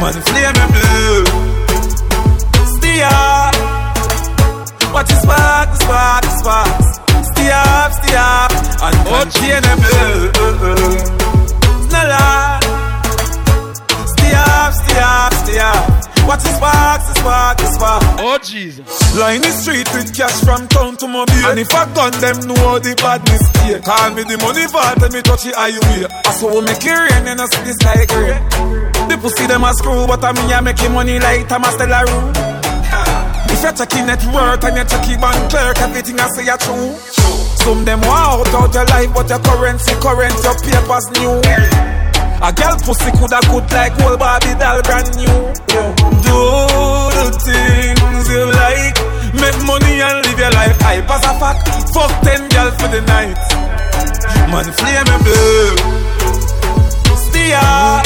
Man, 0.00 0.16
flame 0.24 0.56
and 0.56 0.72
blue. 0.72 1.46
Up. 2.98 3.55
Watch 4.96 5.08
the 5.08 5.20
spark, 5.20 5.68
the 5.68 5.76
spark, 5.84 6.22
the 6.24 6.30
spark. 6.40 6.80
Stay 7.36 7.52
up, 7.52 7.92
stay 7.92 8.16
up. 8.16 8.50
And 8.80 8.96
unchainable. 9.12 10.32
It's 11.76 11.92
not 11.92 12.08
lie. 12.08 12.56
Stay 14.16 14.32
up, 14.32 14.72
stay 14.72 14.96
up, 14.96 15.32
stay 15.44 15.58
up. 15.60 15.84
Watch 16.24 16.42
the 16.48 16.52
spark, 16.56 17.00
the 17.04 17.12
spark, 17.20 17.58
the 17.58 17.66
spark. 17.76 18.02
Oh 18.24 18.38
Jesus. 18.42 18.88
Line 19.20 19.42
the 19.42 19.52
street 19.52 19.84
with 19.92 20.16
cash 20.16 20.40
from 20.40 20.66
town 20.68 20.96
to 20.96 21.06
mobile. 21.06 21.44
And 21.44 21.60
if 21.60 21.68
I 21.74 21.84
gun 21.92 22.12
them, 22.16 22.48
know 22.48 22.78
the 22.78 22.96
badness 22.96 23.44
here. 23.68 23.80
Call 23.80 24.16
me 24.16 24.22
the 24.24 24.38
money 24.40 24.64
vault 24.64 25.02
and 25.04 25.12
me 25.12 25.20
touch 25.20 25.44
the 25.44 25.52
highway. 25.52 26.08
I 26.08 26.32
saw 26.32 26.48
we 26.56 26.64
make 26.64 26.80
it 26.80 26.96
rain 26.96 27.28
and 27.28 27.38
I 27.38 27.44
see 27.44 27.68
the 27.68 27.74
sky 27.76 28.06
gray. 28.08 28.32
The 29.12 29.18
pussy 29.20 29.46
them 29.46 29.62
a 29.62 29.74
screw, 29.74 30.06
but 30.06 30.24
I 30.24 30.32
me 30.32 30.54
I 30.54 30.62
making 30.62 30.94
money 30.94 31.20
like 31.20 31.44
stellar 31.44 32.08
room. 32.08 32.65
If 33.56 33.62
you're 33.62 33.72
checking 33.72 34.04
net 34.04 34.20
worth 34.36 34.64
and 34.68 34.76
you're 34.76 34.84
checking 34.84 35.16
bank 35.16 35.48
clerk, 35.48 35.80
everything 35.80 36.20
I 36.20 36.28
say 36.36 36.44
you 36.44 36.60
true. 36.60 36.92
Some 37.64 37.88
them 37.88 38.04
want 38.04 38.52
out 38.52 38.68
out 38.68 38.74
your 38.74 38.84
life, 38.84 39.08
but 39.16 39.32
your 39.32 39.40
currency 39.40 39.96
current, 39.96 40.36
your 40.44 40.56
papers 40.60 41.08
new. 41.16 41.40
A 42.44 42.52
girl 42.52 42.76
pussy 42.84 43.08
coulda 43.16 43.40
good 43.48 43.64
like 43.72 43.96
whole 43.96 44.20
Barbie 44.20 44.52
doll 44.60 44.84
brand 44.84 45.08
new. 45.16 45.36
Do 46.20 46.36
the 47.16 47.32
things 47.32 48.28
you 48.28 48.44
like, 48.44 48.96
make 49.40 49.58
money 49.64 50.04
and 50.04 50.20
live 50.20 50.36
your 50.36 50.52
life. 50.52 50.76
I 50.84 51.00
pass 51.08 51.24
a 51.24 51.32
fuck, 51.40 51.56
fuck 51.96 52.12
ten 52.28 52.44
girls 52.52 52.76
for 52.76 52.92
the 52.92 53.00
night. 53.08 53.40
Man, 54.52 54.68
flame 54.68 55.08
me 55.08 55.16
blue. 55.24 55.80
Stay 57.32 57.56
up. 57.56 58.04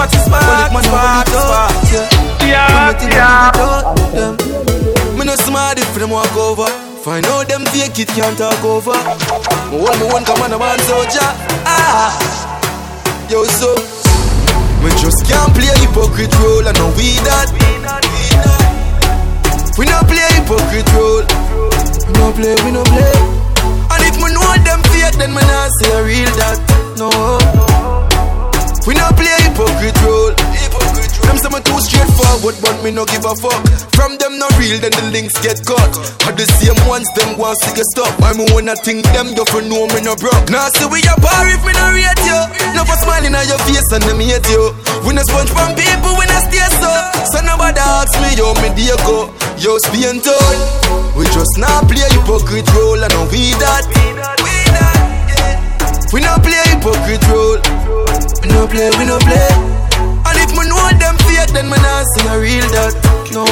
Watch 0.00 0.16
the 0.16 0.20
spark, 0.24 0.72
spark, 0.80 1.28
spark. 1.28 2.27
Me 2.48 2.54
no 5.24 5.36
smart 5.36 5.78
if 5.78 5.94
them 5.94 6.08
walk 6.08 6.34
over. 6.34 6.64
Find 7.04 7.26
out 7.26 7.46
them 7.46 7.64
fake 7.66 7.98
it 7.98 8.08
can't 8.08 8.38
talk 8.38 8.64
over. 8.64 8.96
Me 9.68 9.76
hold 9.76 10.00
me 10.00 10.06
one 10.08 10.24
come 10.24 10.40
on 10.40 10.52
a 10.52 10.58
man 10.58 10.78
soldier. 10.88 11.28
Ah, 11.68 12.16
yo 13.28 13.44
so. 13.44 13.74
Me 14.80 14.88
just 14.96 15.28
can't 15.28 15.52
play 15.52 15.68
hypocrite 15.84 16.32
role 16.40 16.66
and 16.66 16.78
no 16.78 16.88
we 16.96 17.20
that. 17.28 17.52
We 19.76 19.84
no 19.84 20.00
play 20.08 20.24
hypocrite 20.32 20.88
role. 20.96 21.28
We 22.08 22.12
no 22.16 22.32
play, 22.32 22.56
we 22.64 22.72
no 22.72 22.82
play. 22.88 23.12
And 23.92 24.02
if 24.08 24.16
me 24.16 24.32
know 24.32 24.56
them 24.64 24.80
fake, 24.88 25.20
then 25.20 25.36
me 25.36 25.42
not 25.44 25.68
say 25.84 26.00
real 26.00 26.32
that. 26.40 26.56
No. 26.96 27.12
We 28.86 28.94
no 28.94 29.12
play 29.12 29.36
hypocrite 29.44 30.00
role. 30.00 30.32
Them 31.28 31.36
say 31.36 31.52
me 31.52 31.60
too 31.60 31.76
straightforward, 31.84 32.56
but 32.64 32.80
me 32.80 32.88
no 32.88 33.04
give 33.04 33.28
a 33.28 33.36
fuck. 33.36 33.60
From 33.92 34.16
them 34.16 34.40
no 34.40 34.48
real, 34.56 34.80
then 34.80 34.96
the 34.96 35.04
links 35.12 35.36
get 35.44 35.60
cut. 35.68 35.92
Are 36.24 36.32
the 36.32 36.48
same 36.56 36.80
ones 36.88 37.04
them 37.12 37.36
want 37.36 37.60
to 37.62 37.70
get 37.76 37.84
stuck. 37.92 38.10
I 38.24 38.32
me 38.32 38.48
wanna 38.56 38.72
think 38.80 39.04
them 39.12 39.36
do 39.36 39.44
for 39.52 39.60
know 39.60 39.84
me 39.92 40.00
no 40.00 40.16
broke. 40.16 40.48
Now 40.48 40.72
see 40.72 40.88
we 40.88 41.04
a 41.04 41.14
bar 41.20 41.44
if 41.52 41.60
me 41.68 41.76
no 41.76 41.92
rate 41.92 42.24
you. 42.24 42.40
No 42.72 42.88
for 42.88 42.96
smiling 43.04 43.36
on 43.36 43.44
your 43.44 43.60
face 43.68 43.84
and 43.92 44.02
them 44.08 44.24
hate 44.24 44.48
you. 44.48 44.72
We 45.04 45.12
no 45.12 45.20
sponge 45.28 45.52
from 45.52 45.76
people 45.76 46.16
when 46.16 46.32
I 46.32 46.40
stay 46.48 46.64
so. 46.80 46.90
So 47.28 47.44
nobody 47.44 47.76
ask 47.76 48.16
me 48.24 48.32
yo 48.40 48.56
me 48.64 48.72
dear 48.72 48.96
go. 49.04 49.28
Yo 49.60 49.76
Spain 49.84 50.24
town. 50.24 50.56
We 51.12 51.28
just 51.28 51.60
not 51.60 51.84
play 51.92 52.08
hypocrite 52.08 52.72
role 52.72 53.04
and 53.04 53.12
no 53.12 53.28
we 53.28 53.52
that. 53.60 53.84
We 56.08 56.24
no 56.24 56.40
play 56.40 56.62
hypocrite 56.72 57.26
role. 57.28 57.60
We 58.40 58.48
no 58.48 58.66
play, 58.66 58.88
we 58.96 59.04
no 59.04 59.18
play. 59.18 60.07
And 60.28 60.36
if 60.44 60.50
me 60.52 60.68
know 60.68 60.88
them 61.00 61.16
fake, 61.24 61.50
then 61.56 61.66
me 61.72 61.78
not 61.80 62.04
say 62.14 62.28
a 62.28 62.38
real 62.38 62.68
that. 62.76 62.92
No. 63.32 63.44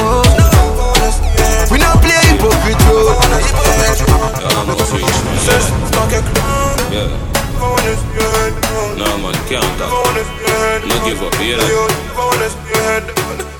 We 1.71 1.77
no 1.77 1.91
play 2.01 2.21
hypocrite 2.29 2.81
role. 2.87 3.17
Yeah. 6.91 7.36
No 8.97 9.17
man, 9.17 9.33
can't 9.49 9.65
talk. 9.81 9.89
No 10.85 10.95
give 11.05 11.21
up, 11.21 11.33
you. 11.41 11.57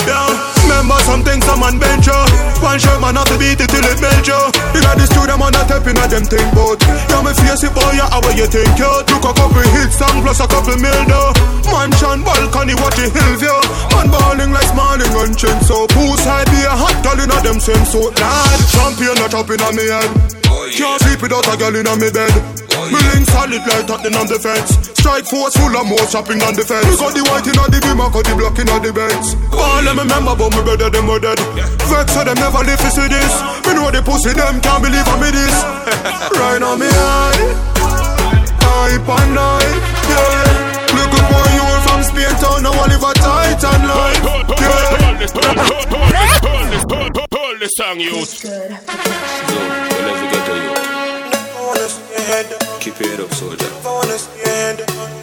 Yeah, 0.07 0.23
remember 0.63 0.95
some 1.03 1.19
things 1.19 1.43
some 1.43 1.59
man 1.59 1.75
bench 1.75 2.07
One 2.63 2.79
shirt 2.79 2.95
man 3.03 3.19
have 3.19 3.27
to 3.27 3.35
beat 3.35 3.59
it 3.59 3.67
till 3.67 3.83
it 3.83 3.99
melt 3.99 4.23
you 4.23 4.39
You 4.71 4.79
got 4.79 4.95
this 4.95 5.11
to 5.11 5.27
them 5.27 5.43
on 5.43 5.51
a 5.51 5.67
tapping 5.67 5.99
at 5.99 6.07
them 6.07 6.23
thing 6.23 6.47
boat 6.55 6.79
Yeah, 7.11 7.19
me 7.27 7.35
face 7.35 7.67
it 7.67 7.75
boy, 7.75 7.91
yeah, 7.91 8.07
how 8.07 8.23
you 8.31 8.47
think 8.47 8.71
you 8.79 8.87
Took 9.03 9.27
a 9.27 9.35
couple 9.35 9.67
hits 9.75 9.99
song 9.99 10.23
plus 10.23 10.39
a 10.39 10.47
couple 10.47 10.79
mil 10.79 10.95
though 11.11 11.35
Mansion, 11.67 12.23
balcony, 12.23 12.71
what 12.79 12.95
the 12.95 13.11
hill 13.11 13.33
view 13.35 13.59
Man 13.91 14.07
balling 14.07 14.55
like 14.55 14.71
smiling 14.71 15.11
on 15.19 15.35
chin 15.35 15.59
so 15.67 15.83
Poolside 15.91 16.47
be 16.55 16.63
a 16.63 16.71
hot 16.71 16.95
girl 17.03 17.19
in 17.19 17.27
a 17.27 17.37
them 17.43 17.59
same 17.59 17.83
suit 17.83 18.15
Lad, 18.15 18.59
champion 18.71 19.19
a 19.19 19.27
chopping 19.27 19.59
on 19.59 19.75
me 19.75 19.91
head. 19.91 20.07
Oh, 20.47 20.71
can't 20.71 21.03
sleep 21.03 21.19
without 21.19 21.43
a 21.51 21.59
girl 21.59 21.75
in 21.75 21.83
a 21.83 21.93
me 21.99 22.07
bed 22.15 22.31
Me 22.87 22.99
link 23.11 23.27
solid 23.27 23.63
like 23.67 23.89
on 23.91 24.27
the 24.27 24.39
fence 24.39 24.71
Strike 24.95 25.27
force 25.27 25.55
full 25.59 25.75
of 25.75 25.85
more 25.87 26.07
chopping 26.07 26.39
on 26.43 26.55
the 26.55 26.63
fence 26.63 26.87
Me 26.87 26.95
got 26.95 27.11
the 27.11 27.23
white 27.27 27.47
in 27.47 27.55
the 27.55 27.79
beam, 27.83 27.99
I 27.99 28.07
got 28.07 28.23
the 28.23 28.33
black 28.39 28.57
in 28.59 28.67
the 28.67 28.91
beds 28.95 29.35
All 29.51 29.83
them 29.83 29.99
remember 29.99 30.33
about 30.35 30.55
me 30.55 30.61
brother, 30.63 30.89
them 30.89 31.07
were 31.07 31.19
dead 31.19 31.39
Vex 31.91 32.15
so 32.15 32.23
them 32.23 32.39
never 32.39 32.63
live 32.63 32.79
to 32.79 32.89
see 32.91 33.07
this 33.11 33.33
Me 33.67 33.75
know 33.75 33.91
the 33.91 33.99
pussy, 33.99 34.31
them 34.31 34.63
can't 34.63 34.79
believe 34.79 35.03
I 35.03 35.15
me 35.19 35.29
this 35.35 35.55
Right 36.39 36.63
on 36.63 36.79
me 36.79 36.87
eye 36.87 37.43
Hype 38.63 39.03
and 39.03 39.31
night, 39.35 39.83
yeah 40.07 40.95
Look 40.95 41.11
up 41.11 41.27
on 41.27 41.49
you 41.55 41.67
from 41.83 42.01
Spain 42.07 42.35
town 42.39 42.63
Now 42.63 42.71
I 42.71 42.87
live 42.87 43.03
a 43.03 43.11
titan 43.19 43.81
life, 43.83 44.23
yeah 44.59 45.07
Hold 47.31 47.59
this 47.59 47.71
song, 47.75 47.99
youth. 47.99 48.29
So, 48.29 48.49
whenever 48.49 50.23
you 50.23 50.31
get 50.31 50.45
to 50.45 50.91
you. 50.91 50.96
Keep 52.79 52.99
your 52.99 53.09
head 53.09 53.19
up, 53.19 53.33
soldier. 53.33 53.65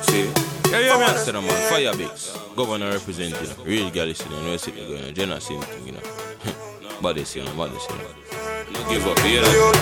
See? 0.02 0.30
Yeah, 0.70 0.80
yeah, 0.80 0.98
man. 0.98 1.16
Said, 1.16 1.34
man. 1.34 1.72
Fiyah 1.72 1.96
Bigs. 1.96 2.36
Governor 2.56 2.90
representing. 2.90 3.40
You 3.40 3.56
know. 3.56 3.64
Real 3.64 3.90
girl 3.90 4.08
is 4.08 4.20
in 4.20 4.30
the 4.30 4.36
going. 4.36 4.90
You 4.90 4.98
know. 4.98 5.10
Jenna 5.12 5.40
same 5.40 5.62
thing, 5.62 5.86
you 5.86 5.92
know. 5.92 6.00
body, 7.02 7.24
you 7.34 7.44
know. 7.44 7.54
Body, 7.54 7.72
you 7.72 7.96
know. 7.96 8.43
No 8.72 8.80
give 8.88 9.06
up, 9.06 9.18
you 9.24 9.40
know. 9.42 9.74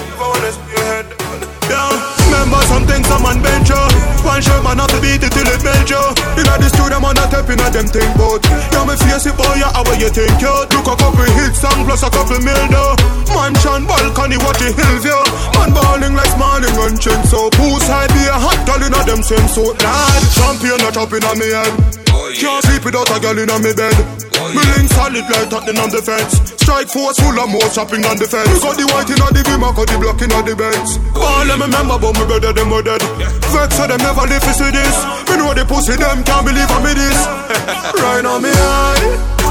Yeah, 1.70 1.88
remember 2.28 2.60
something 2.68 3.00
some 3.06 3.22
man 3.22 3.40
bench 3.40 3.70
you 3.70 3.80
One 4.26 4.42
shirt 4.44 4.60
man 4.60 4.76
have 4.76 4.92
to 4.92 5.00
beat 5.00 5.24
it 5.24 5.32
till 5.32 5.46
it 5.48 5.62
melt 5.64 5.88
you 5.88 6.44
got 6.44 6.60
this 6.60 6.74
studio 6.74 7.00
man 7.00 7.16
a 7.16 7.24
tapping 7.32 7.56
at 7.64 7.72
them 7.72 7.88
thing 7.88 8.12
but 8.18 8.44
Yeah 8.74 8.84
me 8.84 8.92
face 8.98 9.24
it 9.24 9.32
boy 9.38 9.56
yeah 9.56 9.72
how 9.72 9.86
you 9.96 10.10
think 10.12 10.36
you 10.36 10.52
Look 10.74 10.84
a 10.84 10.94
couple 10.98 11.24
hit 11.32 11.56
song 11.56 11.86
plus 11.88 12.04
a 12.04 12.10
couple 12.12 12.44
mil 12.44 12.60
though 12.68 12.92
Mansion 13.32 13.88
balcony 13.88 14.36
what 14.42 14.58
the 14.60 14.68
hill 14.68 14.96
view 15.00 15.22
Man 15.56 15.72
balling 15.72 16.12
like 16.12 16.34
morning 16.36 16.76
on 16.76 16.98
chin 17.00 17.16
so 17.24 17.48
Poolside 17.56 18.12
be 18.12 18.28
a 18.28 18.36
hot 18.36 18.60
girl 18.68 18.82
in 18.84 18.92
a 18.92 19.00
them 19.08 19.24
same 19.24 19.48
suit 19.48 19.78
lad 19.80 20.22
Champion 20.36 20.82
a 20.84 20.92
chopping 20.92 21.24
on 21.24 21.40
me 21.40 21.48
head. 21.56 21.72
Oh, 22.12 22.28
Can't 22.36 22.60
sleep 22.68 22.84
without 22.84 23.08
a 23.08 23.16
girl 23.16 23.38
in 23.38 23.48
a 23.48 23.56
me 23.64 23.72
bed. 23.72 23.96
Oh, 24.36 24.52
me 24.52 24.60
link 24.76 24.92
solid 24.92 25.24
like 25.24 25.48
Tottenham 25.48 25.88
on 25.88 25.88
the 25.88 26.04
fence 26.04 26.51
Strike 26.62 26.88
force 26.88 27.18
full 27.18 27.34
of 27.34 27.50
more 27.50 27.68
shopping 27.74 28.06
on 28.06 28.16
the 28.16 28.26
fence 28.30 28.62
got 28.62 28.78
the 28.78 28.86
white 28.94 29.10
in 29.10 29.18
the 29.18 29.42
beam, 29.42 29.66
I 29.66 29.74
got 29.74 29.90
the 29.90 29.98
block 29.98 30.22
in 30.22 30.30
the 30.30 30.54
beds 30.54 31.02
All 31.18 31.42
them 31.42 31.58
remember 31.58 31.98
but 31.98 32.14
me 32.14 32.24
better 32.30 32.54
them 32.54 32.70
were 32.70 32.82
dead. 32.86 33.02
Vex 33.50 33.74
so 33.74 33.84
them 33.90 33.98
never 33.98 34.24
live 34.30 34.42
to 34.46 34.52
see 34.54 34.70
this. 34.70 34.96
Me 35.26 35.42
know 35.42 35.50
the 35.52 35.66
pussy 35.66 35.98
them 35.98 36.22
can't 36.22 36.46
believe 36.46 36.70
I 36.70 36.78
me 36.86 36.92
this. 36.94 37.18
Right 38.02 38.24
on 38.24 38.42
me 38.42 38.50
eye. 38.54 39.42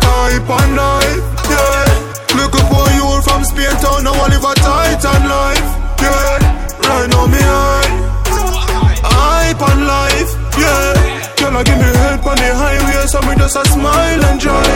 Hype 0.00 0.48
and 0.48 0.72
life, 0.76 1.24
yeah. 1.52 2.40
Look 2.40 2.56
up 2.56 2.72
on 2.72 2.88
you 2.96 3.08
from 3.22 3.44
Spain 3.44 3.72
town 3.80 4.04
Now 4.04 4.16
I 4.16 4.32
live 4.32 4.44
a 4.44 4.52
titan 4.56 5.22
life, 5.28 5.68
yeah. 6.00 6.40
Right 6.88 7.12
on 7.20 7.28
me 7.30 7.40
eye. 7.40 7.90
Hype 9.04 9.60
and 9.60 9.82
life, 9.86 10.30
yeah 10.60 11.20
Girl, 11.40 11.56
I 11.56 11.64
give 11.64 11.80
me 11.80 11.88
head 11.88 12.20
on 12.20 12.36
the 12.36 12.52
highway, 12.52 13.00
so 13.08 13.16
me 13.24 13.32
just 13.32 13.56
a 13.56 13.64
smile 13.64 14.22
and 14.28 14.36
drive. 14.36 14.68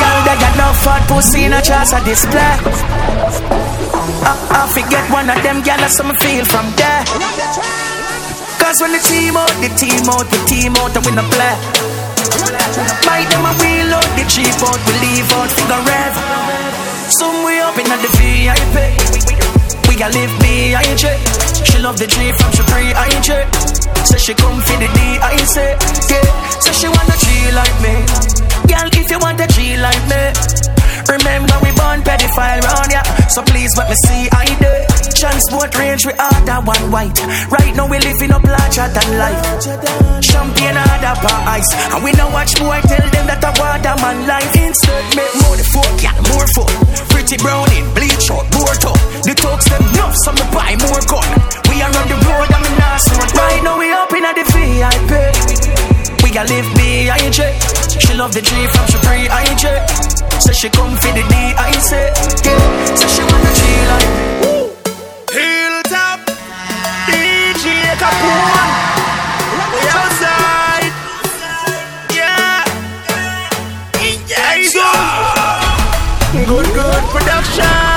Girl, 0.00 0.18
they 0.24 0.36
got 0.40 0.54
no 0.56 0.72
fat 0.80 1.04
pussy 1.04 1.44
in 1.44 1.52
a 1.52 1.60
chance 1.60 1.92
of 1.92 2.00
display. 2.08 2.56
I, 4.24 4.32
I 4.32 4.64
forget 4.72 5.04
one 5.12 5.28
of 5.28 5.36
them 5.44 5.60
that's 5.60 5.92
some 6.00 6.08
feel 6.24 6.40
from 6.48 6.72
there. 6.80 7.04
Cause 8.56 8.80
when 8.80 8.96
the 8.96 9.02
team 9.04 9.36
out, 9.36 9.52
the 9.60 9.68
team 9.76 10.08
out, 10.08 10.24
the 10.32 10.40
team 10.48 10.72
out, 10.80 10.96
and 10.96 11.04
we 11.04 11.12
no 11.12 11.24
play. 11.28 11.56
Buy 13.04 13.28
them 13.28 13.44
a 13.44 13.52
wheel 13.60 13.92
out, 13.92 14.08
the 14.16 14.24
cheap 14.24 14.56
out, 14.64 14.80
we 14.88 14.92
leave 15.04 15.28
out, 15.36 15.52
figure 15.52 15.84
rev. 15.84 16.14
Some 17.12 17.44
way 17.44 17.60
up 17.60 17.76
in 17.76 17.84
the 17.92 18.08
VIP. 18.16 18.76
We 19.84 20.00
got 20.00 20.16
live 20.16 20.32
B.I.J. 20.40 21.12
She 21.64 21.78
love 21.78 21.98
the 22.00 22.06
G 22.08 22.32
from 22.32 22.52
she 22.56 22.62
free 22.72 22.92
I.J. 22.96 23.87
Say 24.04 24.18
she 24.18 24.34
come 24.34 24.60
for 24.60 24.76
the 24.78 24.88
D.I. 24.88 25.36
say 25.46 25.72
Yeah, 26.10 26.60
say 26.60 26.72
she 26.72 26.88
want 26.88 27.08
a 27.08 27.16
G 27.18 27.26
like 27.54 27.76
me. 27.82 27.94
Girl, 28.68 28.88
if 28.92 29.10
you 29.10 29.18
want 29.18 29.40
a 29.40 29.46
G 29.48 29.76
like 29.78 30.02
me 30.12 30.22
Remember 31.08 31.56
we 31.64 31.72
born 31.72 32.04
pedophile 32.04 32.60
round 32.60 32.92
ya 32.92 33.02
So 33.32 33.40
please 33.42 33.72
let 33.78 33.88
me 33.88 33.96
see 34.04 34.28
I 34.28 34.44
do 34.60 34.72
Transport 35.18 35.74
range 35.74 36.06
we 36.06 36.14
order 36.14 36.62
one 36.62 36.94
white. 36.94 37.18
Right 37.50 37.74
now 37.74 37.90
we 37.90 37.98
living 37.98 38.30
up 38.30 38.44
larger 38.46 38.86
than 38.86 39.08
life. 39.18 39.42
Champagne 40.22 40.78
order 40.78 41.14
per 41.18 41.38
ice 41.58 41.66
And 41.90 42.04
we 42.04 42.12
no 42.14 42.30
watch 42.30 42.54
boy 42.54 42.78
tell 42.86 43.02
them 43.10 43.26
that 43.26 43.42
I 43.42 43.50
want 43.58 43.82
a 43.82 43.98
man 43.98 44.30
life. 44.30 44.46
Insert 44.54 45.06
make 45.18 45.34
more 45.42 45.58
the 45.58 45.66
fuck, 45.66 45.90
yeah, 45.98 46.14
more 46.30 46.46
fuck 46.54 46.70
Pretty 47.10 47.34
brownie, 47.42 47.82
bleach 47.98 48.30
out, 48.30 48.46
board 48.54 48.78
up 48.86 49.00
The 49.26 49.34
talks 49.34 49.66
them 49.66 49.82
enough, 49.90 50.14
so 50.22 50.30
me 50.30 50.44
buy 50.54 50.78
more 50.86 51.02
gun 51.10 51.26
We 51.66 51.82
are 51.82 51.90
on 51.90 52.06
the 52.06 52.18
road 52.22 52.50
and 52.54 52.62
me 52.62 52.70
not 52.78 53.02
Right 53.34 53.62
now 53.66 53.74
we 53.74 53.87
Got 56.38 56.50
live 56.50 56.70
B.I.J. 56.76 57.58
She 57.98 58.14
love 58.14 58.32
the 58.32 58.40
G 58.40 58.68
from 58.68 58.86
she 58.86 58.96
free 58.98 59.26
I.J. 59.28 59.84
Say 60.38 60.52
she 60.52 60.68
come 60.68 60.94
for 60.94 61.10
the 61.10 61.24
D.I.C. 61.26 61.96
Yeah, 62.46 62.94
say 62.94 63.08
she 63.10 63.22
want 63.26 63.42
a 63.42 63.52
G 63.58 63.62
like 63.90 64.10
Hilltop 65.34 66.20
DJ 67.10 67.90
Capone 67.98 68.70
We 69.74 69.82
outside 69.98 70.94
Yeah. 72.14 72.62
Yeah 74.28 74.62
Good 76.46 76.66
good 76.72 77.02
productions 77.10 77.87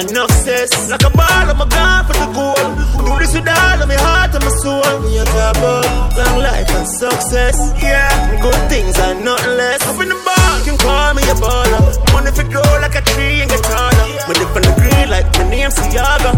enough 0.00 0.30
cess 0.30 0.90
Like 0.90 1.04
a 1.04 1.10
ball, 1.10 1.46
I'm 1.52 1.60
a 1.60 1.66
gone 1.66 2.04
for 2.06 2.12
the 2.12 2.28
goal. 2.36 2.66
Do 3.06 3.18
this 3.18 3.32
with 3.34 3.48
all 3.48 3.82
of 3.82 3.88
my 3.88 3.96
heart 3.96 4.34
and 4.34 4.44
my 4.44 4.52
soul. 4.62 5.00
Me 5.00 5.18
a 5.18 5.24
about 5.24 6.16
long 6.16 6.38
life 6.38 6.70
and 6.70 6.88
success. 6.88 7.56
Yeah, 7.80 8.10
good 8.42 8.60
things 8.68 8.98
are 8.98 9.14
nothing 9.14 9.56
less. 9.56 9.80
Up 9.86 10.00
in 10.00 10.08
the 10.08 10.18
ball, 10.26 10.58
you 10.58 10.64
can 10.64 10.78
call 10.78 11.14
me 11.14 11.22
a 11.22 11.36
baller. 11.40 11.80
Money 12.12 12.30
fi 12.36 12.44
grow 12.44 12.70
like 12.84 12.96
a 12.96 13.02
tree 13.02 13.40
and 13.40 13.50
get 13.50 13.62
taller. 13.64 14.06
Me 14.28 14.32
live 14.36 14.56
on 14.56 14.62
the 14.68 14.72
green 14.76 15.08
like 15.08 15.26
my 15.38 15.48
name 15.50 15.70
Siaga 15.70 16.35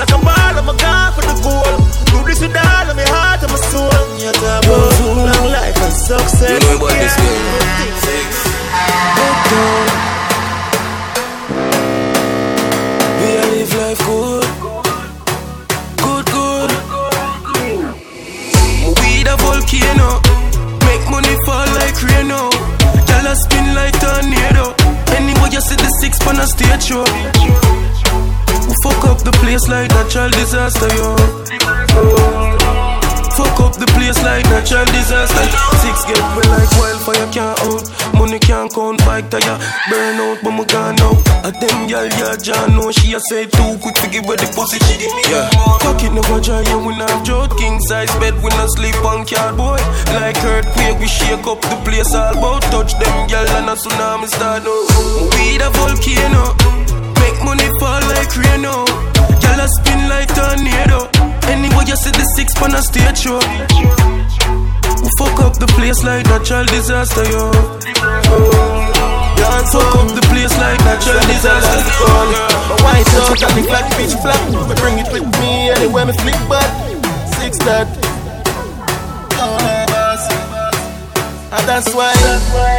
cess 0.00 0.08
Like 0.08 0.20
a 0.20 0.24
ball, 0.24 0.58
I'm 0.58 0.68
a 0.68 0.76
god 0.76 1.14
for 1.14 1.22
the 1.22 1.36
goal 1.42 1.76
Do 2.12 2.28
this 2.28 2.40
with 2.40 2.56
all 2.56 2.90
of 2.90 2.96
my 2.96 3.04
heart 3.08 3.42
and 3.42 3.52
my 3.52 3.58
soul 3.58 3.90
talk 4.32 4.64
about 4.64 5.00
long 5.00 5.52
life 5.52 5.76
and 5.76 5.92
success 5.92 6.79
disaster 30.70 30.96
yo. 30.96 31.16
Fuck 33.34 33.60
up 33.60 33.74
the 33.74 33.86
place 33.96 34.22
like 34.22 34.44
natural 34.50 34.84
disaster. 34.86 35.46
Six 35.80 36.04
get 36.04 36.20
me 36.36 36.42
like 36.50 36.70
wildfire 36.78 37.26
can't 37.32 37.58
out. 37.66 37.84
Money 38.14 38.38
can't 38.38 38.70
count 38.72 38.98
bike 39.06 39.30
tire 39.30 39.56
Burn 39.88 40.20
out 40.20 40.38
but 40.42 40.50
me 40.50 40.64
gone 40.66 40.96
now. 40.96 41.16
A 41.42 41.50
them 41.50 41.88
gal 41.88 42.06
ya 42.20 42.36
John 42.36 42.76
know 42.76 42.90
She 42.92 43.14
a 43.14 43.20
say 43.20 43.46
too 43.46 43.78
quick 43.80 43.94
to 43.96 44.10
give 44.10 44.26
her 44.26 44.36
the 44.36 44.46
pussy 44.54 44.78
She 44.86 44.98
give 44.98 45.14
me. 45.14 45.22
Yeah. 45.30 45.48
Cock 45.80 46.02
it 46.04 46.12
never 46.12 46.40
dry 46.40 46.60
yeah 46.62 46.84
we 46.84 46.94
not 46.98 47.24
joke. 47.24 47.56
King 47.56 47.80
size 47.80 48.12
bed 48.20 48.34
we 48.42 48.50
not 48.50 48.70
sleep 48.76 48.98
on 49.02 49.24
cardboard. 49.24 49.80
Like 50.14 50.36
earthquake 50.44 51.00
we 51.00 51.08
shake 51.08 51.46
up 51.46 51.60
the 51.62 51.76
place 51.82 52.14
all 52.14 52.36
about. 52.36 52.62
Touch 52.70 52.92
them 52.98 53.26
gal 53.26 53.48
and 53.56 53.70
a 53.70 53.74
tsunami 53.74 54.28
start 54.28 54.62
now 54.62 54.78
We 55.34 55.56
the 55.56 55.70
volcano 55.72 56.99
money 57.44 57.68
fall 57.78 58.00
like 58.12 58.30
rain 58.36 58.62
now 58.62 58.84
Gal 59.40 59.60
a 59.60 59.68
spin 59.68 60.08
like 60.08 60.28
tornado. 60.34 61.08
Anyway 61.48 61.84
you 61.86 61.96
see 61.96 62.12
the 62.12 62.24
six 62.36 62.54
pan 62.54 62.74
a 62.74 62.82
stage 62.82 63.18
show 63.18 63.40
We 65.02 65.08
fuck 65.18 65.40
up 65.40 65.54
the 65.58 65.66
place 65.76 66.02
like 66.04 66.26
natural 66.26 66.64
disaster 66.66 67.24
yo? 67.24 67.50
Yeah, 69.40 69.62
fuck 69.72 69.94
up 69.96 70.08
the 70.14 70.24
place 70.30 70.54
like 70.58 70.80
natural 70.84 71.20
disaster 71.26 71.80
My 72.68 72.76
white 72.84 73.10
out 73.24 73.42
and 73.42 73.54
the 73.56 73.62
black 73.68 73.86
bitch 73.96 74.14
flat. 74.22 74.40
Me 74.68 74.74
bring 74.76 74.98
it 74.98 75.08
with 75.12 75.26
me 75.40 75.70
anywhere 75.70 76.06
me 76.06 76.12
flick 76.20 76.38
back 76.48 76.70
Six 77.40 77.58
that 77.64 77.88
And 81.50 81.66
that's 81.66 81.90
why 81.90 82.14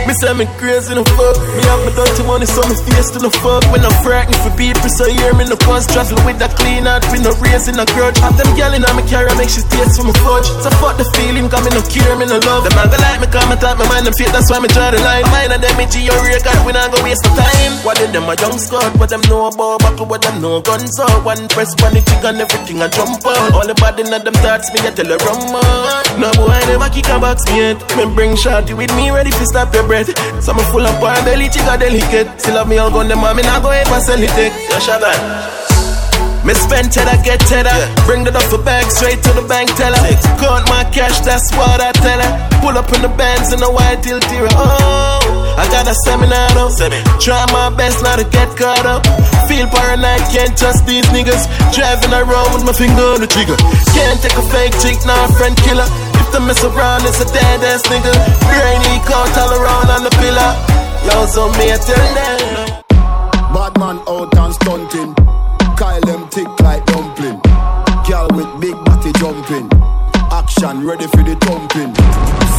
Me 0.07 0.15
say 0.15 0.31
me 0.31 0.47
crazy 0.55 0.95
no 0.95 1.03
fuck. 1.03 1.35
Me 1.43 1.61
have 1.67 1.83
my 1.83 1.91
dirty 1.91 2.23
money, 2.23 2.47
so 2.47 2.63
me 2.71 2.75
face 2.87 3.11
to 3.11 3.19
the 3.19 3.27
fuck. 3.43 3.67
When 3.67 3.83
I'm 3.83 3.91
frightened 3.99 4.39
for 4.39 4.51
people, 4.55 4.87
so 4.87 5.11
hear 5.11 5.35
me 5.35 5.43
no 5.43 5.59
cause 5.59 5.83
travel 5.91 6.15
with 6.23 6.39
that 6.39 6.55
clean 6.55 6.87
heart, 6.87 7.03
with 7.11 7.19
no 7.19 7.35
raising 7.43 7.75
a 7.75 7.85
grudge. 7.91 8.15
Have 8.23 8.39
them 8.39 8.47
girl 8.55 8.71
in 8.71 8.87
my 8.87 9.03
carry, 9.11 9.27
make 9.35 9.51
she 9.51 9.59
taste 9.67 9.99
for 9.99 10.07
my 10.07 10.15
fudge. 10.23 10.47
So 10.63 10.71
fuck 10.79 10.95
the 10.95 11.03
feeling, 11.19 11.51
got 11.51 11.67
me 11.67 11.75
no 11.75 11.83
care, 11.83 12.15
me 12.15 12.23
no 12.23 12.39
love. 12.47 12.63
The 12.63 12.71
man 12.71 12.87
go 12.87 12.95
like 13.03 13.19
me, 13.19 13.27
come 13.27 13.51
and 13.51 13.59
talk 13.59 13.75
my 13.75 13.83
mind 13.91 14.07
and 14.07 14.15
fate, 14.15 14.31
that's 14.31 14.47
why 14.47 14.63
me 14.63 14.71
draw 14.71 14.87
the 14.87 15.03
line. 15.03 15.27
Mine 15.35 15.51
and 15.51 15.59
them, 15.59 15.75
me 15.75 15.83
G 15.91 16.07
or 16.07 16.15
God, 16.15 16.59
we 16.63 16.71
not 16.71 16.95
go 16.95 17.03
waste 17.03 17.27
the 17.27 17.31
time. 17.35 17.75
What 17.83 17.99
did 17.99 18.15
them 18.15 18.31
a 18.31 18.39
young 18.39 18.55
squad, 18.55 18.95
what 18.95 19.11
them 19.11 19.19
know 19.27 19.51
about 19.51 19.83
buckle, 19.83 20.07
what 20.07 20.23
them 20.23 20.39
know 20.39 20.63
guns 20.63 20.95
out. 20.95 21.27
One 21.27 21.51
press, 21.51 21.75
one 21.83 21.99
chick 21.99 22.23
and 22.23 22.39
everything 22.39 22.79
I 22.79 22.87
jump 22.87 23.19
on. 23.27 23.51
All 23.51 23.67
the 23.67 23.75
body 23.75 24.07
in 24.07 24.15
them 24.15 24.37
thoughts, 24.39 24.71
me 24.71 24.79
I 24.79 24.95
tell 24.95 25.11
her 25.11 25.19
run 25.27 25.43
man. 25.51 26.23
No 26.23 26.31
boy 26.39 26.55
never 26.71 26.87
kick 26.87 27.11
a 27.11 27.19
box 27.19 27.43
me 27.51 27.75
yet. 27.75 27.79
Me 27.99 28.07
bring 28.15 28.39
shorty 28.61 28.73
with 28.73 28.95
me, 28.95 29.11
ready 29.11 29.29
to 29.29 29.45
stop 29.45 29.73
your 29.73 29.85
breath. 29.87 30.09
Some 30.41 30.57
full 30.71 30.85
of 30.85 30.99
power 30.99 31.23
belly, 31.23 31.49
chica 31.49 31.77
delicate. 31.77 32.39
Still 32.39 32.57
have 32.57 32.67
me 32.67 32.77
all 32.77 32.91
gun, 32.91 33.07
them 33.07 33.19
mommy, 33.19 33.43
not 33.43 33.63
go 33.63 33.69
ever 33.69 33.99
sell 33.99 34.21
it. 34.21 34.29
Yo, 34.29 34.77
Shagan. 34.79 35.70
Me 36.51 36.59
spend 36.59 36.91
cheddar, 36.91 37.15
get 37.23 37.39
cheddar. 37.47 37.71
Yeah. 37.71 38.03
Bring 38.03 38.27
the 38.27 38.31
duffel 38.35 38.59
bag 38.59 38.83
straight 38.91 39.23
to 39.23 39.31
the 39.39 39.45
bank 39.47 39.71
teller. 39.79 39.95
Count 40.35 40.67
my 40.67 40.83
cash, 40.91 41.23
that's 41.23 41.47
what 41.55 41.79
I 41.79 41.95
tell 41.95 42.19
her. 42.19 42.31
Pull 42.59 42.75
up 42.75 42.91
in 42.91 42.99
the 42.99 43.13
bands 43.15 43.55
in 43.55 43.63
a 43.63 43.71
white 43.71 44.03
till 44.03 44.19
tear. 44.19 44.51
Oh, 44.51 45.55
I 45.55 45.63
got 45.71 45.87
a 45.87 45.95
seminar 46.03 46.51
though. 46.51 46.67
Semi. 46.67 46.99
Try 47.23 47.39
my 47.55 47.71
best 47.71 48.03
not 48.03 48.19
to 48.19 48.27
get 48.27 48.51
caught 48.59 48.83
up. 48.83 49.07
Feel 49.47 49.63
paranoid, 49.71 50.27
can't 50.27 50.51
trust 50.59 50.83
these 50.83 51.07
niggas. 51.15 51.47
Driving 51.71 52.11
around 52.11 52.51
with 52.51 52.67
my 52.67 52.75
finger 52.75 53.15
on 53.15 53.23
the 53.23 53.31
trigger. 53.31 53.55
Can't 53.95 54.19
take 54.19 54.35
a 54.35 54.43
fake 54.51 54.75
chick, 54.83 54.99
nah, 55.07 55.31
friend 55.39 55.55
killer. 55.63 55.87
If 56.19 56.35
the 56.35 56.43
mess 56.43 56.59
around, 56.67 57.07
it's 57.07 57.23
a 57.23 57.31
dead 57.31 57.63
ass 57.63 57.87
nigga. 57.87 58.11
Brainy 58.43 58.99
count 59.07 59.31
all 59.39 59.55
around 59.55 59.87
on 59.87 60.03
the 60.03 60.11
pillar. 60.19 60.51
Yo, 61.07 61.15
so 61.31 61.47
me, 61.55 61.71
I 61.71 61.79
tell 61.79 62.07
them. 62.11 62.83
Bad 63.55 63.79
man 63.79 64.03
out 64.03 64.35
and 64.35 64.51
stunting. 64.59 65.15
Kyle 65.81 65.99
them 66.01 66.29
thick 66.29 66.45
like 66.61 66.85
dumpling. 66.85 67.41
Girl 68.05 68.29
with 68.37 68.45
big 68.61 68.77
body 68.85 69.11
jumping. 69.17 69.65
Action 70.29 70.85
ready 70.85 71.07
for 71.07 71.25
the 71.25 71.33
thumping. 71.41 71.89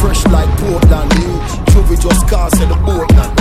Fresh 0.03 0.27
like 0.27 0.51
Portland. 0.59 1.07
Chubby 1.71 1.95
just 1.95 2.27
cast 2.27 2.59
at 2.59 2.67
the 2.67 2.75
boat 2.83 3.07
now. 3.15 3.31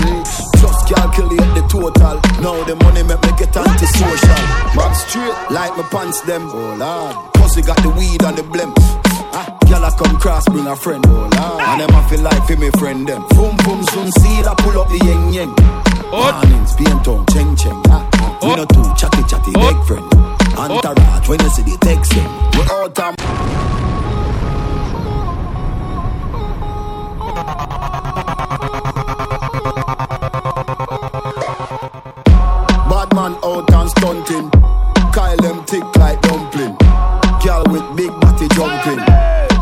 Just 0.63 0.87
calculate 0.87 1.51
the 1.59 1.67
total. 1.67 2.23
Now 2.39 2.63
the 2.63 2.77
money 2.77 3.03
make 3.03 3.19
me 3.27 3.33
get 3.35 3.57
antisocial. 3.57 4.43
Back 4.79 4.95
straight 4.95 5.35
like 5.51 5.75
my 5.77 5.83
pants 5.91 6.21
them. 6.21 6.47
Oh 6.55 6.77
lord. 6.79 7.35
Pussy 7.35 7.63
got 7.63 7.83
the 7.83 7.91
weed 7.91 8.23
and 8.23 8.39
the 8.39 8.45
blimp. 8.45 8.79
Ah, 9.35 9.51
Girl, 9.67 9.85
I 9.85 9.91
come 9.99 10.17
cross, 10.21 10.45
bring 10.47 10.69
a 10.69 10.77
friend. 10.77 11.03
Oh, 11.09 11.27
Lord. 11.27 11.63
And 11.67 11.81
them 11.81 11.91
I 11.91 12.07
feel 12.09 12.21
like 12.21 12.47
for 12.47 12.55
me 12.57 12.71
friend 12.79 13.09
them. 13.09 13.27
Boom, 13.31 13.57
boom, 13.65 13.83
soon 13.91 14.13
seal, 14.13 14.47
I 14.47 14.55
pull 14.59 14.79
up 14.79 14.89
the 14.95 14.99
yeng 15.03 15.33
yeng. 15.35 15.53
Mornings, 16.13 16.77
paint 16.77 17.09
on, 17.09 17.27
cheng 17.33 17.57
cheng. 17.57 17.83
Ah, 17.89 18.07
We 18.43 18.49
oh. 18.49 18.55
no 18.57 18.65
too 18.65 18.83
chatty 18.97 19.23
chatty, 19.29 19.53
oh. 19.55 19.73
big 19.73 19.87
friend. 19.87 20.05
Oh. 20.59 20.75
Entourage, 20.75 21.29
when 21.29 21.41
you 21.41 21.49
see 21.51 21.63
the 21.63 21.79
text 21.81 22.11
them. 22.11 22.27
We 22.51 22.63
all 22.73 22.91
time. 22.91 23.15
Bad 32.91 33.15
man 33.15 33.39
out 33.45 33.73
and 33.73 33.91
stunting. 33.91 34.51
Kyle 35.13 35.37
them 35.37 35.65
thick 35.67 35.85
like 35.97 36.21
dumpling. 36.23 36.77
Girl 37.45 37.65
with 37.71 37.97
big 37.97 38.11
body 38.21 38.49
jumping. 38.57 38.99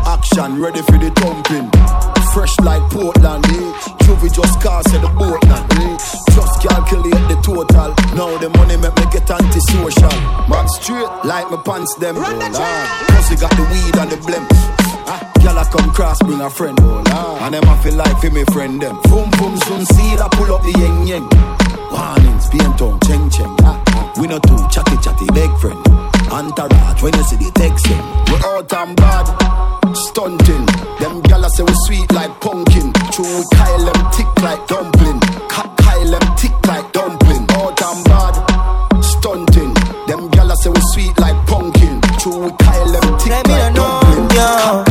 Action 0.07 0.59
ready 0.59 0.81
for 0.81 0.97
the 0.97 1.11
thumping. 1.17 2.20
Fresh 2.33 2.59
like 2.61 2.81
Portland, 2.89 3.45
eh? 3.45 3.71
Juvie 4.07 4.31
just 4.31 4.61
cast 4.61 4.93
at 4.93 5.01
the 5.01 5.09
boat 5.19 5.43
now, 5.51 5.61
eh? 5.83 5.97
Just 6.31 6.61
calculate 6.63 7.23
the 7.27 7.35
total. 7.43 7.91
Now 8.15 8.37
the 8.39 8.49
money 8.55 8.77
make 8.77 8.95
me 8.95 9.05
get 9.11 9.29
antisocial. 9.29 10.15
Back 10.47 10.69
straight 10.69 11.11
like 11.25 11.51
my 11.51 11.57
pants 11.61 11.93
them. 11.95 12.15
Oh, 12.17 12.23
Lord. 12.23 12.87
Pussy 13.11 13.35
got 13.35 13.51
the 13.59 13.63
weed 13.67 13.95
and 13.99 14.09
the 14.11 14.17
blimp. 14.23 14.47
Ah, 15.11 15.19
Girl, 15.43 15.59
I 15.59 15.65
come 15.65 15.91
cross, 15.91 16.19
bring 16.23 16.39
a 16.39 16.49
friend, 16.49 16.77
oh 16.81 17.03
Lord. 17.03 17.41
And 17.43 17.53
them 17.55 17.65
I 17.67 17.75
feel 17.83 17.95
like 17.95 18.17
for 18.21 18.29
me 18.31 18.45
friend 18.53 18.81
them. 18.81 18.95
Boom, 19.11 19.29
boom, 19.37 19.57
soon 19.67 19.85
see 19.85 20.15
I 20.15 20.27
pull 20.31 20.55
up 20.55 20.63
the 20.63 20.71
yeng 20.79 21.03
yeng. 21.07 21.27
Warnings, 21.91 22.47
paint 22.47 22.81
on, 22.81 22.99
cheng 23.01 23.29
cheng. 23.29 23.51
Ah, 23.67 23.75
ah. 23.91 24.13
We 24.21 24.27
no 24.27 24.39
too 24.39 24.55
chatty 24.71 24.95
chatty, 25.03 25.27
big 25.35 25.51
friend. 25.59 25.75
Entourage, 26.31 27.01
when 27.03 27.13
you 27.13 27.23
see 27.23 27.35
the 27.37 27.51
text 27.55 27.85
them. 27.85 28.03
We 28.31 28.37
out 28.47 28.71
and 28.73 28.95
bad, 28.95 29.27
stunting. 29.95 30.65
Them 30.99 31.21
gyal 31.27 31.45
say 31.51 31.63
we 31.63 31.73
sweet 31.85 32.11
like 32.13 32.31
pumpkin. 32.39 32.93
True, 33.11 33.27
we 33.27 33.43
Kyle 33.51 33.83
them 33.85 33.99
tick 34.15 34.31
like 34.41 34.65
dumpling. 34.67 35.19
Ka- 35.51 35.73
Kyle 35.77 36.11
them 36.11 36.35
thick 36.37 36.55
like 36.67 36.91
dumpling. 36.93 37.45
Out 37.51 37.81
and 37.83 38.03
bad, 38.05 38.35
stunting. 39.03 39.73
Them 40.07 40.29
gyal 40.31 40.55
say 40.63 40.69
we 40.69 40.81
sweet 40.93 41.19
like 41.19 41.35
pumpkin. 41.47 41.99
True, 42.19 42.45
we 42.45 42.51
Kyle 42.63 42.91
them 42.91 43.19
thick 43.19 43.47
like 43.47 43.75
dumpling. 43.75 44.27
Kyle 44.29 44.90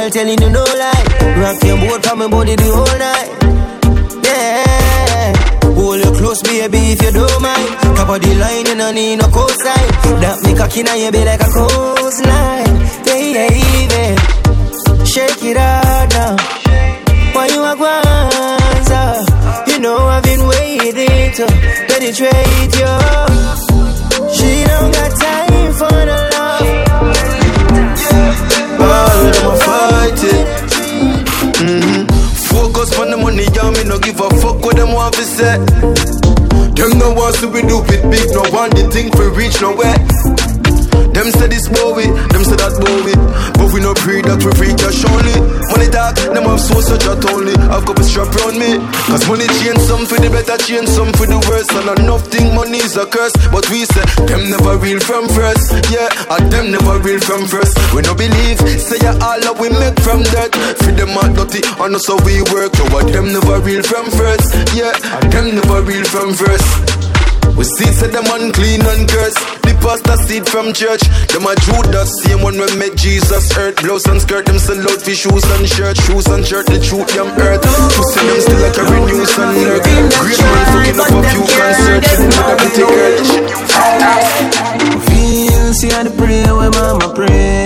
girl, 0.00 0.10
telling 0.10 0.40
you 0.40 0.50
no 0.50 0.64
lie. 0.64 1.04
Rock 1.40 1.62
your 1.64 1.76
boat 1.78 2.04
for 2.06 2.16
my 2.16 2.28
body 2.28 2.56
the 2.56 2.68
whole 2.72 2.98
night. 2.98 3.30
Yeah. 4.24 5.74
Hold 5.76 6.00
you 6.04 6.12
close, 6.18 6.42
baby, 6.42 6.78
if 6.92 7.02
you 7.02 7.12
don't 7.12 7.42
mind. 7.42 7.68
Top 7.96 8.08
of 8.08 8.20
the 8.20 8.34
line, 8.36 8.66
you 8.66 8.74
don't 8.74 8.94
need 8.94 9.16
no 9.16 9.26
cosign. 9.28 9.88
That 10.20 10.36
me 10.44 10.54
cocky 10.54 10.82
now, 10.82 10.94
you 10.94 11.10
be 11.10 11.24
like 11.24 11.40
a 11.40 11.50
coastline. 11.50 12.76
Baby, 13.04 14.16
shake 15.04 15.44
it 15.44 15.56
out 15.56 16.08
now. 16.12 16.36
Why 17.34 17.46
you 17.46 17.62
a 17.62 17.74
guanza? 17.80 19.02
You 19.68 19.78
know 19.80 19.96
I've 19.96 20.22
been 20.22 20.46
waiting 20.46 21.32
to 21.38 21.46
penetrate 21.88 22.72
you. 22.80 22.94
She 24.34 24.64
don't 24.64 24.92
got 24.92 25.12
time 25.20 25.39
Mm-hmm. 31.60 32.06
Focus 32.48 32.98
on 32.98 33.10
the 33.10 33.18
money, 33.18 33.44
yeah, 33.52 33.70
me 33.70 33.84
no 33.84 33.98
give 33.98 34.18
a 34.18 34.30
fuck 34.40 34.64
what 34.64 34.76
them 34.76 34.92
want 34.92 35.14
to 35.14 35.24
say. 35.24 35.58
Them 36.72 36.98
no 36.98 37.12
want 37.12 37.36
to 37.36 37.52
be 37.52 37.60
it 37.92 38.02
big, 38.10 38.30
no 38.32 38.40
want 38.50 38.74
the 38.74 38.88
thing 38.90 39.10
for 39.12 39.28
reach 39.30 39.60
nowhere. 39.60 40.49
Them 41.20 41.28
say 41.36 41.48
this 41.52 41.68
Bowie, 41.68 42.08
them 42.32 42.48
say 42.48 42.56
that 42.56 42.80
Bowie 42.80 43.12
But 43.60 43.68
we 43.76 43.84
no 43.84 43.92
pray 43.92 44.24
that 44.24 44.40
we 44.40 44.56
reach 44.56 44.80
us 44.80 44.96
surely 44.96 45.36
Money 45.68 45.92
talk, 45.92 46.16
them 46.16 46.48
have 46.48 46.56
so 46.56 46.80
such 46.80 47.04
a 47.04 47.12
only 47.28 47.52
I've 47.68 47.84
got 47.84 48.00
a 48.00 48.04
strap 48.04 48.32
round 48.40 48.56
me. 48.56 48.80
Cause 49.04 49.28
money 49.28 49.44
change 49.60 49.84
some 49.84 50.08
for 50.08 50.16
the 50.16 50.32
better, 50.32 50.56
change 50.64 50.88
some 50.88 51.12
for 51.12 51.28
the 51.28 51.36
worse. 51.44 51.68
And 51.76 52.00
enough 52.00 52.24
think 52.32 52.56
money 52.56 52.80
is 52.80 52.96
a 52.96 53.04
curse. 53.04 53.36
But 53.52 53.68
we 53.68 53.84
say, 53.84 54.02
them 54.24 54.48
never 54.48 54.80
real 54.80 54.98
from 54.98 55.28
first. 55.28 55.76
Yeah, 55.92 56.08
and 56.32 56.48
them 56.48 56.72
never 56.72 56.98
real 57.04 57.20
from 57.20 57.44
first. 57.46 57.76
We 57.92 58.00
no 58.00 58.16
believe, 58.16 58.58
say 58.80 58.98
ya 59.04 59.12
all 59.20 59.38
that 59.44 59.56
we 59.60 59.68
make 59.76 60.00
from 60.00 60.24
that 60.32 60.50
For 60.80 60.92
them 60.96 61.12
are 61.20 61.30
dirty, 61.36 61.60
and 61.64 61.96
how 62.00 62.16
we 62.24 62.40
work. 62.48 62.72
So 62.74 62.88
what 62.90 63.12
them 63.12 63.28
never 63.28 63.60
real 63.60 63.84
from 63.84 64.08
first? 64.08 64.48
Yeah, 64.72 64.96
and 64.96 65.28
them 65.28 65.46
never 65.60 65.84
real 65.84 66.04
from 66.08 66.32
first 66.32 67.09
we 67.56 67.64
see 67.64 67.90
say 67.92 68.08
them 68.08 68.26
unclean 68.28 68.82
and 68.84 69.08
cursed. 69.08 69.38
The 69.62 69.72
pastor 69.80 70.16
seed 70.26 70.48
from 70.48 70.72
church. 70.72 71.02
Them 71.32 71.46
a 71.46 71.54
Judas, 71.64 72.10
same 72.24 72.42
one 72.42 72.58
when 72.58 72.68
we 72.72 72.76
met 72.78 72.96
Jesus 72.96 73.50
earth. 73.56 73.76
Blouse 73.82 74.06
and 74.06 74.20
skirt, 74.20 74.46
them 74.46 74.58
sell 74.58 74.80
out 74.80 75.00
for 75.00 75.14
shoes 75.14 75.44
and 75.56 75.68
shirt. 75.68 75.96
Shoes 76.04 76.26
and 76.28 76.44
shirt, 76.46 76.66
the 76.66 76.78
truth 76.80 77.08
them 77.14 77.28
earth. 77.40 77.62
To 77.62 78.02
see 78.12 78.24
them 78.26 78.40
still 78.40 78.60
like 78.60 78.76
a 78.76 78.84
news 79.08 79.32
and 79.38 79.52
nerve. 79.60 79.84
Great 80.20 80.40
man 80.40 80.64
fucking 80.72 81.00
up 81.00 81.12
a 81.12 81.22
few 81.30 81.44
concerts. 81.44 82.10
Them 82.16 82.28
with 82.28 82.40
a 82.40 82.56
pretty 82.60 82.84
girl. 82.88 83.14
Feel, 85.06 85.72
see 85.74 85.90
how 85.90 86.02
the 86.04 86.12
pray 86.16 86.44
where 86.50 86.70
mama 86.70 87.08
pray. 87.14 87.28
Pray, 87.30 87.59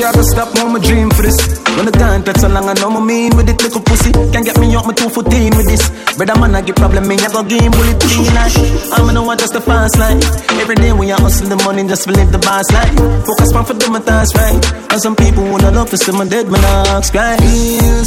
You, 0.00 0.06
I 0.08 0.16
can 0.16 0.24
stop, 0.24 0.48
mama 0.56 0.80
dream 0.80 1.12
for 1.12 1.20
this. 1.20 1.36
When 1.76 1.84
the 1.84 1.92
time 1.92 2.24
that's 2.24 2.40
so 2.40 2.48
long, 2.48 2.64
I 2.64 2.72
know 2.80 2.88
my 2.88 3.04
mean 3.04 3.36
with 3.36 3.52
it 3.52 3.60
little 3.60 3.84
pussy. 3.84 4.08
Can't 4.32 4.48
get 4.48 4.56
me 4.56 4.72
two 4.96 5.12
foot 5.12 5.28
in 5.28 5.52
with 5.60 5.68
this. 5.68 5.92
Brother 6.16 6.40
man, 6.40 6.56
I 6.56 6.64
get 6.64 6.76
problem, 6.76 7.04
me, 7.04 7.20
I 7.20 7.28
go 7.28 7.44
game 7.44 7.68
bullet 7.68 8.00
clean 8.00 8.32
like. 8.32 8.56
I'm 8.96 9.04
gonna 9.04 9.20
want 9.20 9.44
just 9.44 9.52
the 9.52 9.60
fast 9.60 10.00
line. 10.00 10.16
Every 10.56 10.76
day 10.80 10.96
we 10.96 11.12
are 11.12 11.20
hustle 11.20 11.52
the 11.52 11.60
money 11.68 11.84
just 11.84 12.08
to 12.08 12.16
live 12.16 12.32
the 12.32 12.40
boss 12.40 12.64
life. 12.72 12.96
Focus 13.28 13.52
on 13.52 13.68
for 13.68 13.76
do 13.76 13.92
my 13.92 14.00
right. 14.00 14.56
And 14.88 15.00
some 15.04 15.12
people 15.12 15.44
wanna 15.44 15.70
love 15.70 15.90
to 15.92 15.98
see 15.98 16.16
my 16.16 16.24
dead 16.24 16.48
man 16.48 16.64
ask 16.96 17.12
right. 17.12 17.36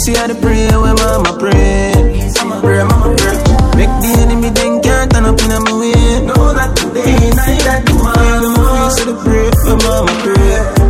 See 0.02 0.18
how 0.18 0.26
the 0.26 0.34
pray 0.42 0.66
where 0.74 0.98
mama 0.98 1.38
pray. 1.38 1.94
Mama 2.42 2.58
pray, 2.58 2.82
mama 2.90 3.14
pray. 3.22 3.38
Make 3.78 3.94
the 4.02 4.10
enemy 4.18 4.50
think 4.50 4.82
can't 4.82 5.14
turn 5.14 5.30
up 5.30 5.38
in 5.38 5.62
my 5.62 5.74
way. 5.78 6.26
Know 6.26 6.58
that 6.58 6.74
today, 6.74 7.22
night 7.38 7.62
that 7.70 7.86
tomorrow, 7.86 8.50
I'm 8.50 8.90
see 8.98 9.06
the 9.06 9.14
pray 9.22 9.46
where 9.62 9.78
mama 9.78 10.14
pray. 10.26 10.83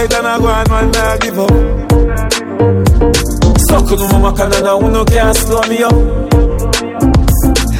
Fight 0.00 0.14
and 0.14 0.26
I 0.26 0.38
go 0.38 0.48
and 0.48 0.68
man, 0.70 0.96
I 0.96 1.18
give 1.18 1.38
up. 1.38 1.50
Suck 3.68 3.90
no 3.98 4.08
mama 4.08 4.32
Canada, 4.36 4.78
who 4.78 4.90
no 4.90 5.04
can't 5.04 5.36
slow 5.36 5.62
me 5.68 5.82
up. 5.82 5.92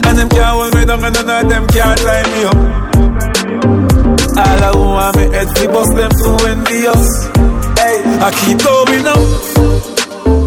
And 0.06 0.18
them 0.18 0.28
can't 0.28 0.54
hold 0.56 0.74
me 0.74 0.84
down 0.84 1.04
and 1.04 1.26
none 1.26 1.48
them 1.48 1.66
can't 1.68 2.00
tie 2.00 2.24
me 2.32 2.44
up. 2.44 2.56
All 4.36 4.64
I 4.64 4.70
want 4.76 5.16
me 5.16 5.24
head 5.34 5.48
to 5.56 5.68
bust 5.68 5.94
them 5.96 6.10
too 6.20 6.36
envious. 6.46 7.04
Hey, 7.80 7.96
I 8.20 8.30
keep 8.40 8.58
going 8.68 9.06
up, 9.14 9.22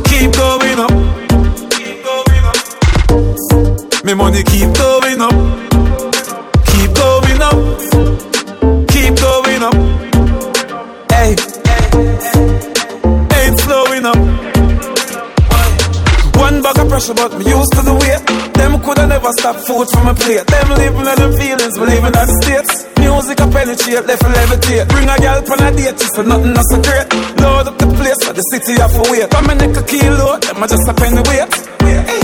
keep 0.10 0.30
going 0.34 0.80
up, 0.86 0.94
keep 1.74 1.98
going 2.08 2.44
up. 2.50 2.60
Me 4.06 4.14
money 4.14 4.44
keep 4.44 4.74
going 4.76 5.22
up, 5.22 5.34
Pressure, 17.04 17.20
but 17.20 17.38
me 17.38 17.44
used 17.44 17.74
to 17.76 17.82
the 17.84 17.96
weight. 18.00 18.24
Them 18.56 18.80
coulda 18.80 19.06
never 19.08 19.32
stop 19.36 19.58
food 19.68 19.88
from 19.92 20.08
a 20.08 20.16
plate. 20.16 20.48
Them 20.48 20.70
living 20.72 21.04
in 21.04 21.18
them 21.20 21.34
feelings, 21.36 21.76
believing 21.76 22.16
in 22.16 22.28
the 22.32 22.36
states. 22.40 22.88
Music 22.96 23.40
a 23.44 23.48
penetrate, 23.52 24.06
left 24.08 24.24
a 24.24 24.30
levitate. 24.32 24.88
Bring 24.88 25.10
a 25.12 25.18
girl 25.20 25.44
on 25.52 25.68
a 25.68 25.70
date, 25.76 26.00
if 26.00 26.12
for 26.16 26.24
nothing 26.24 26.54
that's 26.56 26.72
a 26.72 26.80
great. 26.80 27.08
Load 27.44 27.68
up 27.68 27.78
the 27.78 27.88
place, 28.00 28.20
for 28.24 28.32
the 28.32 28.44
city 28.56 28.80
have 28.80 28.96
to 28.96 29.04
wait. 29.12 29.28
Come 29.32 29.50
and 29.52 29.60
neck 29.60 29.76
a 29.76 29.84
kilo, 29.84 30.40
them 30.40 30.64
a 30.64 30.68
just 30.68 30.88
a 30.88 30.94
penny 30.96 31.20
weight. 31.28 31.52
Hey 31.84 32.23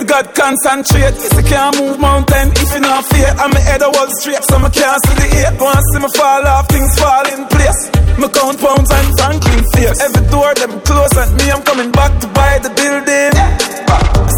God 0.00 0.32
concentrate. 0.32 1.12
If 1.20 1.36
you 1.36 1.44
can't 1.44 1.76
move 1.76 2.00
mountain, 2.00 2.48
if 2.56 2.72
you 2.72 2.80
not 2.80 3.04
fear, 3.12 3.28
I'm 3.36 3.52
a 3.52 3.60
head 3.60 3.82
a 3.82 3.90
wall 3.92 4.08
straight, 4.16 4.40
so 4.48 4.56
I 4.56 4.70
can't 4.72 5.00
see 5.04 5.14
the 5.20 5.28
eight. 5.44 5.60
Once 5.60 5.84
see 5.92 6.00
me 6.00 6.08
fall 6.16 6.46
off, 6.48 6.64
things 6.72 6.96
fall 6.96 7.26
in 7.28 7.44
place. 7.52 7.92
Me 8.16 8.26
count 8.32 8.56
pounds 8.56 8.88
and 8.88 9.08
Franklin 9.20 9.64
face. 9.76 10.00
Every 10.00 10.24
door 10.32 10.54
them 10.56 10.80
close 10.88 11.12
and 11.12 11.36
me, 11.36 11.52
I'm 11.52 11.62
coming 11.62 11.92
back 11.92 12.16
to 12.24 12.26
buy 12.32 12.56
the 12.64 12.72
building. 12.72 13.36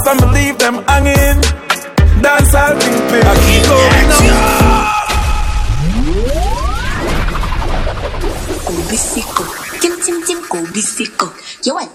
Some 0.02 0.18
believe 0.26 0.58
them 0.58 0.82
hanging. 0.90 1.38
Dance 2.18 2.54
all 2.54 2.74
thing 2.74 2.98
play. 3.06 3.22
I 3.22 3.34
keep 3.46 3.62
going 3.70 4.10
up. 4.10 5.04
Obisico, 8.74 9.44
Tim 9.78 9.94
Tim 10.02 10.18
Tim 10.26 10.42
Obisico, 10.50 11.30
yo 11.62 11.78
I 11.78 11.86